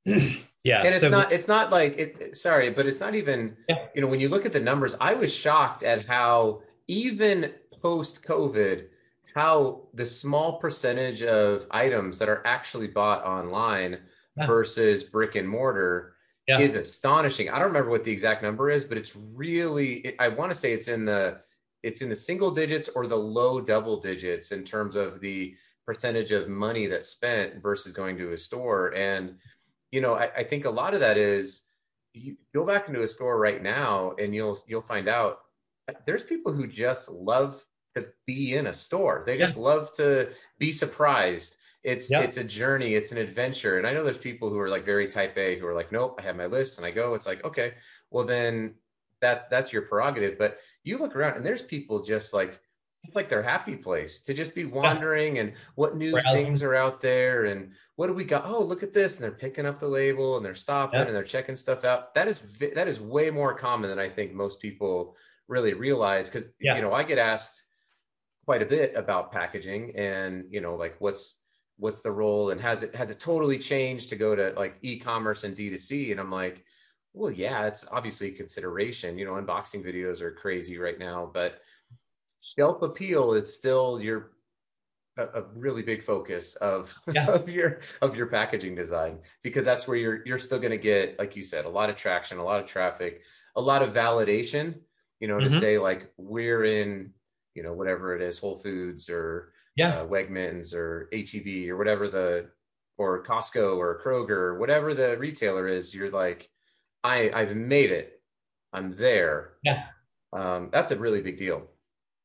yeah. 0.64 0.80
And 0.80 0.90
it's 0.90 1.00
so, 1.00 1.10
not, 1.10 1.32
it's 1.32 1.48
not 1.48 1.72
like 1.72 1.98
it, 1.98 2.38
sorry, 2.38 2.70
but 2.70 2.86
it's 2.86 3.00
not 3.00 3.16
even, 3.16 3.56
yeah. 3.68 3.88
you 3.96 4.02
know, 4.02 4.08
when 4.08 4.20
you 4.20 4.30
look 4.30 4.46
at 4.46 4.54
the 4.54 4.60
numbers, 4.60 4.96
I 5.00 5.14
was 5.14 5.34
shocked 5.34 5.84
at 5.84 6.06
how 6.06 6.62
even 6.88 7.54
post 7.82 8.24
COVID, 8.24 8.86
how 9.36 9.84
the 9.94 10.06
small 10.06 10.60
percentage 10.60 11.24
of 11.24 11.68
items 11.72 12.20
that 12.20 12.30
are 12.30 12.46
actually 12.46 12.88
bought 12.88 13.24
online 13.24 14.00
yeah. 14.36 14.46
versus 14.46 15.04
brick 15.04 15.36
and 15.36 15.48
mortar 15.48 16.16
yeah. 16.48 16.60
is 16.60 16.74
astonishing. 16.74 17.50
I 17.50 17.60
don't 17.60 17.68
remember 17.68 17.92
what 17.92 18.04
the 18.04 18.12
exact 18.12 18.42
number 18.44 18.70
is, 18.70 18.84
but 18.84 18.98
it's 18.98 19.16
really, 19.16 20.16
I 20.20 20.28
want 20.28 20.52
to 20.52 20.56
say 20.56 20.74
it's 20.74 20.88
in 20.88 21.06
the 21.06 21.42
it's 21.82 22.02
in 22.02 22.10
the 22.10 22.16
single 22.16 22.52
digits 22.52 22.90
or 22.90 23.08
the 23.08 23.16
low 23.16 23.62
double 23.62 24.02
digits 24.02 24.52
in 24.52 24.66
terms 24.66 24.98
of 24.98 25.22
the 25.22 25.56
percentage 25.86 26.32
of 26.32 26.50
money 26.50 26.88
that's 26.88 27.08
spent 27.08 27.62
versus 27.62 27.94
going 27.94 28.18
to 28.18 28.34
a 28.34 28.38
store. 28.38 28.94
And 28.96 29.36
you 29.92 30.02
know, 30.02 30.14
I, 30.14 30.30
I 30.38 30.44
think 30.44 30.66
a 30.66 30.70
lot 30.70 30.94
of 30.94 31.00
that 31.00 31.18
is 31.18 31.62
you 32.14 32.36
go 32.54 32.66
back 32.66 32.88
into 32.88 33.04
a 33.04 33.08
store 33.08 33.40
right 33.40 33.62
now 33.62 34.14
and 34.20 34.34
you'll 34.34 34.58
you'll 34.68 34.82
find 34.82 35.08
out 35.08 35.40
there's 36.06 36.24
people 36.24 36.54
who 36.54 36.68
just 36.68 37.10
love 37.10 37.64
to 37.96 38.06
be 38.26 38.56
in 38.56 38.68
a 38.68 38.74
store. 38.74 39.24
They 39.26 39.38
just 39.38 39.56
yeah. 39.56 39.64
love 39.64 39.94
to 39.94 40.30
be 40.58 40.72
surprised. 40.72 41.56
It's 41.84 42.12
it's 42.12 42.38
a 42.38 42.44
journey. 42.44 42.96
It's 42.96 43.12
an 43.12 43.18
adventure. 43.18 43.78
And 43.78 43.88
i 43.88 43.94
know 43.94 44.04
there's 44.04 44.18
people 44.18 44.50
who 44.50 44.60
are 44.60 44.70
like 44.70 44.86
very 44.86 45.08
type 45.08 45.38
a 45.38 45.58
who 45.58 45.66
are 45.66 45.74
like 45.74 45.92
nope 45.92 46.20
i 46.20 46.22
have 46.24 46.36
my 46.36 46.46
list 46.46 46.78
and 46.78 46.86
i 46.86 46.92
go. 46.92 47.14
It's 47.14 47.26
like 47.28 47.44
okay 47.44 47.74
well 48.12 48.26
then 48.26 48.76
that's 49.22 49.46
that's 49.50 49.72
your 49.74 49.84
prerogative. 49.84 50.38
But 50.38 50.58
you 50.84 50.98
look 50.98 51.16
around 51.16 51.38
and 51.38 51.46
there's 51.46 51.62
people 51.62 52.04
just 52.04 52.34
like 52.34 52.60
it's 53.04 53.16
like 53.16 53.30
their 53.30 53.44
happy 53.44 53.76
place 53.76 54.22
to 54.22 54.34
just 54.34 54.54
be 54.54 54.66
wandering 54.66 55.36
yeah. 55.36 55.44
and 55.44 55.54
what 55.76 55.96
new 55.96 56.12
Browsing. 56.12 56.46
things 56.46 56.64
are 56.64 56.76
out 56.76 57.02
there 57.02 57.46
and 57.46 57.72
what 57.96 58.08
do 58.08 58.14
we 58.14 58.24
got 58.24 58.46
oh 58.46 58.62
look 58.62 58.84
at 58.84 58.94
this 58.94 59.16
and 59.16 59.24
they're 59.24 59.32
picking 59.32 59.66
up 59.66 59.80
the 59.80 59.88
label 59.88 60.38
and 60.38 60.46
they're 60.46 60.56
stopping 60.56 61.00
and 61.00 61.16
they're 61.16 61.24
checking 61.24 61.56
stuff 61.56 61.84
out 61.86 62.14
that 62.14 62.28
is 62.28 62.42
that 62.76 62.88
is 62.88 63.00
way 63.00 63.30
more 63.30 63.54
common 63.54 63.90
than 63.90 64.00
i 64.00 64.10
think 64.10 64.34
most 64.34 64.60
people 64.60 65.16
really 65.48 65.74
realize 65.74 66.30
because 66.30 66.50
yeah. 66.60 66.76
you 66.76 66.82
know 66.82 66.94
i 66.94 67.04
get 67.04 67.18
asked 67.18 67.64
quite 68.46 68.62
a 68.62 68.66
bit 68.66 68.94
about 68.96 69.32
packaging 69.32 69.96
and 69.96 70.46
you 70.50 70.62
know 70.62 70.76
like 70.76 70.96
what's 71.00 71.38
what's 71.78 72.02
the 72.02 72.12
role 72.12 72.52
and 72.52 72.60
has 72.60 72.84
it 72.84 72.94
has 72.94 73.10
it 73.10 73.20
totally 73.20 73.58
changed 73.58 74.10
to 74.10 74.16
go 74.16 74.36
to 74.36 74.54
like 74.58 74.76
e-commerce 74.82 75.44
and 75.44 75.56
d2c 75.56 76.12
and 76.12 76.20
i'm 76.20 76.32
like 76.32 76.64
well 77.14 77.32
yeah 77.32 77.66
it's 77.66 77.86
obviously 77.92 78.28
a 78.28 78.32
consideration 78.32 79.18
you 79.18 79.26
know 79.26 79.34
unboxing 79.34 79.84
videos 79.84 80.22
are 80.22 80.32
crazy 80.32 80.78
right 80.78 81.00
now 81.00 81.30
but 81.34 81.62
shelf 82.42 82.82
appeal 82.82 83.34
is 83.34 83.54
still 83.54 84.00
your 84.02 84.32
a, 85.18 85.44
really 85.54 85.82
big 85.82 86.02
focus 86.02 86.56
of, 86.56 86.90
yeah. 87.12 87.26
of 87.30 87.50
your 87.50 87.82
of 88.02 88.16
your 88.16 88.28
packaging 88.28 88.74
design 88.74 89.20
because 89.44 89.66
that's 89.66 89.86
where 89.86 89.98
you're 89.98 90.26
you're 90.26 90.40
still 90.40 90.60
going 90.60 90.72
to 90.72 90.78
get 90.78 91.20
like 91.20 91.36
you 91.36 91.44
said 91.44 91.66
a 91.66 91.70
lot 91.70 91.90
of 91.90 91.98
traction 91.98 92.38
a 92.38 92.44
lot 92.44 92.62
of 92.62 92.66
traffic 92.66 93.22
a 93.58 93.62
lot 93.62 93.82
of 93.82 93.94
validation 93.94 94.76
you 95.20 95.28
know 95.28 95.36
mm-hmm. 95.36 95.54
to 95.54 95.60
say 95.60 95.78
like 95.78 96.10
we're 96.16 96.64
in 96.64 97.12
you 97.54 97.64
know 97.64 97.74
whatever 97.74 98.16
it 98.16 98.22
is 98.22 98.40
whole 98.40 98.56
foods 98.56 99.10
or 99.10 99.52
yeah. 99.80 100.00
Uh, 100.00 100.08
Wegmans 100.08 100.74
or 100.74 101.10
HEB 101.14 101.70
or 101.70 101.78
whatever 101.78 102.10
the 102.10 102.50
or 102.98 103.24
Costco 103.24 103.78
or 103.78 104.02
Kroger 104.04 104.60
whatever 104.60 104.94
the 104.94 105.18
retailer 105.18 105.68
is, 105.68 105.96
you're 105.96 106.12
like, 106.12 106.50
I 107.04 107.32
I've 107.34 107.56
made 107.56 107.92
it. 107.92 108.22
I'm 108.74 108.96
there. 108.98 109.54
Yeah. 109.64 109.86
Um, 110.34 110.70
that's 110.72 110.92
a 110.92 110.98
really 110.98 111.22
big 111.22 111.38
deal. 111.38 111.64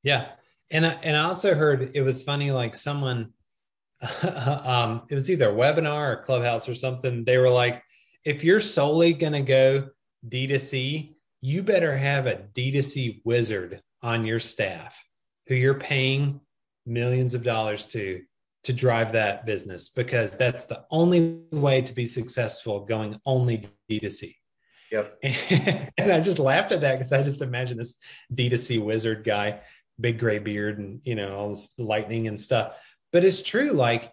Yeah. 0.05 0.27
And 0.71 0.87
I, 0.87 0.93
and 1.03 1.17
I 1.17 1.25
also 1.25 1.55
heard 1.55 1.91
it 1.95 2.03
was 2.03 2.23
funny, 2.23 2.53
like 2.53 2.77
someone, 2.77 3.33
um, 4.65 5.03
it 5.11 5.15
was 5.15 5.31
either 5.31 5.51
a 5.51 5.55
webinar 5.55 6.13
or 6.13 6.23
Clubhouse 6.23 6.69
or 6.69 6.75
something. 6.77 7.25
They 7.25 7.39
were 7.39 7.51
like, 7.51 7.83
if 8.25 8.45
you're 8.45 8.61
solely 8.61 9.13
going 9.13 9.33
to 9.33 9.43
go 9.43 9.89
D2C, 10.29 11.15
you 11.41 11.63
better 11.63 11.97
have 11.97 12.27
a 12.27 12.45
D2C 12.55 13.23
wizard 13.25 13.83
on 14.03 14.25
your 14.25 14.41
staff 14.41 15.03
who 15.47 15.55
you're 15.55 15.75
paying 15.75 16.41
millions 16.87 17.35
of 17.35 17.43
dollars 17.43 17.87
to 17.87 18.23
to 18.65 18.73
drive 18.73 19.13
that 19.13 19.45
business 19.45 19.91
because 19.91 20.39
that's 20.39 20.65
the 20.65 20.85
only 20.91 21.43
way 21.53 21.83
to 21.83 21.93
be 21.93 22.07
successful 22.07 22.81
going 22.81 23.21
only 23.27 23.69
D2C. 23.91 24.35
Yep. 24.91 25.19
And, 25.99 26.11
I 26.11 26.21
just 26.21 26.39
laughed 26.39 26.73
at 26.73 26.81
that 26.81 26.95
because 26.95 27.13
I 27.13 27.23
just 27.23 27.43
imagine 27.43 27.77
this 27.77 28.01
D2C 28.33 28.83
wizard 28.83 29.23
guy, 29.23 29.61
big 30.01 30.19
gray 30.19 30.39
beard 30.39 30.79
and 30.79 31.01
you 31.05 31.15
know, 31.15 31.35
all 31.37 31.51
this 31.51 31.79
lightning 31.79 32.29
and 32.29 32.41
stuff. 32.41 32.75
But 33.13 33.25
it's 33.25 33.43
true, 33.43 33.71
like 33.71 34.13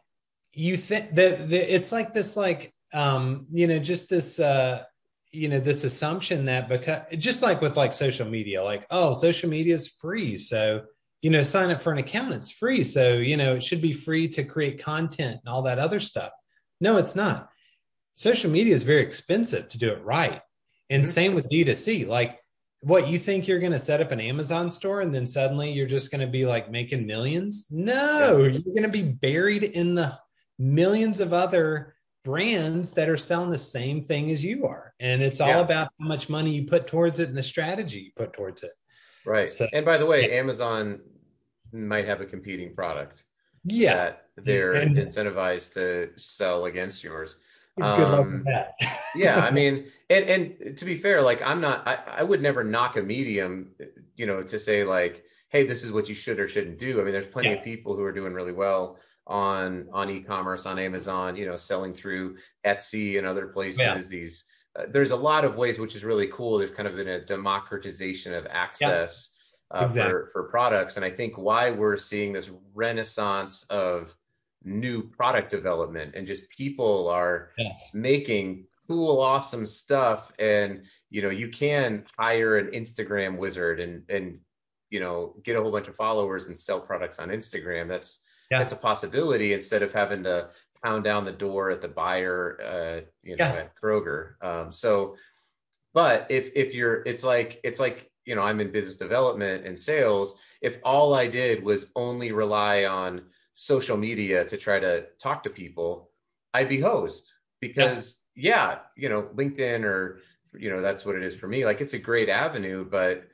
you 0.53 0.77
think 0.77 1.15
that 1.15 1.51
it's 1.51 1.91
like 1.91 2.13
this, 2.13 2.37
like 2.37 2.73
um, 2.93 3.47
you 3.51 3.67
know, 3.67 3.79
just 3.79 4.09
this 4.09 4.39
uh 4.39 4.83
you 5.33 5.47
know, 5.47 5.59
this 5.59 5.85
assumption 5.85 6.45
that 6.45 6.67
because 6.67 7.03
just 7.17 7.41
like 7.41 7.61
with 7.61 7.77
like 7.77 7.93
social 7.93 8.27
media, 8.27 8.61
like, 8.61 8.85
oh, 8.89 9.13
social 9.13 9.49
media 9.49 9.73
is 9.73 9.87
free. 9.87 10.35
So 10.35 10.81
you 11.21 11.29
know, 11.29 11.43
sign 11.43 11.69
up 11.69 11.81
for 11.81 11.91
an 11.91 11.99
account. 11.99 12.33
It's 12.33 12.51
free. 12.51 12.83
So, 12.83 13.13
you 13.13 13.37
know, 13.37 13.55
it 13.55 13.63
should 13.63 13.81
be 13.81 13.93
free 13.93 14.27
to 14.29 14.43
create 14.43 14.83
content 14.83 15.39
and 15.43 15.53
all 15.53 15.61
that 15.63 15.79
other 15.79 15.99
stuff. 15.99 16.31
No, 16.79 16.97
it's 16.97 17.15
not. 17.15 17.49
Social 18.15 18.49
media 18.49 18.73
is 18.73 18.83
very 18.83 19.01
expensive 19.01 19.69
to 19.69 19.77
do 19.77 19.89
it 19.91 20.03
right. 20.03 20.41
And 20.89 21.03
mm-hmm. 21.03 21.09
same 21.09 21.35
with 21.35 21.49
D2C. 21.49 22.07
Like, 22.07 22.39
what 22.81 23.07
you 23.07 23.19
think 23.19 23.47
you're 23.47 23.59
going 23.59 23.71
to 23.71 23.79
set 23.79 24.01
up 24.01 24.11
an 24.11 24.19
Amazon 24.19 24.69
store 24.69 25.01
and 25.01 25.13
then 25.13 25.27
suddenly 25.27 25.71
you're 25.71 25.87
just 25.87 26.11
going 26.11 26.21
to 26.21 26.27
be 26.27 26.45
like 26.45 26.69
making 26.69 27.05
millions? 27.05 27.67
No, 27.69 28.37
yeah. 28.37 28.47
you're 28.47 28.73
going 28.75 28.83
to 28.83 28.89
be 28.89 29.03
buried 29.03 29.63
in 29.63 29.95
the 29.95 30.17
millions 30.57 31.21
of 31.21 31.31
other 31.31 31.95
brands 32.23 32.91
that 32.93 33.09
are 33.09 33.17
selling 33.17 33.51
the 33.51 33.57
same 33.57 34.01
thing 34.01 34.29
as 34.31 34.43
you 34.43 34.65
are. 34.65 34.93
And 34.99 35.21
it's 35.21 35.41
all 35.41 35.49
yeah. 35.49 35.59
about 35.59 35.89
how 35.99 36.07
much 36.07 36.29
money 36.29 36.51
you 36.51 36.65
put 36.65 36.87
towards 36.87 37.19
it 37.19 37.29
and 37.29 37.37
the 37.37 37.43
strategy 37.43 37.99
you 37.99 38.11
put 38.15 38.33
towards 38.33 38.63
it. 38.63 38.71
Right. 39.25 39.49
So, 39.49 39.67
and 39.73 39.85
by 39.85 39.97
the 39.97 40.05
way, 40.05 40.29
yeah. 40.29 40.39
Amazon 40.39 41.01
might 41.71 42.07
have 42.07 42.21
a 42.21 42.25
competing 42.25 42.75
product. 42.75 43.25
Yeah. 43.63 43.93
That 43.93 44.25
they're 44.37 44.73
and, 44.73 44.97
incentivized 44.97 45.73
to 45.73 46.09
sell 46.17 46.65
against 46.65 47.03
yours. 47.03 47.37
Good 47.81 48.09
luck 48.09 48.25
with 48.25 48.35
um, 48.35 48.43
that. 48.45 48.73
yeah, 49.15 49.39
I 49.39 49.51
mean, 49.59 49.85
and 50.09 50.25
and 50.25 50.77
to 50.77 50.85
be 50.85 50.95
fair, 50.95 51.21
like 51.21 51.41
I'm 51.41 51.61
not, 51.61 51.87
I, 51.87 51.95
I 52.19 52.23
would 52.23 52.41
never 52.41 52.63
knock 52.63 52.97
a 52.97 53.01
medium, 53.01 53.71
you 54.15 54.25
know, 54.25 54.43
to 54.43 54.59
say 54.59 54.83
like, 54.83 55.23
hey, 55.49 55.65
this 55.65 55.83
is 55.83 55.91
what 55.91 56.09
you 56.09 56.15
should 56.15 56.39
or 56.39 56.47
shouldn't 56.47 56.79
do. 56.79 56.99
I 56.99 57.03
mean, 57.03 57.13
there's 57.13 57.27
plenty 57.27 57.49
yeah. 57.49 57.55
of 57.55 57.63
people 57.63 57.95
who 57.95 58.03
are 58.03 58.11
doing 58.11 58.33
really 58.33 58.53
well 58.53 58.97
on 59.27 59.87
on 59.93 60.09
e-commerce, 60.09 60.65
on 60.65 60.79
Amazon, 60.79 61.35
you 61.35 61.45
know, 61.45 61.57
selling 61.57 61.93
through 61.93 62.37
Etsy 62.65 63.17
and 63.17 63.27
other 63.27 63.47
places. 63.47 63.79
Yeah. 63.79 63.97
These 63.97 64.43
uh, 64.77 64.83
there's 64.89 65.11
a 65.11 65.15
lot 65.15 65.45
of 65.45 65.57
ways, 65.57 65.79
which 65.79 65.95
is 65.95 66.03
really 66.03 66.27
cool. 66.27 66.57
There's 66.57 66.71
kind 66.71 66.87
of 66.87 66.95
been 66.95 67.07
a 67.07 67.25
democratization 67.25 68.33
of 68.33 68.47
access 68.49 69.31
uh, 69.73 69.85
exactly. 69.85 70.11
for 70.11 70.25
for 70.31 70.43
products, 70.43 70.97
and 70.97 71.05
I 71.05 71.09
think 71.09 71.37
why 71.37 71.71
we're 71.71 71.97
seeing 71.97 72.33
this 72.33 72.51
renaissance 72.73 73.63
of 73.69 74.15
new 74.63 75.01
product 75.01 75.49
development 75.49 76.15
and 76.15 76.27
just 76.27 76.49
people 76.49 77.07
are 77.09 77.49
yes. 77.57 77.89
making 77.93 78.65
cool, 78.87 79.19
awesome 79.19 79.65
stuff, 79.65 80.31
and 80.39 80.83
you 81.09 81.21
know 81.21 81.29
you 81.29 81.49
can 81.49 82.03
hire 82.17 82.57
an 82.57 82.67
Instagram 82.67 83.37
wizard 83.37 83.79
and 83.79 84.03
and 84.09 84.39
you 84.89 84.99
know 84.99 85.35
get 85.43 85.55
a 85.55 85.61
whole 85.61 85.71
bunch 85.71 85.87
of 85.87 85.95
followers 85.95 86.45
and 86.45 86.57
sell 86.57 86.79
products 86.79 87.19
on 87.19 87.29
Instagram. 87.29 87.87
That's 87.87 88.19
yeah. 88.49 88.59
that's 88.59 88.73
a 88.73 88.77
possibility 88.77 89.53
instead 89.53 89.81
of 89.81 89.93
having 89.93 90.23
to 90.23 90.49
pound 90.83 91.03
down 91.03 91.25
the 91.25 91.31
door 91.31 91.69
at 91.69 91.79
the 91.79 91.87
buyer, 91.87 92.59
uh, 92.61 93.05
you 93.23 93.37
know, 93.37 93.45
yeah. 93.45 93.53
at 93.53 93.75
Kroger. 93.75 94.33
Um, 94.43 94.71
so, 94.71 95.15
but 95.93 96.27
if 96.29 96.51
if 96.55 96.73
you're, 96.73 97.03
it's 97.03 97.23
like 97.23 97.59
it's 97.63 97.79
like 97.79 98.11
you 98.25 98.35
know, 98.35 98.41
I'm 98.41 98.59
in 98.59 98.71
business 98.71 98.97
development 98.97 99.65
and 99.65 99.79
sales. 99.79 100.35
If 100.61 100.79
all 100.83 101.13
I 101.13 101.27
did 101.27 101.63
was 101.63 101.91
only 101.95 102.31
rely 102.31 102.85
on 102.85 103.23
social 103.61 103.95
media 103.95 104.43
to 104.43 104.57
try 104.57 104.79
to 104.79 105.05
talk 105.21 105.43
to 105.43 105.49
people, 105.51 106.09
I'd 106.51 106.67
be 106.67 106.81
hosed 106.81 107.31
because 107.59 108.17
yeah, 108.35 108.71
yeah 108.71 108.77
you 108.97 109.07
know, 109.07 109.29
LinkedIn 109.35 109.83
or 109.83 110.19
you 110.57 110.71
know, 110.71 110.81
that's 110.81 111.05
what 111.05 111.15
it 111.15 111.21
is 111.21 111.35
for 111.35 111.47
me. 111.47 111.63
Like 111.63 111.79
it's 111.79 111.93
a 111.93 111.99
great 111.99 112.27
avenue, 112.27 112.83
but 112.83 113.27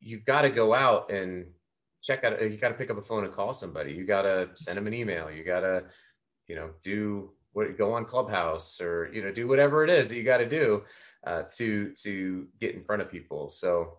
you've 0.00 0.24
got 0.24 0.42
to 0.42 0.48
go 0.48 0.72
out 0.72 1.12
and 1.12 1.48
check 2.02 2.24
out 2.24 2.40
you 2.40 2.56
got 2.56 2.70
to 2.70 2.74
pick 2.74 2.88
up 2.88 2.96
a 2.96 3.02
phone 3.02 3.24
and 3.24 3.34
call 3.34 3.52
somebody. 3.52 3.92
You 3.92 4.06
got 4.06 4.22
to 4.22 4.48
send 4.54 4.78
them 4.78 4.86
an 4.86 4.94
email. 4.94 5.30
You 5.30 5.44
got 5.44 5.60
to 5.60 5.84
you 6.48 6.56
know 6.56 6.70
do 6.82 7.32
what 7.52 7.76
go 7.76 7.92
on 7.92 8.06
clubhouse 8.06 8.80
or 8.80 9.10
you 9.12 9.22
know 9.22 9.30
do 9.30 9.46
whatever 9.46 9.84
it 9.84 9.90
is 9.90 10.08
that 10.08 10.16
you 10.16 10.24
got 10.24 10.38
to 10.38 10.48
do 10.48 10.82
uh, 11.26 11.42
to 11.58 11.92
to 12.04 12.48
get 12.58 12.74
in 12.74 12.84
front 12.84 13.02
of 13.02 13.10
people. 13.10 13.50
So 13.50 13.98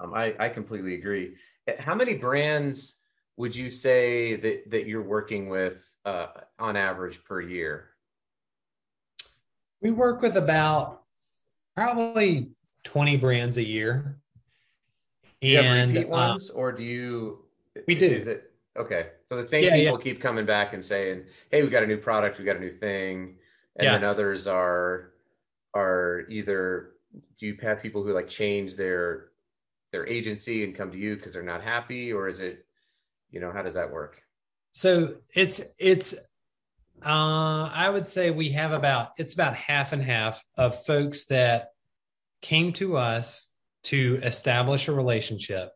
um, 0.00 0.12
I, 0.12 0.34
I 0.40 0.48
completely 0.48 0.96
agree. 0.96 1.36
How 1.78 1.94
many 1.94 2.14
brands 2.14 2.96
would 3.40 3.56
you 3.56 3.70
say 3.70 4.36
that 4.36 4.70
that 4.70 4.86
you're 4.86 5.02
working 5.02 5.48
with 5.48 5.96
uh, 6.04 6.26
on 6.58 6.76
average 6.76 7.24
per 7.24 7.40
year? 7.40 7.88
We 9.80 9.90
work 9.90 10.20
with 10.20 10.36
about 10.36 11.04
probably 11.74 12.50
20 12.84 13.16
brands 13.16 13.56
a 13.56 13.64
year. 13.64 14.20
Do 15.40 15.48
have 15.56 15.88
repeat 15.88 16.04
uh, 16.04 16.08
ones, 16.08 16.50
or 16.50 16.70
do 16.70 16.82
you? 16.82 17.46
We 17.86 17.94
do. 17.94 18.04
Is 18.04 18.26
it 18.26 18.52
okay? 18.76 19.06
So 19.30 19.40
the 19.40 19.46
same 19.46 19.64
yeah, 19.64 19.74
people 19.74 19.98
yeah. 19.98 20.04
keep 20.04 20.20
coming 20.20 20.44
back 20.44 20.74
and 20.74 20.84
saying, 20.84 21.24
"Hey, 21.50 21.62
we 21.62 21.70
got 21.70 21.82
a 21.82 21.86
new 21.86 21.96
product, 21.96 22.38
we 22.38 22.44
got 22.44 22.56
a 22.56 22.60
new 22.60 22.70
thing," 22.70 23.36
and 23.76 23.86
yeah. 23.86 23.92
then 23.92 24.04
others 24.04 24.46
are 24.46 25.12
are 25.72 26.26
either 26.28 26.90
do 27.38 27.46
you 27.46 27.56
have 27.62 27.80
people 27.80 28.02
who 28.02 28.12
like 28.12 28.28
change 28.28 28.74
their 28.74 29.30
their 29.92 30.06
agency 30.06 30.62
and 30.62 30.74
come 30.74 30.92
to 30.92 30.98
you 30.98 31.16
because 31.16 31.32
they're 31.32 31.42
not 31.42 31.62
happy, 31.62 32.12
or 32.12 32.28
is 32.28 32.40
it, 32.40 32.66
you 33.30 33.40
know, 33.40 33.52
how 33.52 33.62
does 33.62 33.74
that 33.74 33.92
work? 33.92 34.22
So 34.72 35.16
it's 35.34 35.62
it's 35.78 36.14
uh, 37.04 37.70
I 37.72 37.88
would 37.88 38.06
say 38.06 38.30
we 38.30 38.50
have 38.50 38.72
about 38.72 39.10
it's 39.16 39.34
about 39.34 39.56
half 39.56 39.92
and 39.92 40.02
half 40.02 40.44
of 40.56 40.84
folks 40.84 41.26
that 41.26 41.68
came 42.42 42.72
to 42.74 42.96
us 42.96 43.54
to 43.84 44.20
establish 44.22 44.88
a 44.88 44.92
relationship. 44.92 45.72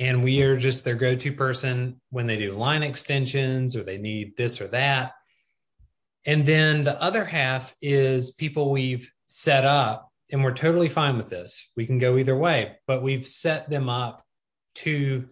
And 0.00 0.22
we 0.22 0.42
are 0.42 0.56
just 0.56 0.84
their 0.84 0.94
go-to 0.94 1.32
person 1.32 2.00
when 2.10 2.26
they 2.26 2.36
do 2.36 2.56
line 2.56 2.82
extensions 2.82 3.74
or 3.74 3.82
they 3.82 3.98
need 3.98 4.36
this 4.36 4.60
or 4.60 4.68
that. 4.68 5.12
And 6.24 6.46
then 6.46 6.84
the 6.84 7.00
other 7.02 7.24
half 7.24 7.74
is 7.80 8.32
people 8.32 8.70
we've 8.70 9.10
set 9.26 9.64
up 9.64 10.12
and 10.30 10.44
we're 10.44 10.54
totally 10.54 10.88
fine 10.88 11.16
with 11.16 11.28
this. 11.28 11.72
We 11.76 11.86
can 11.86 11.98
go 11.98 12.16
either 12.16 12.36
way 12.36 12.76
but 12.86 13.02
we've 13.02 13.26
set 13.26 13.70
them 13.70 13.88
up 13.88 14.24
to 14.76 15.28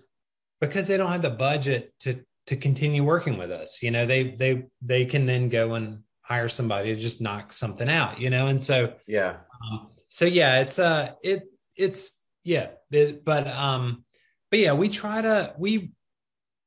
because 0.61 0.89
they 0.89 0.97
don't 0.97 1.13
have 1.13 1.23
the 1.23 1.31
budget 1.31 1.93
to 2.01 2.21
to 2.47 2.57
continue 2.57 3.03
working 3.05 3.39
with 3.39 3.51
us. 3.51 3.83
You 3.83 3.91
know 3.91 4.07
they 4.07 4.31
they 4.31 4.65
they 4.83 5.05
can 5.05 5.27
then 5.27 5.49
go 5.49 5.75
and 5.75 6.03
hire 6.23 6.49
somebody 6.49 6.95
to 6.95 7.01
just 7.01 7.21
knock 7.21 7.53
something 7.53 7.89
out 7.89 8.19
you 8.19 8.31
know? 8.31 8.49
And 8.49 8.61
so 8.61 8.95
yeah. 9.07 9.37
um, 9.71 9.89
so 10.09 10.25
yeah 10.25 10.61
it's 10.61 10.79
uh 10.79 11.13
it 11.23 11.45
it's 11.77 12.23
yeah 12.43 12.69
it, 12.91 13.25
but 13.25 13.47
um 13.47 14.05
but 14.51 14.59
yeah 14.59 14.73
we 14.73 14.89
try 14.89 15.23
to 15.23 15.55
we 15.59 15.93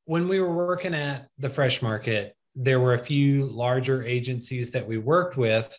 when 0.06 0.28
we 0.28 0.40
were 0.40 0.54
working 0.54 0.94
at 0.94 1.28
the 1.38 1.50
fresh 1.50 1.82
market 1.82 2.36
there 2.56 2.80
were 2.80 2.94
a 2.94 3.00
few 3.00 3.46
larger 3.46 4.04
agencies 4.04 4.72
that 4.72 4.88
we 4.88 4.98
worked 4.98 5.38
with 5.38 5.78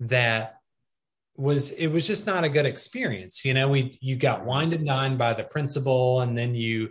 that 0.00 0.56
was 1.36 1.70
it 1.72 1.88
was 1.88 2.06
just 2.06 2.26
not 2.26 2.44
a 2.44 2.48
good 2.48 2.66
experience. 2.66 3.44
You 3.44 3.54
know 3.54 3.68
we 3.68 3.98
you 4.00 4.16
got 4.16 4.44
wined 4.44 4.74
and 4.74 4.86
dined 4.86 5.18
by 5.18 5.32
the 5.32 5.44
principal 5.44 6.20
and 6.20 6.36
then 6.36 6.54
you 6.54 6.90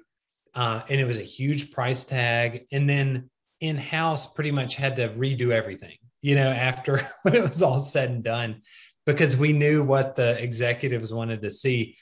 uh, 0.54 0.82
and 0.89 0.99
it 0.99 1.06
was 1.06 1.18
a 1.18 1.24
huge 1.24 1.72
price 1.72 2.04
tag. 2.04 2.66
And 2.72 2.89
then 2.89 3.30
in 3.62 3.78
house 3.78 4.34
pretty 4.34 4.52
much 4.52 4.76
had 4.76 4.95
to 4.95 5.10
redo 5.10 5.52
everything 5.52 5.95
you 6.22 6.36
know 6.36 6.49
after 6.49 7.08
when 7.22 7.36
it 7.36 7.47
was 7.47 7.62
all 7.62 7.80
said 7.80 8.10
and 8.10 8.24
done 8.24 8.62
because 9.06 9.38
we 9.38 9.54
knew 9.54 9.84
what 9.84 10.16
the 10.16 10.41
executives 10.41 11.12
wanted 11.12 11.41
to 11.41 11.49
see. 11.49 11.95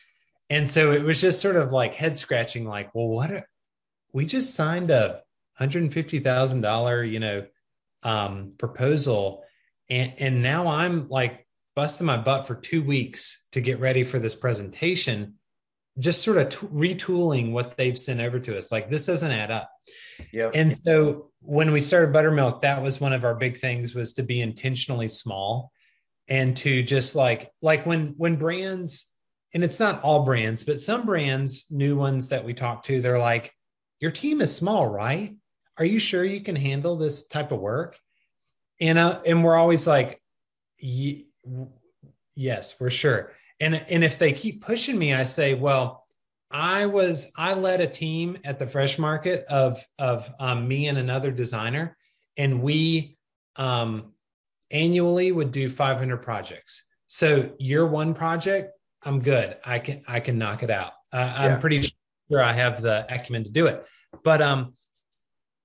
And 0.50 0.70
so 0.70 0.91
it 0.91 1.04
was 1.04 1.22
just 1.22 1.41
sort 1.41 1.56
of 1.56 1.72
like 1.72 1.95
head 1.95 2.18
scratching 2.18 2.66
like 2.66 2.93
well 2.95 3.08
what 3.08 3.32
are, 3.32 3.47
we 4.12 4.26
just 4.26 4.56
signed 4.56 4.89
a 4.89 5.22
$150,000 5.60 7.12
you 7.12 7.20
know 7.20 7.45
um, 8.04 8.54
proposal. 8.58 9.43
And 9.89 10.14
and 10.18 10.41
now 10.41 10.68
I'm 10.68 11.10
like 11.10 11.45
busting 11.76 12.08
my 12.08 12.18
butt 12.18 12.47
for 12.47 12.56
2 12.56 12.84
weeks 12.84 13.47
to 13.52 13.62
get 13.62 13.80
ready 13.80 14.04
for 14.04 14.20
this 14.20 14.36
presentation 14.36 15.36
just 16.00 16.24
sort 16.24 16.38
of 16.38 16.50
t- 16.50 16.68
retooling 16.68 17.52
what 17.52 17.78
they've 17.78 17.97
sent 17.97 18.20
over 18.20 18.39
to 18.39 18.58
us. 18.58 18.72
Like 18.72 18.89
this 18.89 19.06
doesn't 19.06 19.32
add 19.32 19.52
up. 19.52 19.72
Yeah. 20.32 20.52
And 20.54 20.78
so 20.86 21.32
when 21.41 21.72
we 21.72 21.82
started 21.82 22.14
Buttermilk, 22.14 22.62
that 22.62 22.82
was 22.82 23.02
one 23.02 23.14
of 23.14 23.24
our 23.24 23.36
big 23.36 23.60
things 23.60 23.93
was 23.93 24.14
to 24.14 24.24
be 24.24 24.41
intentionally 24.41 25.08
small 25.08 25.72
and 26.28 26.56
to 26.58 26.84
just 26.84 27.16
like 27.16 27.52
like 27.62 27.86
when 27.86 28.14
when 28.18 28.36
brands 28.36 29.14
and 29.54 29.64
it's 29.64 29.80
not 29.80 30.04
all 30.04 30.26
brands, 30.26 30.64
but 30.64 30.80
some 30.80 31.06
brands, 31.06 31.72
new 31.72 31.95
ones 31.95 32.30
that 32.30 32.45
we 32.45 32.54
talk 32.54 32.84
to, 32.84 33.02
they're 33.02 33.18
like, 33.18 33.52
your 34.00 34.12
team 34.12 34.41
is 34.41 34.56
small, 34.56 34.88
right? 34.88 35.36
Are 35.78 35.86
you 35.86 35.97
sure 35.97 36.24
you 36.24 36.41
can 36.41 36.56
handle 36.56 36.97
this 36.97 37.28
type 37.28 37.52
of 37.52 37.60
work? 37.60 37.97
And 38.80 38.97
uh, 38.97 39.22
and 39.26 39.43
we're 39.43 39.58
always 39.58 39.88
like, 39.88 40.22
yes, 40.78 42.76
we're 42.80 42.89
sure 42.89 43.34
and 43.60 43.76
and 43.76 44.03
if 44.03 44.18
they 44.18 44.32
keep 44.32 44.64
pushing 44.64 44.97
me 44.97 45.14
i 45.14 45.24
say 45.24 45.53
well 45.53 46.05
i 46.51 46.86
was 46.86 47.32
i 47.38 47.53
led 47.53 47.82
a 47.82 47.88
team 47.88 48.38
at 48.43 48.60
the 48.60 48.68
fresh 48.68 48.97
market 48.97 49.45
of 49.45 49.84
of 49.97 50.32
um, 50.39 50.68
me 50.68 50.88
and 50.88 50.97
another 50.97 51.32
designer. 51.32 51.95
And 52.38 52.62
we 52.62 53.18
um, 53.57 54.14
annually 54.72 55.32
would 55.32 55.51
do 55.51 55.70
500 55.70 56.18
projects. 56.18 56.88
So 57.07 57.51
year 57.60 57.86
one 57.86 58.14
project 58.14 58.74
i'm 59.03 59.22
good. 59.22 59.57
I 59.64 59.80
can 59.80 60.03
i 60.07 60.20
can 60.20 60.38
knock 60.38 60.64
it 60.64 60.70
out. 60.70 60.93
Uh, 61.12 61.18
yeah. 61.18 61.43
i'm 61.43 61.60
pretty 61.60 61.93
sure 62.30 62.41
i 62.41 62.53
have 62.53 62.82
the 62.82 63.05
acumen 63.14 63.43
to 63.43 63.49
do 63.49 63.68
it. 63.68 63.86
But 64.24 64.41
um 64.41 64.74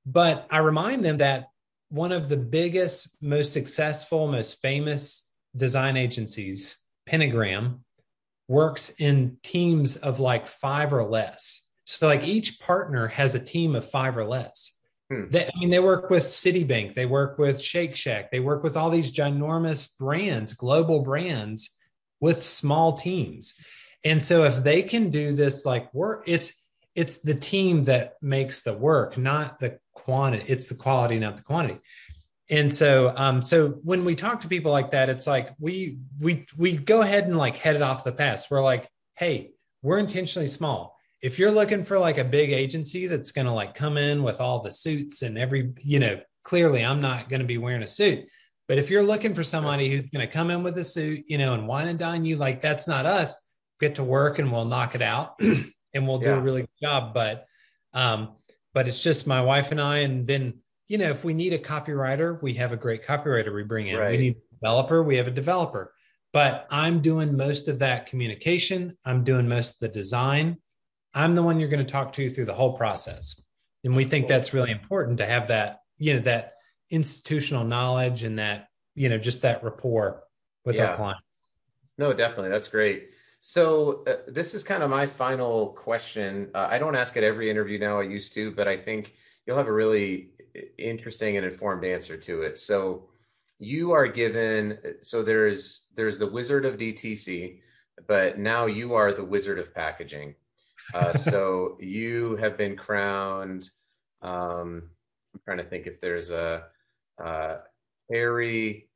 but 0.07 0.47
i 0.51 0.59
remind 0.59 1.05
them 1.05 1.19
that 1.19 1.47
one 1.89 2.13
of 2.13 2.29
the 2.29 2.37
biggest 2.37 3.23
most 3.23 3.53
successful 3.53 4.27
most 4.27 4.61
famous 4.61 5.33
design 5.57 5.97
agencies 5.97 6.84
pentagram 7.07 7.85
works 8.49 8.95
in 8.99 9.39
teams 9.43 9.97
of 9.97 10.21
like 10.21 10.47
five 10.47 10.93
or 10.93 11.05
less. 11.05 11.71
So 11.87 12.07
like 12.07 12.25
each 12.25 12.61
partner 12.61 13.09
has 13.09 13.35
a 13.35 13.45
team 13.45 13.75
of 13.75 13.89
five 13.89 14.17
or 14.17 14.25
less. 14.25 14.79
Hmm. 15.11 15.25
They, 15.31 15.47
I 15.47 15.51
mean, 15.59 15.71
they 15.71 15.81
work 15.81 16.11
with 16.11 16.25
Citibank, 16.25 16.95
they 16.95 17.07
work 17.07 17.39
with 17.39 17.61
Shake 17.61 17.97
Shack, 17.97 18.31
they 18.31 18.41
work 18.41 18.63
with 18.63 18.77
all 18.77 18.91
these 18.91 19.13
ginormous 19.13 19.97
brands, 19.99 20.55
global 20.55 21.03
brands 21.03 21.79
with 22.21 22.43
small 22.43 22.95
teams. 22.95 23.55
And 24.03 24.23
so 24.23 24.45
if 24.45 24.63
they 24.63 24.83
can 24.83 25.11
do 25.11 25.33
this 25.33 25.65
like 25.65 25.93
work, 25.93 26.25
it's 26.27 26.61
it's 26.95 27.23
the 27.23 27.35
team 27.35 27.85
that 27.85 28.15
makes 28.23 28.63
the 28.63 28.73
work, 28.73 29.19
not 29.19 29.59
the 29.59 29.79
quantity. 29.95 30.45
It's 30.47 30.69
the 30.69 30.77
quality, 30.77 31.19
not 31.19 31.37
the 31.37 31.43
quantity 31.43 31.81
and 32.51 32.75
so 32.75 33.13
um 33.17 33.41
so 33.41 33.71
when 33.83 34.05
we 34.05 34.15
talk 34.15 34.41
to 34.43 34.49
people 34.49 34.71
like 34.71 34.91
that 34.91 35.09
it's 35.09 35.27
like 35.27 35.51
we 35.59 35.99
we 36.21 36.47
we 36.57 36.77
go 36.77 37.01
ahead 37.01 37.25
and 37.25 37.39
like 37.39 37.57
head 37.57 37.77
it 37.77 37.83
off 37.83 38.05
the 38.05 38.13
pass. 38.13 38.51
We're 38.51 38.63
like 38.63 38.89
hey 39.15 39.53
we're 39.83 39.99
intentionally 39.99 40.49
small. 40.49 40.97
If 41.23 41.39
you're 41.39 41.51
looking 41.51 41.85
for 41.85 41.99
like 41.99 42.19
a 42.19 42.25
big 42.25 42.53
agency 42.53 43.07
that's 43.07 43.33
going 43.33 43.47
to 43.47 43.53
like 43.53 43.75
come 43.75 43.97
in 43.97 44.23
with 44.23 44.41
all 44.41 44.63
the 44.63 44.73
suits 44.73 45.23
and 45.23 45.39
every 45.39 45.73
you 45.81 45.99
know 46.01 46.21
clearly 46.43 46.85
i'm 46.85 47.01
not 47.01 47.31
going 47.31 47.41
to 47.41 47.47
be 47.47 47.59
wearing 47.59 47.83
a 47.83 47.89
suit. 47.89 48.29
But 48.67 48.79
if 48.79 48.89
you're 48.89 49.03
looking 49.03 49.35
for 49.35 49.45
somebody 49.45 49.91
who's 49.91 50.11
going 50.11 50.27
to 50.27 50.33
come 50.33 50.51
in 50.51 50.63
with 50.63 50.77
a 50.79 50.85
suit 50.85 51.25
you 51.27 51.39
know 51.39 51.55
and 51.55 51.67
wine 51.67 51.89
and 51.89 51.99
dine 51.99 52.25
you 52.25 52.37
like 52.37 52.61
that's 52.61 52.87
not 52.87 53.07
us 53.07 53.37
get 53.81 53.97
to 53.97 54.05
work 54.05 54.39
and 54.39 54.53
we'll 54.53 54.65
knock 54.65 54.95
it 54.95 55.03
out 55.03 55.35
and 55.41 56.09
we'll 56.09 56.19
do 56.19 56.31
a 56.31 56.41
really 56.41 56.63
good 56.63 56.87
job. 56.87 57.15
But 57.15 57.47
um 57.95 58.33
but 58.75 58.89
it's 58.89 59.03
just 59.03 59.27
my 59.27 59.41
wife 59.41 59.71
and 59.71 59.81
i 59.81 59.99
and 59.99 60.27
then 60.27 60.55
you 60.89 60.99
know, 60.99 61.11
if 61.11 61.25
we 61.25 61.35
need 61.35 61.53
a 61.53 61.59
copywriter, 61.59 62.41
we 62.43 62.55
have 62.55 62.73
a 62.73 62.77
great 62.77 63.05
copywriter 63.05 63.55
we 63.55 63.63
bring 63.63 63.89
in. 63.89 63.97
Right. 63.97 64.13
We 64.13 64.19
need 64.19 64.37
a 64.37 64.55
developer, 64.57 65.03
we 65.03 65.17
have 65.17 65.27
a 65.27 65.33
developer. 65.33 65.93
But 66.33 66.67
I'm 66.69 67.01
doing 67.01 67.37
most 67.37 67.69
of 67.69 67.79
that 67.79 68.07
communication. 68.07 68.99
I'm 69.05 69.23
doing 69.23 69.49
most 69.49 69.75
of 69.75 69.79
the 69.81 69.89
design. 69.89 70.59
I'm 71.15 71.37
the 71.37 71.45
one 71.45 71.61
you're 71.61 71.69
going 71.69 71.85
to 71.85 71.91
talk 71.91 72.13
to 72.15 72.29
through 72.29 72.47
the 72.47 72.55
whole 72.55 72.77
process. 72.77 73.41
And 73.85 73.95
we 73.95 74.05
think 74.05 74.27
that's 74.27 74.53
really 74.53 74.73
important 74.73 75.19
to 75.19 75.27
have 75.27 75.49
that, 75.49 75.81
you 75.99 76.15
know, 76.15 76.21
that 76.21 76.55
institutional 76.91 77.65
knowledge 77.65 78.25
and 78.25 78.39
that, 78.39 78.69
you 78.97 79.09
know, 79.09 79.19
just 79.19 79.43
that 79.43 79.63
rapport 79.63 80.25
with 80.65 80.77
yeah. 80.77 80.87
our 80.87 80.97
clients. 80.97 81.23
No, 81.99 82.13
definitely. 82.13 82.49
That's 82.49 82.69
great. 82.69 83.11
So 83.41 84.03
uh, 84.07 84.17
this 84.27 84.55
is 84.55 84.65
kind 84.65 84.83
of 84.83 84.91
my 84.91 85.07
final 85.07 85.69
question. 85.69 86.51
Uh, 86.55 86.67
I 86.69 86.79
don't 86.79 86.97
ask 86.97 87.17
at 87.17 87.23
every 87.23 87.51
interview 87.51 87.79
now. 87.79 88.01
I 88.01 88.05
used 88.05 88.33
to, 88.35 88.51
but 88.51 88.67
I 88.67 88.77
think 88.77 89.15
you'll 89.47 89.59
have 89.59 89.69
a 89.69 89.73
really 89.73 90.31
interesting 90.79 91.37
and 91.37 91.47
informed 91.47 91.85
answer 91.85 92.17
to 92.17 92.43
it. 92.43 92.59
So 92.59 93.09
you 93.59 93.93
are 93.93 94.07
given 94.07 94.79
so 95.03 95.23
there's 95.23 95.87
there's 95.95 96.19
the 96.19 96.27
wizard 96.27 96.65
of 96.65 96.77
DTC, 96.77 97.61
but 98.07 98.39
now 98.39 98.67
you 98.67 98.95
are 98.95 99.13
the 99.13 99.25
wizard 99.25 99.59
of 99.59 99.75
packaging. 99.75 100.35
Uh, 100.93 101.15
so 101.19 101.77
you 101.81 102.37
have 102.37 102.57
been 102.57 102.77
crowned. 102.77 103.71
Um, 104.23 104.91
I'm 105.35 105.41
trying 105.45 105.59
to 105.59 105.65
think 105.65 105.87
if 105.87 106.01
there's 106.01 106.31
a 106.31 106.65
uh, 107.23 107.57
Harry 108.11 108.89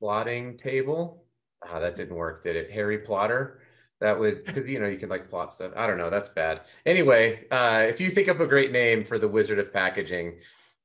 plotting 0.00 0.56
table. 0.56 1.24
Ah, 1.66 1.80
that 1.80 1.96
didn't 1.96 2.16
work, 2.16 2.44
did 2.44 2.56
it? 2.56 2.70
Harry 2.70 2.98
Plotter 2.98 3.60
that 4.00 4.18
would 4.18 4.64
you 4.66 4.78
know 4.78 4.86
you 4.86 4.98
can 4.98 5.08
like 5.08 5.28
plot 5.28 5.52
stuff 5.52 5.72
i 5.76 5.86
don't 5.86 5.98
know 5.98 6.10
that's 6.10 6.28
bad 6.28 6.62
anyway 6.84 7.44
uh 7.50 7.84
if 7.88 8.00
you 8.00 8.10
think 8.10 8.28
up 8.28 8.40
a 8.40 8.46
great 8.46 8.72
name 8.72 9.04
for 9.04 9.18
the 9.18 9.28
wizard 9.28 9.58
of 9.58 9.72
packaging 9.72 10.34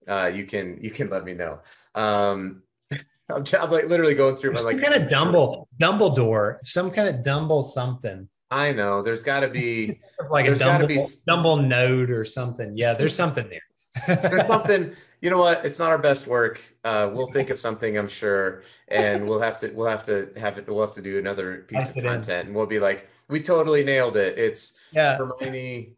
uh, 0.08 0.28
you 0.28 0.46
can 0.46 0.78
you 0.82 0.92
can 0.92 1.10
let 1.10 1.24
me 1.24 1.34
know. 1.34 1.60
Um, 1.96 2.64
I'm, 2.92 3.46
I'm 3.60 3.72
like 3.72 3.86
literally 3.86 4.16
going 4.16 4.36
through 4.36 4.54
my 4.54 4.62
like 4.62 4.76
some 4.76 4.84
kind 4.84 5.04
of 5.04 5.10
Dumble 5.10 5.68
Dumbledore, 5.80 6.58
some 6.64 6.92
kind 6.92 7.10
of 7.10 7.24
Dumble 7.24 7.64
something. 7.64 8.28
I 8.52 8.74
know. 8.74 9.02
There's 9.02 9.24
got 9.24 9.40
to 9.40 9.48
be 9.48 10.02
like 10.30 10.46
a 10.46 10.56
dumble, 10.56 10.88
be- 10.88 11.06
dumble 11.26 11.58
node 11.58 12.12
or 12.12 12.26
something. 12.26 12.78
Yeah, 12.78 12.94
there's 12.94 13.16
something 13.16 13.50
there. 13.50 14.18
there's 14.30 14.48
something. 14.48 14.94
You 15.22 15.30
know 15.30 15.38
what? 15.38 15.64
It's 15.66 15.80
not 15.80 15.90
our 15.90 15.98
best 15.98 16.28
work. 16.28 16.62
Uh, 16.84 17.10
we'll 17.14 17.32
think 17.32 17.50
of 17.50 17.60
something, 17.60 17.98
I'm 17.98 18.10
sure, 18.10 18.64
and 18.88 19.28
we'll 19.28 19.40
have 19.40 19.58
to 19.60 19.70
we'll 19.70 19.88
have 19.88 20.04
to 20.06 20.30
have 20.36 20.58
it. 20.58 20.68
We'll 20.68 20.82
have 20.82 20.94
to 20.94 21.02
do 21.02 21.18
another 21.18 21.66
piece 21.68 21.92
of 21.92 21.98
it 21.98 22.00
in. 22.00 22.06
content, 22.06 22.48
and 22.48 22.56
we'll 22.56 22.66
be 22.66 22.80
like, 22.80 23.08
we 23.30 23.42
totally 23.42 23.84
nailed 23.84 24.18
it. 24.18 24.38
It's 24.38 24.74
yeah. 24.92 25.18
Hermione 25.18 25.94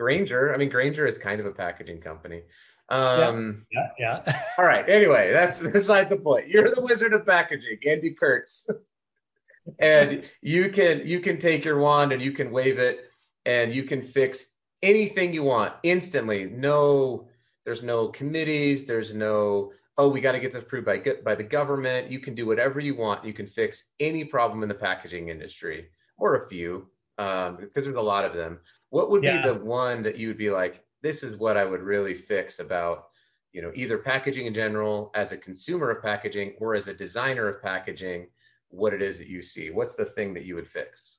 Granger. 0.00 0.54
I 0.54 0.56
mean, 0.56 0.70
Granger 0.70 1.06
is 1.06 1.18
kind 1.18 1.40
of 1.40 1.46
a 1.46 1.52
packaging 1.52 2.00
company. 2.00 2.42
Um, 2.88 3.66
Yeah. 3.70 3.88
Yeah. 3.98 4.42
All 4.58 4.64
right. 4.64 4.88
Anyway, 4.88 5.30
that's 5.30 5.60
besides 5.60 6.08
the 6.08 6.16
point. 6.16 6.48
You're 6.48 6.74
the 6.74 6.80
wizard 6.80 7.12
of 7.12 7.26
packaging, 7.26 7.78
Andy 7.86 8.14
Kurtz, 8.14 8.66
and 9.78 10.24
you 10.40 10.70
can 10.70 11.06
you 11.06 11.20
can 11.20 11.38
take 11.38 11.66
your 11.66 11.78
wand 11.80 12.12
and 12.12 12.22
you 12.22 12.32
can 12.32 12.50
wave 12.50 12.78
it, 12.78 13.10
and 13.44 13.74
you 13.74 13.82
can 13.82 14.00
fix 14.00 14.46
anything 14.82 15.34
you 15.34 15.42
want 15.42 15.74
instantly. 15.82 16.46
No, 16.46 17.28
there's 17.66 17.82
no 17.82 18.08
committees. 18.08 18.86
There's 18.86 19.14
no 19.14 19.72
oh 19.98 20.08
we 20.08 20.22
got 20.22 20.32
to 20.32 20.40
get 20.40 20.52
this 20.52 20.62
approved 20.62 20.86
by 20.86 21.02
by 21.22 21.34
the 21.34 21.44
government. 21.44 22.10
You 22.10 22.20
can 22.20 22.34
do 22.34 22.46
whatever 22.46 22.80
you 22.80 22.96
want. 22.96 23.26
You 23.26 23.34
can 23.34 23.46
fix 23.46 23.90
any 24.00 24.24
problem 24.24 24.62
in 24.62 24.68
the 24.70 24.74
packaging 24.74 25.28
industry 25.28 25.88
or 26.16 26.36
a 26.36 26.48
few 26.48 26.88
um, 27.20 27.56
because 27.56 27.84
there's 27.84 27.96
a 27.96 28.00
lot 28.00 28.24
of 28.24 28.32
them. 28.34 28.58
What 28.88 29.10
would 29.10 29.22
Yeah. 29.22 29.42
be 29.42 29.48
the 29.48 29.54
one 29.54 30.02
that 30.02 30.16
you 30.16 30.28
would 30.28 30.38
be 30.38 30.50
like, 30.50 30.84
this 31.02 31.22
is 31.22 31.36
what 31.38 31.56
I 31.56 31.64
would 31.64 31.82
really 31.82 32.14
fix 32.14 32.58
about 32.58 33.08
you 33.52 33.62
know 33.62 33.72
either 33.74 33.98
packaging 33.98 34.46
in 34.46 34.54
general 34.54 35.10
as 35.14 35.32
a 35.32 35.36
consumer 35.36 35.90
of 35.90 36.02
packaging 36.02 36.54
or 36.60 36.74
as 36.76 36.86
a 36.88 36.94
designer 36.94 37.48
of 37.48 37.60
packaging 37.60 38.28
what 38.68 38.94
it 38.94 39.02
is 39.02 39.18
that 39.18 39.26
you 39.26 39.42
see 39.42 39.70
what's 39.70 39.96
the 39.96 40.04
thing 40.04 40.32
that 40.34 40.44
you 40.44 40.54
would 40.54 40.68
fix 40.68 41.18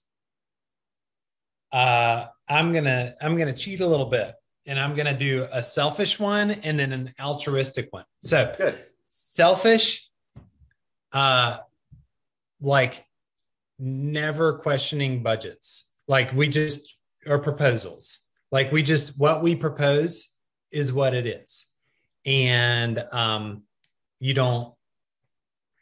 Uh, 1.74 2.28
I'm 2.48 2.74
gonna 2.74 3.16
I'm 3.22 3.38
gonna 3.38 3.54
cheat 3.54 3.80
a 3.82 3.88
little 3.88 4.06
bit, 4.06 4.34
and 4.66 4.80
I'm 4.80 4.96
gonna 4.96 5.18
do 5.18 5.48
a 5.52 5.62
selfish 5.64 6.20
one 6.20 6.52
and 6.52 6.80
then 6.80 6.92
an 6.94 7.14
altruistic 7.20 7.92
one. 7.92 8.06
So 8.24 8.54
good 8.58 8.78
selfish, 9.08 10.10
uh, 11.12 11.58
like 12.62 13.06
never 13.80 14.54
questioning 14.60 15.22
budgets. 15.24 15.91
Like 16.12 16.34
we 16.34 16.50
just 16.50 16.98
or 17.26 17.40
proposals. 17.40 18.20
Like 18.52 18.70
we 18.74 18.84
just 18.84 19.18
what 19.18 19.42
we 19.42 19.56
propose 19.56 20.30
is 20.70 20.92
what 20.92 21.14
it 21.14 21.26
is, 21.26 21.66
and 22.26 23.00
um, 23.14 23.64
you 24.20 24.34
don't 24.34 24.74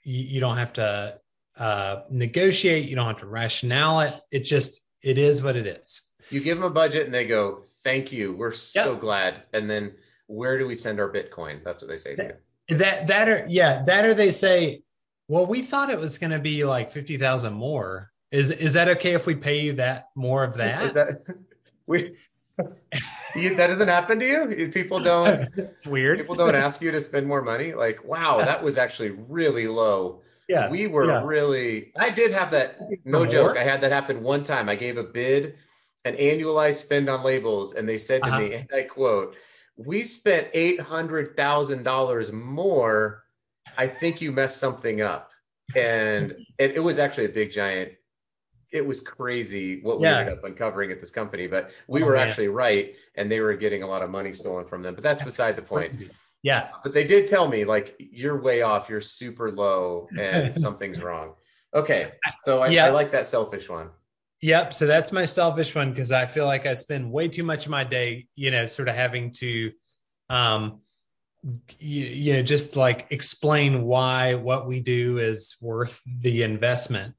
you, 0.04 0.24
you 0.34 0.40
don't 0.40 0.58
have 0.58 0.74
to 0.74 1.18
uh, 1.58 2.02
negotiate. 2.12 2.88
You 2.88 2.96
don't 2.96 3.08
have 3.08 3.18
to 3.18 3.26
rationale 3.26 4.02
it. 4.02 4.14
It 4.32 4.42
just 4.42 4.86
it 5.02 5.18
is 5.18 5.42
what 5.42 5.56
it 5.56 5.66
is. 5.66 6.00
you 6.30 6.42
give 6.42 6.58
them 6.60 6.66
a 6.66 6.70
budget 6.70 7.06
and 7.08 7.14
they 7.14 7.26
go 7.26 7.62
thank 7.84 8.12
you 8.12 8.36
we're 8.36 8.52
so 8.52 8.92
Yep. 8.92 9.00
glad 9.02 9.44
and 9.54 9.68
then 9.70 9.96
where 10.28 10.60
do 10.60 10.68
we 10.68 10.76
send 10.76 11.00
our 11.00 11.10
bitcoin 11.12 11.64
that's 11.64 11.82
what 11.82 11.88
they 11.90 11.98
say 11.98 12.14
to 12.16 12.24
you 12.70 12.78
That 12.78 13.08
that 13.08 13.28
or 13.30 13.46
yeah, 13.50 13.82
that 13.88 14.06
or 14.06 14.14
they 14.14 14.32
say, 14.32 14.84
well, 15.28 15.46
we 15.48 15.62
thought 15.64 15.90
it 15.90 15.98
was 15.98 16.20
going 16.20 16.32
to 16.40 16.40
be 16.52 16.66
like 16.66 16.92
fifty 16.92 17.18
thousand 17.18 17.54
more. 17.54 18.12
Is 18.32 18.52
is 18.52 18.74
that 18.74 18.88
okay 18.90 19.14
if 19.14 19.26
we 19.26 19.36
pay 19.36 19.60
you 19.60 19.74
that 19.74 20.10
more 20.16 20.44
of 20.44 20.54
that? 20.56 20.94
that 20.94 21.24
we 21.88 22.16
you, 23.36 23.56
that 23.56 23.68
doesn't 23.68 23.88
happen 23.88 24.20
to 24.20 24.26
you 24.28 24.50
If 24.50 24.74
people 24.74 25.00
don't 25.00 25.48
it's 25.58 25.88
weird. 25.88 26.18
people 26.20 26.36
don't 26.36 26.56
ask 26.56 26.82
you 26.82 26.92
to 26.92 27.00
spend 27.02 27.26
more 27.26 27.42
money 27.42 27.74
like 27.74 28.04
wow 28.04 28.38
that 28.40 28.62
was 28.62 28.78
actually 28.78 29.12
really 29.12 29.66
low 29.68 30.22
yeah, 30.50 30.70
we 30.70 30.86
were 30.88 31.06
yeah. 31.06 31.24
really 31.24 31.94
i 31.98 32.10
did 32.10 32.34
have 32.34 32.52
that 32.52 32.78
no 33.06 33.26
joke 33.26 33.56
i 33.56 33.64
had 33.64 33.80
that 33.80 33.94
happen 33.94 34.22
one 34.24 34.44
time 34.44 34.68
i 34.68 34.76
gave 34.76 34.98
a 34.98 35.04
bid 35.04 35.56
an 36.04 36.16
annualized 36.18 36.76
spend 36.84 37.08
on 37.10 37.24
labels 37.24 37.74
and 37.76 37.88
they 37.88 37.98
said 37.98 38.22
to 38.24 38.28
Uh-huh. 38.30 38.40
me 38.42 38.54
and 38.56 38.70
i 38.76 38.82
quote 38.82 39.36
we 39.78 40.04
spent 40.04 40.52
$800000 40.54 42.32
more 42.34 43.24
i 43.78 43.88
think 43.88 44.22
you 44.22 44.32
messed 44.34 44.58
something 44.58 45.02
up 45.02 45.32
and 45.78 46.34
it, 46.58 46.72
it 46.76 46.80
was 46.80 47.00
actually 47.00 47.26
a 47.26 47.30
big 47.30 47.52
giant 47.52 47.92
it 48.72 48.86
was 48.86 49.02
crazy 49.02 49.82
what 49.82 50.00
we 50.00 50.06
Yeah. 50.08 50.20
ended 50.20 50.38
up 50.38 50.44
uncovering 50.44 50.92
at 50.92 51.02
this 51.02 51.12
company 51.12 51.48
but 51.48 51.72
we 51.88 52.02
Oh, 52.04 52.06
were 52.06 52.16
man. 52.16 52.28
actually 52.28 52.48
right 52.48 52.96
and 53.16 53.32
they 53.32 53.40
were 53.40 53.56
getting 53.56 53.84
a 53.84 53.88
lot 53.88 54.02
of 54.02 54.10
money 54.10 54.34
stolen 54.34 54.66
from 54.68 54.82
them 54.82 54.96
but 54.96 55.04
that's 55.04 55.22
beside 55.24 55.56
the 55.56 55.62
point 55.62 55.94
Yeah, 56.42 56.70
but 56.84 56.94
they 56.94 57.04
did 57.04 57.28
tell 57.28 57.48
me 57.48 57.66
like 57.66 57.96
you're 58.00 58.42
way 58.42 58.62
off 58.62 58.90
you're 58.90 59.02
super 59.02 59.52
low 59.52 60.08
and 60.18 60.56
something's 60.66 61.02
wrong 61.02 61.36
okay 61.74 62.12
so 62.46 62.62
I, 62.62 62.70
Yeah. 62.70 62.86
I 62.88 62.90
like 62.90 63.12
that 63.12 63.28
selfish 63.28 63.70
one 63.70 63.90
Yep. 64.42 64.74
So 64.74 64.86
that's 64.88 65.12
my 65.12 65.26
selfish 65.26 65.76
one 65.76 65.90
because 65.90 66.14
I 66.14 66.26
feel 66.26 66.46
like 66.46 66.66
I 66.66 66.74
spend 66.74 67.12
way 67.12 67.28
too 67.28 67.44
much 67.44 67.66
of 67.66 67.72
my 67.72 67.84
day, 67.84 68.28
you 68.36 68.52
know, 68.52 68.68
sort 68.68 68.88
of 68.88 68.96
having 68.96 69.34
to, 69.34 69.74
um, 70.30 70.80
you, 71.78 72.06
you 72.06 72.34
know, 72.34 72.42
just 72.42 72.78
like 72.78 73.08
explain 73.10 73.84
why 73.84 74.36
what 74.36 74.66
we 74.66 74.80
do 74.80 75.18
is 75.18 75.58
worth 75.62 76.02
the 76.06 76.44
investment. 76.44 77.16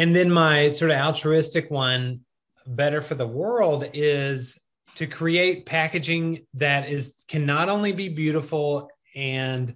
And 0.00 0.16
then 0.16 0.30
my 0.30 0.70
sort 0.70 0.92
of 0.92 0.96
altruistic 0.96 1.70
one, 1.70 2.20
better 2.66 3.02
for 3.02 3.14
the 3.14 3.26
world, 3.26 3.84
is 3.92 4.58
to 4.94 5.06
create 5.06 5.66
packaging 5.66 6.46
that 6.54 6.88
is 6.88 7.22
can 7.28 7.44
not 7.44 7.68
only 7.68 7.92
be 7.92 8.08
beautiful 8.08 8.88
and 9.14 9.74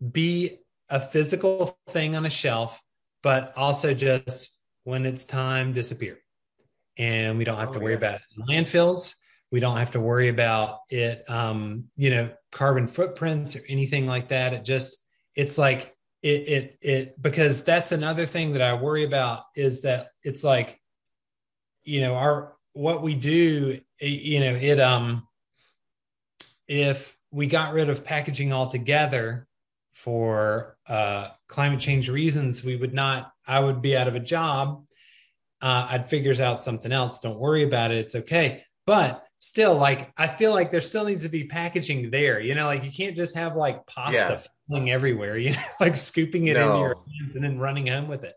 be 0.00 0.60
a 0.88 0.98
physical 1.02 1.78
thing 1.90 2.16
on 2.16 2.24
a 2.24 2.30
shelf, 2.30 2.80
but 3.22 3.52
also 3.58 3.92
just 3.92 4.58
when 4.84 5.04
it's 5.04 5.26
time 5.26 5.74
disappear. 5.74 6.16
And 6.96 7.36
we 7.36 7.44
don't 7.44 7.58
have 7.58 7.68
Oh, 7.68 7.74
to 7.74 7.80
worry 7.80 7.92
yeah. 7.92 7.98
about 7.98 8.20
landfills. 8.48 9.16
We 9.50 9.60
don't 9.60 9.76
have 9.76 9.90
to 9.90 10.00
worry 10.00 10.28
about 10.28 10.78
it, 10.88 11.28
um, 11.28 11.90
you 11.94 12.08
know, 12.08 12.30
carbon 12.52 12.88
footprints 12.88 13.54
or 13.54 13.60
anything 13.68 14.06
like 14.06 14.28
that. 14.28 14.54
It 14.54 14.64
just, 14.64 14.96
it's 15.34 15.58
like 15.58 15.94
it, 16.22 16.28
it, 16.28 16.78
it, 16.80 17.22
because 17.22 17.64
that's 17.64 17.92
another 17.92 18.26
thing 18.26 18.52
that 18.52 18.62
I 18.62 18.74
worry 18.74 19.04
about 19.04 19.44
is 19.54 19.82
that 19.82 20.08
it's 20.22 20.42
like, 20.42 20.80
you 21.84 22.00
know, 22.00 22.14
our, 22.14 22.56
what 22.72 23.02
we 23.02 23.14
do, 23.14 23.80
eh, 24.00 24.06
you 24.06 24.40
know, 24.40 24.54
it, 24.54 24.80
um, 24.80 25.26
if 26.66 27.16
we 27.30 27.46
got 27.46 27.72
rid 27.72 27.88
of 27.88 28.04
packaging 28.04 28.52
altogether 28.52 29.46
for 29.92 30.76
uh, 30.88 31.30
climate 31.46 31.80
change 31.80 32.08
reasons, 32.08 32.64
we 32.64 32.76
would 32.76 32.94
not, 32.94 33.32
I 33.46 33.60
would 33.60 33.80
be 33.80 33.96
out 33.96 34.08
of 34.08 34.16
a 34.16 34.20
job. 34.20 34.84
Uh, 35.60 35.88
I'd 35.90 36.10
figure 36.10 36.40
out 36.42 36.62
something 36.62 36.92
else. 36.92 37.20
Don't 37.20 37.38
worry 37.38 37.64
about 37.64 37.90
it. 37.90 37.98
It's 37.98 38.14
okay. 38.14 38.64
But 38.86 39.24
still, 39.38 39.76
like, 39.76 40.12
I 40.16 40.26
feel 40.26 40.52
like 40.52 40.70
there 40.70 40.80
still 40.80 41.04
needs 41.04 41.22
to 41.22 41.28
be 41.28 41.44
packaging 41.44 42.10
there. 42.10 42.40
You 42.40 42.54
know, 42.54 42.66
like 42.66 42.84
you 42.84 42.92
can't 42.92 43.16
just 43.16 43.36
have 43.36 43.56
like 43.56 43.86
pasta 43.86 44.34
Yeah. 44.34 44.40
Falling 44.68 44.90
everywhere, 44.90 45.36
you 45.38 45.50
know, 45.50 45.62
like 45.80 45.96
scooping 45.96 46.46
it 46.46 46.56
into 46.56 46.68
No. 46.68 46.80
your 46.80 46.96
hands 47.20 47.34
and 47.34 47.44
then 47.44 47.58
running 47.58 47.86
home 47.86 48.08
with 48.08 48.24
it. 48.24 48.34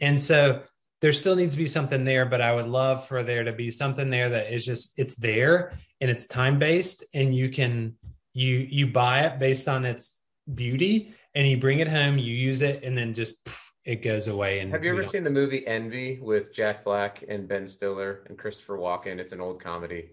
And 0.00 0.20
so 0.20 0.62
there 1.00 1.12
still 1.12 1.36
needs 1.36 1.54
to 1.54 1.58
be 1.58 1.66
something 1.66 2.04
there, 2.04 2.26
but 2.26 2.40
I 2.40 2.54
would 2.54 2.68
love 2.68 3.06
for 3.06 3.22
there 3.22 3.44
to 3.44 3.52
be 3.52 3.70
something 3.70 4.10
there 4.10 4.30
that 4.30 4.52
is 4.52 4.64
just, 4.64 4.98
it's 4.98 5.16
there 5.16 5.72
and 6.00 6.10
it's 6.10 6.26
time 6.26 6.58
based 6.58 7.04
and 7.14 7.34
you 7.34 7.50
can, 7.50 7.96
you, 8.34 8.58
you 8.70 8.86
buy 8.86 9.20
it 9.22 9.38
based 9.38 9.68
on 9.68 9.84
its 9.84 10.20
beauty 10.54 11.14
and 11.34 11.46
you 11.46 11.56
bring 11.56 11.80
it 11.80 11.88
home, 11.88 12.18
you 12.18 12.34
use 12.34 12.62
it, 12.62 12.84
and 12.84 12.96
then 12.96 13.14
just 13.14 13.44
pff, 13.44 13.58
it 13.84 13.96
goes 13.96 14.28
away. 14.28 14.60
And 14.60 14.70
have 14.70 14.84
you 14.84 14.92
ever 14.92 15.02
seen 15.02 15.24
the 15.24 15.30
movie 15.30 15.66
envy 15.66 16.18
with 16.20 16.52
jack 16.54 16.84
black 16.84 17.24
and 17.28 17.48
ben 17.48 17.66
stiller 17.66 18.22
and 18.28 18.38
christopher 18.38 18.78
walken 18.78 19.18
it's 19.18 19.32
an 19.32 19.40
old 19.40 19.60
comedy 19.60 20.10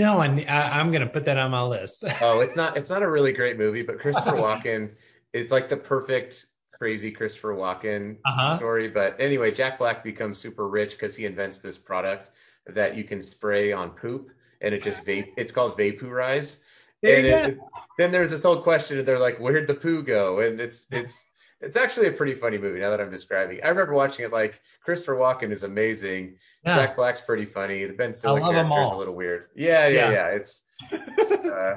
No, 0.00 0.18
I, 0.18 0.26
I, 0.48 0.80
I'm 0.80 0.90
going 0.90 1.02
to 1.02 1.12
put 1.12 1.26
that 1.26 1.36
on 1.36 1.50
my 1.50 1.62
list. 1.62 2.04
oh 2.22 2.40
it's 2.40 2.56
not 2.56 2.76
it's 2.76 2.88
not 2.88 3.02
a 3.02 3.10
really 3.10 3.32
great 3.32 3.58
movie 3.58 3.82
but 3.82 3.98
christopher 3.98 4.30
walken 4.46 4.92
is 5.34 5.50
like 5.50 5.68
the 5.68 5.76
perfect 5.76 6.46
crazy 6.72 7.10
christopher 7.10 7.54
walken 7.54 8.16
Uh 8.24 8.32
huh. 8.32 8.56
story. 8.56 8.88
But 8.88 9.20
anyway, 9.20 9.50
Jack 9.52 9.78
Black 9.78 10.02
becomes 10.02 10.38
super 10.38 10.66
rich 10.68 10.92
because 10.92 11.14
he 11.14 11.26
invents 11.26 11.58
this 11.58 11.76
product 11.76 12.30
that 12.66 12.96
you 12.96 13.04
can 13.04 13.22
spray 13.22 13.72
on 13.72 13.90
poop 13.90 14.30
and 14.62 14.74
it 14.74 14.82
just 14.82 15.04
vape. 15.04 15.34
It's 15.36 15.52
called 15.52 15.76
Vapoorize. 15.76 16.60
There 17.02 17.16
and 17.16 17.26
it, 17.26 17.58
then 17.98 18.10
there's 18.10 18.30
this 18.30 18.42
whole 18.42 18.62
question, 18.62 18.98
and 18.98 19.06
they're 19.06 19.18
like, 19.18 19.38
"Where'd 19.38 19.66
the 19.66 19.74
poo 19.74 20.02
go?" 20.02 20.40
And 20.40 20.60
it's 20.60 20.86
it's 20.90 21.26
it's 21.60 21.76
actually 21.76 22.08
a 22.08 22.12
pretty 22.12 22.34
funny 22.34 22.56
movie 22.58 22.80
now 22.80 22.90
that 22.90 23.00
I'm 23.00 23.10
describing. 23.10 23.60
I 23.62 23.68
remember 23.68 23.92
watching 23.92 24.24
it. 24.24 24.32
Like 24.32 24.60
Christopher 24.82 25.16
Walken 25.16 25.50
is 25.52 25.62
amazing. 25.62 26.36
Yeah. 26.64 26.76
Jack 26.76 26.96
Black's 26.96 27.20
pretty 27.20 27.44
funny. 27.44 27.84
The 27.84 27.92
Ben 27.92 28.14
Stiller 28.14 28.40
character 28.40 28.60
is 28.82 28.92
a 28.92 28.96
little 28.96 29.14
weird. 29.14 29.46
Yeah, 29.54 29.86
yeah, 29.88 30.10
Yeah. 30.10 30.12
yeah. 30.12 30.26
It's 30.28 30.64
uh, 30.92 31.74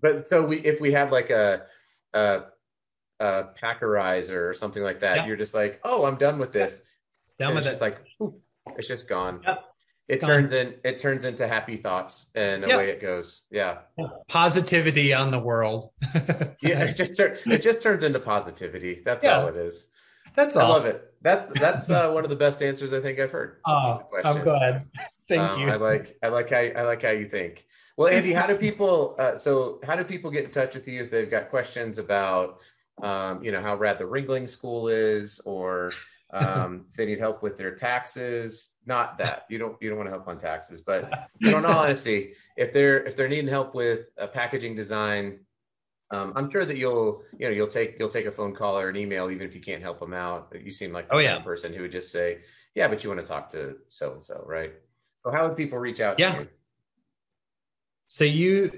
but 0.00 0.28
so 0.28 0.44
we 0.44 0.58
if 0.60 0.80
we 0.80 0.92
had 0.92 1.10
like 1.12 1.30
a 1.30 1.62
a, 2.14 2.40
a 3.20 3.44
packerizer 3.62 4.48
or 4.50 4.54
something 4.54 4.82
like 4.82 5.00
that, 5.00 5.16
Yeah. 5.18 5.26
you're 5.26 5.36
just 5.36 5.54
like, 5.54 5.80
oh, 5.84 6.04
I'm 6.04 6.16
done 6.16 6.38
with 6.38 6.52
this. 6.52 6.82
And 7.38 7.54
with 7.54 7.66
it's 7.66 7.76
it. 7.76 7.80
like 7.80 7.98
it's 8.78 8.88
just 8.88 9.08
gone. 9.08 9.40
Yep. 9.46 9.64
It 10.08 10.20
gone. 10.20 10.30
turns 10.30 10.52
in 10.52 10.74
it 10.84 10.98
turns 10.98 11.24
into 11.24 11.46
happy 11.48 11.76
thoughts 11.76 12.26
and 12.34 12.62
Yep. 12.62 12.72
away 12.74 12.90
it 12.90 13.00
goes. 13.00 13.42
Yeah. 13.50 13.78
Positivity 14.28 15.12
on 15.14 15.30
the 15.30 15.38
world. 15.38 15.90
Yeah. 16.62 16.84
It 16.84 16.96
just 16.96 17.16
tur- 17.16 17.36
it 17.46 17.60
just 17.62 17.82
turns 17.82 18.02
into 18.04 18.20
positivity. 18.20 19.02
That's 19.04 19.24
Yeah. 19.24 19.40
all 19.40 19.48
it 19.48 19.56
is. 19.56 19.88
That's 20.36 20.56
I 20.56 20.62
all. 20.62 20.70
love 20.70 20.86
it. 20.86 21.12
That's 21.22 21.60
that's 21.60 21.90
uh, 21.90 22.10
one 22.10 22.24
of 22.24 22.30
the 22.30 22.36
best 22.36 22.62
answers 22.62 22.92
I 22.92 23.00
think 23.00 23.18
I've 23.18 23.30
heard. 23.32 23.58
Oh, 23.66 23.98
to 23.98 23.98
the 23.98 24.04
question. 24.04 24.30
I'm 24.38 24.44
glad. 24.44 24.86
Thank 25.28 25.42
Um, 25.42 25.60
you. 25.60 25.68
I 25.70 25.76
like 25.76 26.16
I 26.22 26.28
like 26.28 26.50
how 26.50 26.56
I 26.58 26.82
like 26.82 27.02
how 27.02 27.10
you 27.10 27.24
think. 27.26 27.66
Well, 27.96 28.08
Andy, 28.12 28.32
how 28.32 28.46
do 28.46 28.56
people? 28.56 29.16
Uh, 29.18 29.36
so, 29.38 29.78
how 29.84 29.94
do 29.96 30.04
people 30.04 30.30
get 30.30 30.44
in 30.44 30.50
touch 30.50 30.74
with 30.74 30.88
you 30.88 31.02
if 31.02 31.10
they've 31.10 31.30
got 31.30 31.50
questions 31.50 31.98
about, 31.98 32.58
um, 33.02 33.44
you 33.44 33.52
know, 33.52 33.60
how 33.60 33.74
rad 33.76 33.98
the 33.98 34.04
Ringling 34.04 34.48
School 34.48 34.88
is, 34.88 35.40
or 35.44 35.92
um, 36.32 36.86
if 36.90 36.92
they 36.96 37.06
need 37.06 37.18
help 37.18 37.42
with 37.42 37.56
their 37.56 37.74
taxes? 37.74 38.70
Not 38.86 39.18
that 39.18 39.44
you 39.48 39.58
don't 39.58 39.76
you 39.80 39.88
don't 39.88 39.98
want 39.98 40.08
to 40.08 40.12
help 40.12 40.28
on 40.28 40.38
taxes, 40.38 40.80
but 40.80 41.28
in 41.40 41.54
all 41.54 41.78
honesty, 41.78 42.34
if 42.56 42.72
they're 42.72 43.04
if 43.06 43.16
they're 43.16 43.28
needing 43.28 43.48
help 43.48 43.74
with 43.74 44.06
uh, 44.20 44.26
packaging 44.26 44.74
design, 44.74 45.40
um, 46.10 46.32
I'm 46.36 46.50
sure 46.50 46.64
that 46.64 46.76
you'll 46.76 47.22
you 47.38 47.46
know 47.46 47.52
you'll 47.52 47.68
take 47.68 47.96
you'll 47.98 48.08
take 48.08 48.26
a 48.26 48.32
phone 48.32 48.54
call 48.54 48.78
or 48.78 48.88
an 48.88 48.96
email 48.96 49.30
even 49.30 49.46
if 49.46 49.54
you 49.54 49.60
can't 49.60 49.82
help 49.82 50.00
them 50.00 50.14
out. 50.14 50.52
You 50.60 50.72
seem 50.72 50.92
like 50.92 51.08
the 51.08 51.14
Oh, 51.14 51.18
yeah. 51.18 51.40
person 51.40 51.72
who 51.72 51.82
would 51.82 51.92
just 51.92 52.10
say, 52.12 52.38
yeah, 52.74 52.88
but 52.88 53.04
you 53.04 53.10
want 53.10 53.22
to 53.22 53.26
talk 53.26 53.50
to 53.50 53.76
so 53.88 54.12
and 54.12 54.22
so, 54.22 54.42
right? 54.46 54.72
So, 55.24 55.30
how 55.30 55.46
would 55.46 55.56
people 55.56 55.78
reach 55.78 56.00
out? 56.00 56.18
Yeah. 56.18 56.34
To 56.34 56.40
you? 56.42 56.48
So 58.08 58.24
you 58.24 58.72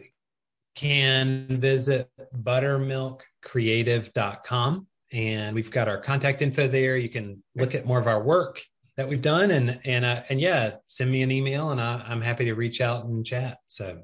can 0.76 1.46
visit 1.60 2.10
buttermilkcreative.com 2.42 4.86
and 5.14 5.54
we've 5.54 5.70
got 5.70 5.86
our 5.88 5.98
contact 5.98 6.42
info 6.42 6.66
there. 6.66 6.96
You 6.96 7.08
can 7.08 7.42
look 7.54 7.74
at 7.74 7.86
more 7.86 8.00
of 8.00 8.08
our 8.08 8.20
work 8.22 8.60
that 8.96 9.08
we've 9.08 9.22
done 9.22 9.50
and 9.52 9.80
and 9.84 10.04
uh, 10.04 10.22
and 10.28 10.40
yeah, 10.40 10.72
send 10.88 11.10
me 11.10 11.22
an 11.22 11.30
email 11.30 11.70
and 11.70 11.80
I, 11.80 12.04
I'm 12.06 12.20
happy 12.20 12.46
to 12.46 12.54
reach 12.54 12.80
out 12.80 13.04
and 13.04 13.24
chat. 13.24 13.58
So 13.68 14.02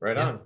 Right 0.00 0.16
Yeah. 0.16 0.26
on. 0.28 0.40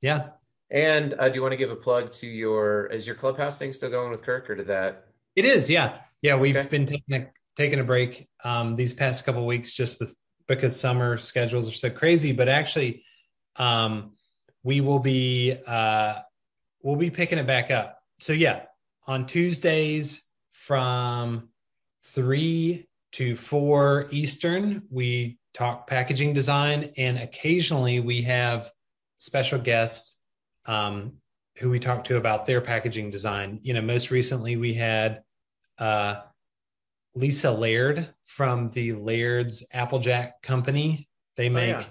yeah. 0.00 0.28
And 0.70 1.14
uh, 1.14 1.28
do 1.28 1.34
you 1.34 1.42
want 1.42 1.52
to 1.52 1.56
give 1.56 1.70
a 1.70 1.76
plug 1.76 2.12
to 2.14 2.28
your? 2.28 2.86
Is 2.86 3.04
your 3.04 3.16
clubhouse 3.16 3.58
thing 3.58 3.72
still 3.72 3.90
going 3.90 4.12
with 4.12 4.22
Kirk, 4.22 4.48
or 4.48 4.54
did 4.54 4.68
that? 4.68 5.04
It 5.34 5.44
is, 5.44 5.68
yeah, 5.68 5.98
yeah. 6.22 6.36
We've 6.36 6.56
Okay. 6.56 6.68
been 6.68 6.86
taking 6.86 7.14
a 7.16 7.26
taking 7.56 7.80
a 7.80 7.84
break 7.84 8.28
um, 8.44 8.76
these 8.76 8.92
past 8.92 9.26
couple 9.26 9.40
of 9.40 9.46
weeks 9.48 9.74
just 9.74 9.98
with 9.98 10.16
because 10.46 10.78
summer 10.78 11.18
schedules 11.18 11.68
are 11.68 11.72
so 11.72 11.90
crazy. 11.90 12.32
But 12.32 12.48
actually, 12.48 13.04
um, 13.56 14.12
we 14.62 14.80
will 14.80 15.00
be 15.00 15.56
uh, 15.66 16.14
we'll 16.82 16.94
be 16.96 17.10
picking 17.10 17.38
it 17.38 17.48
back 17.48 17.72
up. 17.72 17.98
So 18.20 18.32
yeah, 18.32 18.62
on 19.10 19.26
Tuesdays 19.26 20.30
from 20.52 21.48
three 22.04 22.86
to 23.10 23.34
four 23.34 24.06
Eastern, 24.12 24.86
we 24.88 25.36
talk 25.52 25.88
packaging 25.88 26.32
design, 26.32 26.92
and 26.96 27.18
occasionally 27.18 27.98
we 27.98 28.22
have 28.22 28.70
special 29.18 29.58
guests 29.58 30.22
um, 30.66 31.14
who 31.58 31.70
we 31.70 31.80
talk 31.80 32.04
to 32.04 32.18
about 32.18 32.46
their 32.46 32.60
packaging 32.60 33.10
design. 33.10 33.58
You 33.62 33.74
know, 33.74 33.82
most 33.82 34.12
recently 34.12 34.56
we 34.56 34.74
had 34.74 35.22
uh, 35.76 36.20
Lisa 37.16 37.50
Laird 37.50 38.14
from 38.26 38.70
the 38.70 38.92
Laird's 38.92 39.66
Applejack 39.72 40.40
Company. 40.40 41.08
They 41.36 41.48
Oh, 41.48 41.52
make, 41.52 41.88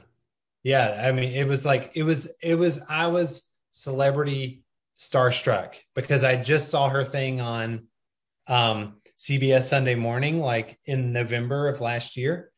yeah. 0.63 0.93
yeah. 0.95 1.05
I 1.05 1.11
mean, 1.11 1.33
it 1.33 1.45
was 1.45 1.65
like 1.65 1.91
it 1.95 2.03
was 2.03 2.33
it 2.41 2.55
was 2.55 2.79
I 2.87 3.07
was 3.07 3.45
celebrity 3.71 4.63
starstruck 4.99 5.75
because 5.95 6.23
I 6.23 6.35
just 6.35 6.69
saw 6.69 6.89
her 6.89 7.05
thing 7.05 7.39
on 7.39 7.87
um, 8.47 8.97
CBS 9.17 9.63
Sunday 9.63 9.95
Morning, 9.95 10.39
like 10.39 10.77
in 10.85 11.13
November 11.13 11.69
of 11.69 11.81
last 11.81 12.17
year. 12.17 12.51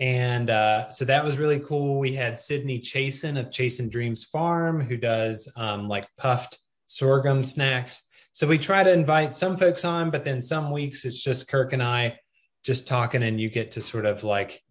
And 0.00 0.50
uh, 0.50 0.90
so 0.90 1.04
that 1.04 1.24
was 1.24 1.36
really 1.36 1.60
cool. 1.60 1.98
We 1.98 2.14
had 2.14 2.40
Sydney 2.40 2.80
Chasen 2.80 3.38
of 3.38 3.50
Chasen 3.50 3.90
Dreams 3.90 4.24
Farm, 4.24 4.80
who 4.80 4.96
does 4.96 5.52
um, 5.56 5.88
like 5.88 6.08
puffed 6.16 6.58
sorghum 6.86 7.44
snacks. 7.44 8.08
So 8.32 8.46
we 8.46 8.58
try 8.58 8.82
to 8.82 8.92
invite 8.92 9.34
some 9.34 9.56
folks 9.58 9.84
on, 9.84 10.10
but 10.10 10.24
then 10.24 10.40
some 10.40 10.70
weeks 10.70 11.04
it's 11.04 11.22
just 11.22 11.48
Kirk 11.48 11.72
and 11.72 11.82
I 11.82 12.18
just 12.64 12.88
talking, 12.88 13.22
and 13.22 13.40
you 13.40 13.50
get 13.50 13.72
to 13.72 13.82
sort 13.82 14.06
of 14.06 14.24
like 14.24 14.62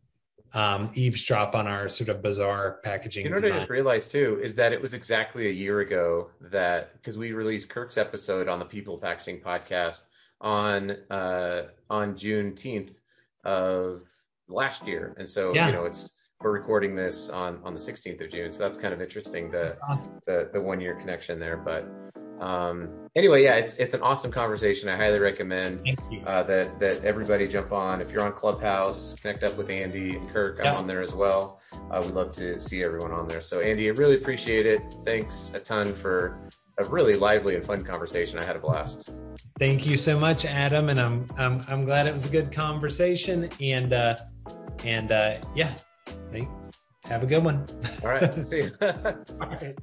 um, 0.54 0.92
eavesdrop 0.96 1.56
on 1.56 1.68
our 1.68 1.88
sort 1.90 2.10
of 2.10 2.22
bizarre 2.22 2.80
packaging. 2.84 3.24
You 3.26 3.30
know 3.32 3.36
what 3.38 3.46
I 3.46 3.50
just 3.58 3.70
realized 3.70 4.12
too 4.12 4.40
is 4.44 4.56
that 4.56 4.74
it 4.74 4.82
was 4.82 4.94
exactly 4.94 5.48
a 5.48 5.52
year 5.52 5.80
ago 5.82 6.30
that 6.42 6.94
because 6.94 7.18
we 7.18 7.32
released 7.32 7.70
Kirk's 7.70 7.98
episode 7.98 8.48
on 8.48 8.60
the 8.60 8.66
People 8.66 8.98
Packaging 8.98 9.40
podcast 9.42 10.04
on 10.42 10.92
uh, 11.10 11.64
on 11.90 12.16
Juneteenth 12.16 12.96
of 13.46 14.02
last 14.50 14.86
year, 14.86 15.16
and 15.18 15.30
so 15.30 15.54
Yeah. 15.54 15.68
you 15.68 15.74
know 15.74 15.86
it's 15.86 16.12
we're 16.42 16.52
recording 16.52 16.96
this 16.96 17.30
on 17.30 17.60
on 17.64 17.74
the 17.74 17.80
16th 17.80 18.20
of 18.24 18.30
June, 18.32 18.52
so 18.52 18.64
that's 18.64 18.78
kind 18.78 18.94
of 18.94 19.02
interesting. 19.02 19.52
The 19.52 19.78
Awesome. 19.88 20.20
the 20.26 20.50
the 20.52 20.60
one 20.60 20.82
year 20.82 20.96
connection 20.96 21.40
there, 21.40 21.58
but 21.58 21.88
um, 22.42 22.90
anyway, 23.16 23.44
yeah, 23.44 23.56
it's 23.56 23.74
it's 23.76 23.94
an 23.94 24.02
awesome 24.02 24.32
conversation. 24.32 24.90
I 24.90 24.98
highly 24.98 25.20
recommend 25.20 25.88
uh, 26.26 26.44
that 26.44 26.80
that 26.80 27.04
everybody 27.06 27.48
jump 27.48 27.72
on. 27.72 28.02
If 28.02 28.12
you're 28.12 28.24
on 28.24 28.34
Clubhouse, 28.34 29.14
connect 29.22 29.44
up 29.44 29.56
with 29.58 29.70
Andy 29.70 30.16
and 30.18 30.30
Kirk. 30.30 30.58
I'm 30.60 30.66
Yeah. 30.66 30.76
on 30.76 30.88
there 30.88 31.02
as 31.04 31.14
well. 31.14 31.60
Uh, 31.92 32.02
we'd 32.04 32.16
love 32.16 32.32
to 32.34 32.60
see 32.60 32.84
everyone 32.84 33.12
on 33.12 33.28
there. 33.28 33.42
So 33.42 33.60
Andy, 33.62 33.88
I 33.88 33.92
really 33.94 34.16
appreciate 34.16 34.66
it. 34.66 34.82
Thanks 35.06 35.52
a 35.54 35.60
ton 35.60 35.94
for 35.94 36.40
a 36.80 36.86
really 36.86 37.16
lively 37.16 37.56
and 37.56 37.64
fun 37.64 37.84
conversation. 37.84 38.40
I 38.40 38.44
had 38.44 38.56
a 38.56 38.60
blast. 38.60 39.14
Thank 39.60 39.86
you 39.86 39.98
so 39.98 40.20
much, 40.20 40.46
Adam, 40.46 40.90
and 40.90 41.00
I'm 41.00 41.28
I'm 41.38 41.62
I'm 41.68 41.86
glad 41.86 42.08
it 42.08 42.14
was 42.14 42.26
a 42.26 42.32
good 42.32 42.52
conversation. 42.52 43.50
And 43.62 43.94
uh, 43.94 44.16
and 44.84 45.12
uh, 45.12 45.36
yeah, 45.54 45.74
have 47.06 47.22
a 47.22 47.28
good 47.28 47.44
one. 47.44 47.68
All 48.04 48.10
right, 48.10 48.46
see 48.46 48.64
you. 48.64 48.72
All 48.82 49.48
right. 49.48 49.78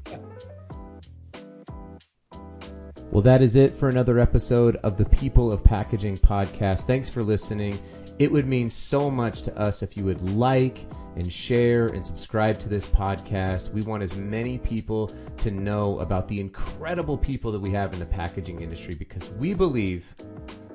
Well, 3.11 3.23
that 3.23 3.41
is 3.41 3.57
it 3.57 3.75
for 3.75 3.89
another 3.89 4.19
episode 4.19 4.77
of 4.77 4.99
the 4.99 5.07
People 5.07 5.51
of 5.51 5.65
Packaging 5.65 6.19
podcast. 6.19 6.85
Thanks 6.85 7.09
for 7.09 7.23
listening. 7.23 7.79
It 8.19 8.31
would 8.31 8.47
mean 8.47 8.69
so 8.69 9.11
much 9.11 9.43
to 9.43 9.59
us 9.59 9.83
if 9.83 9.97
you 9.97 10.05
would 10.05 10.37
like 10.37 10.87
and 11.17 11.33
share 11.33 11.87
and 11.87 12.05
subscribe 12.05 12.61
to 12.61 12.69
this 12.69 12.85
podcast. 12.87 13.73
We 13.73 13.81
want 13.81 14.03
as 14.03 14.15
many 14.17 14.59
people 14.59 15.11
to 15.39 15.51
know 15.51 16.01
about 16.01 16.29
the 16.29 16.39
incredible 16.39 17.17
people 17.17 17.51
that 17.53 17.61
we 17.61 17.71
have 17.71 17.95
in 17.95 17.99
the 17.99 18.07
packaging 18.07 18.61
industry 18.61 18.95
because 18.95 19.31
we 19.33 19.55
believe 19.55 20.15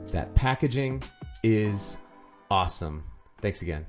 that 0.07 0.33
packaging 0.33 1.03
is 1.43 1.97
awesome. 2.49 3.03
Thanks 3.41 3.61
again. 3.61 3.85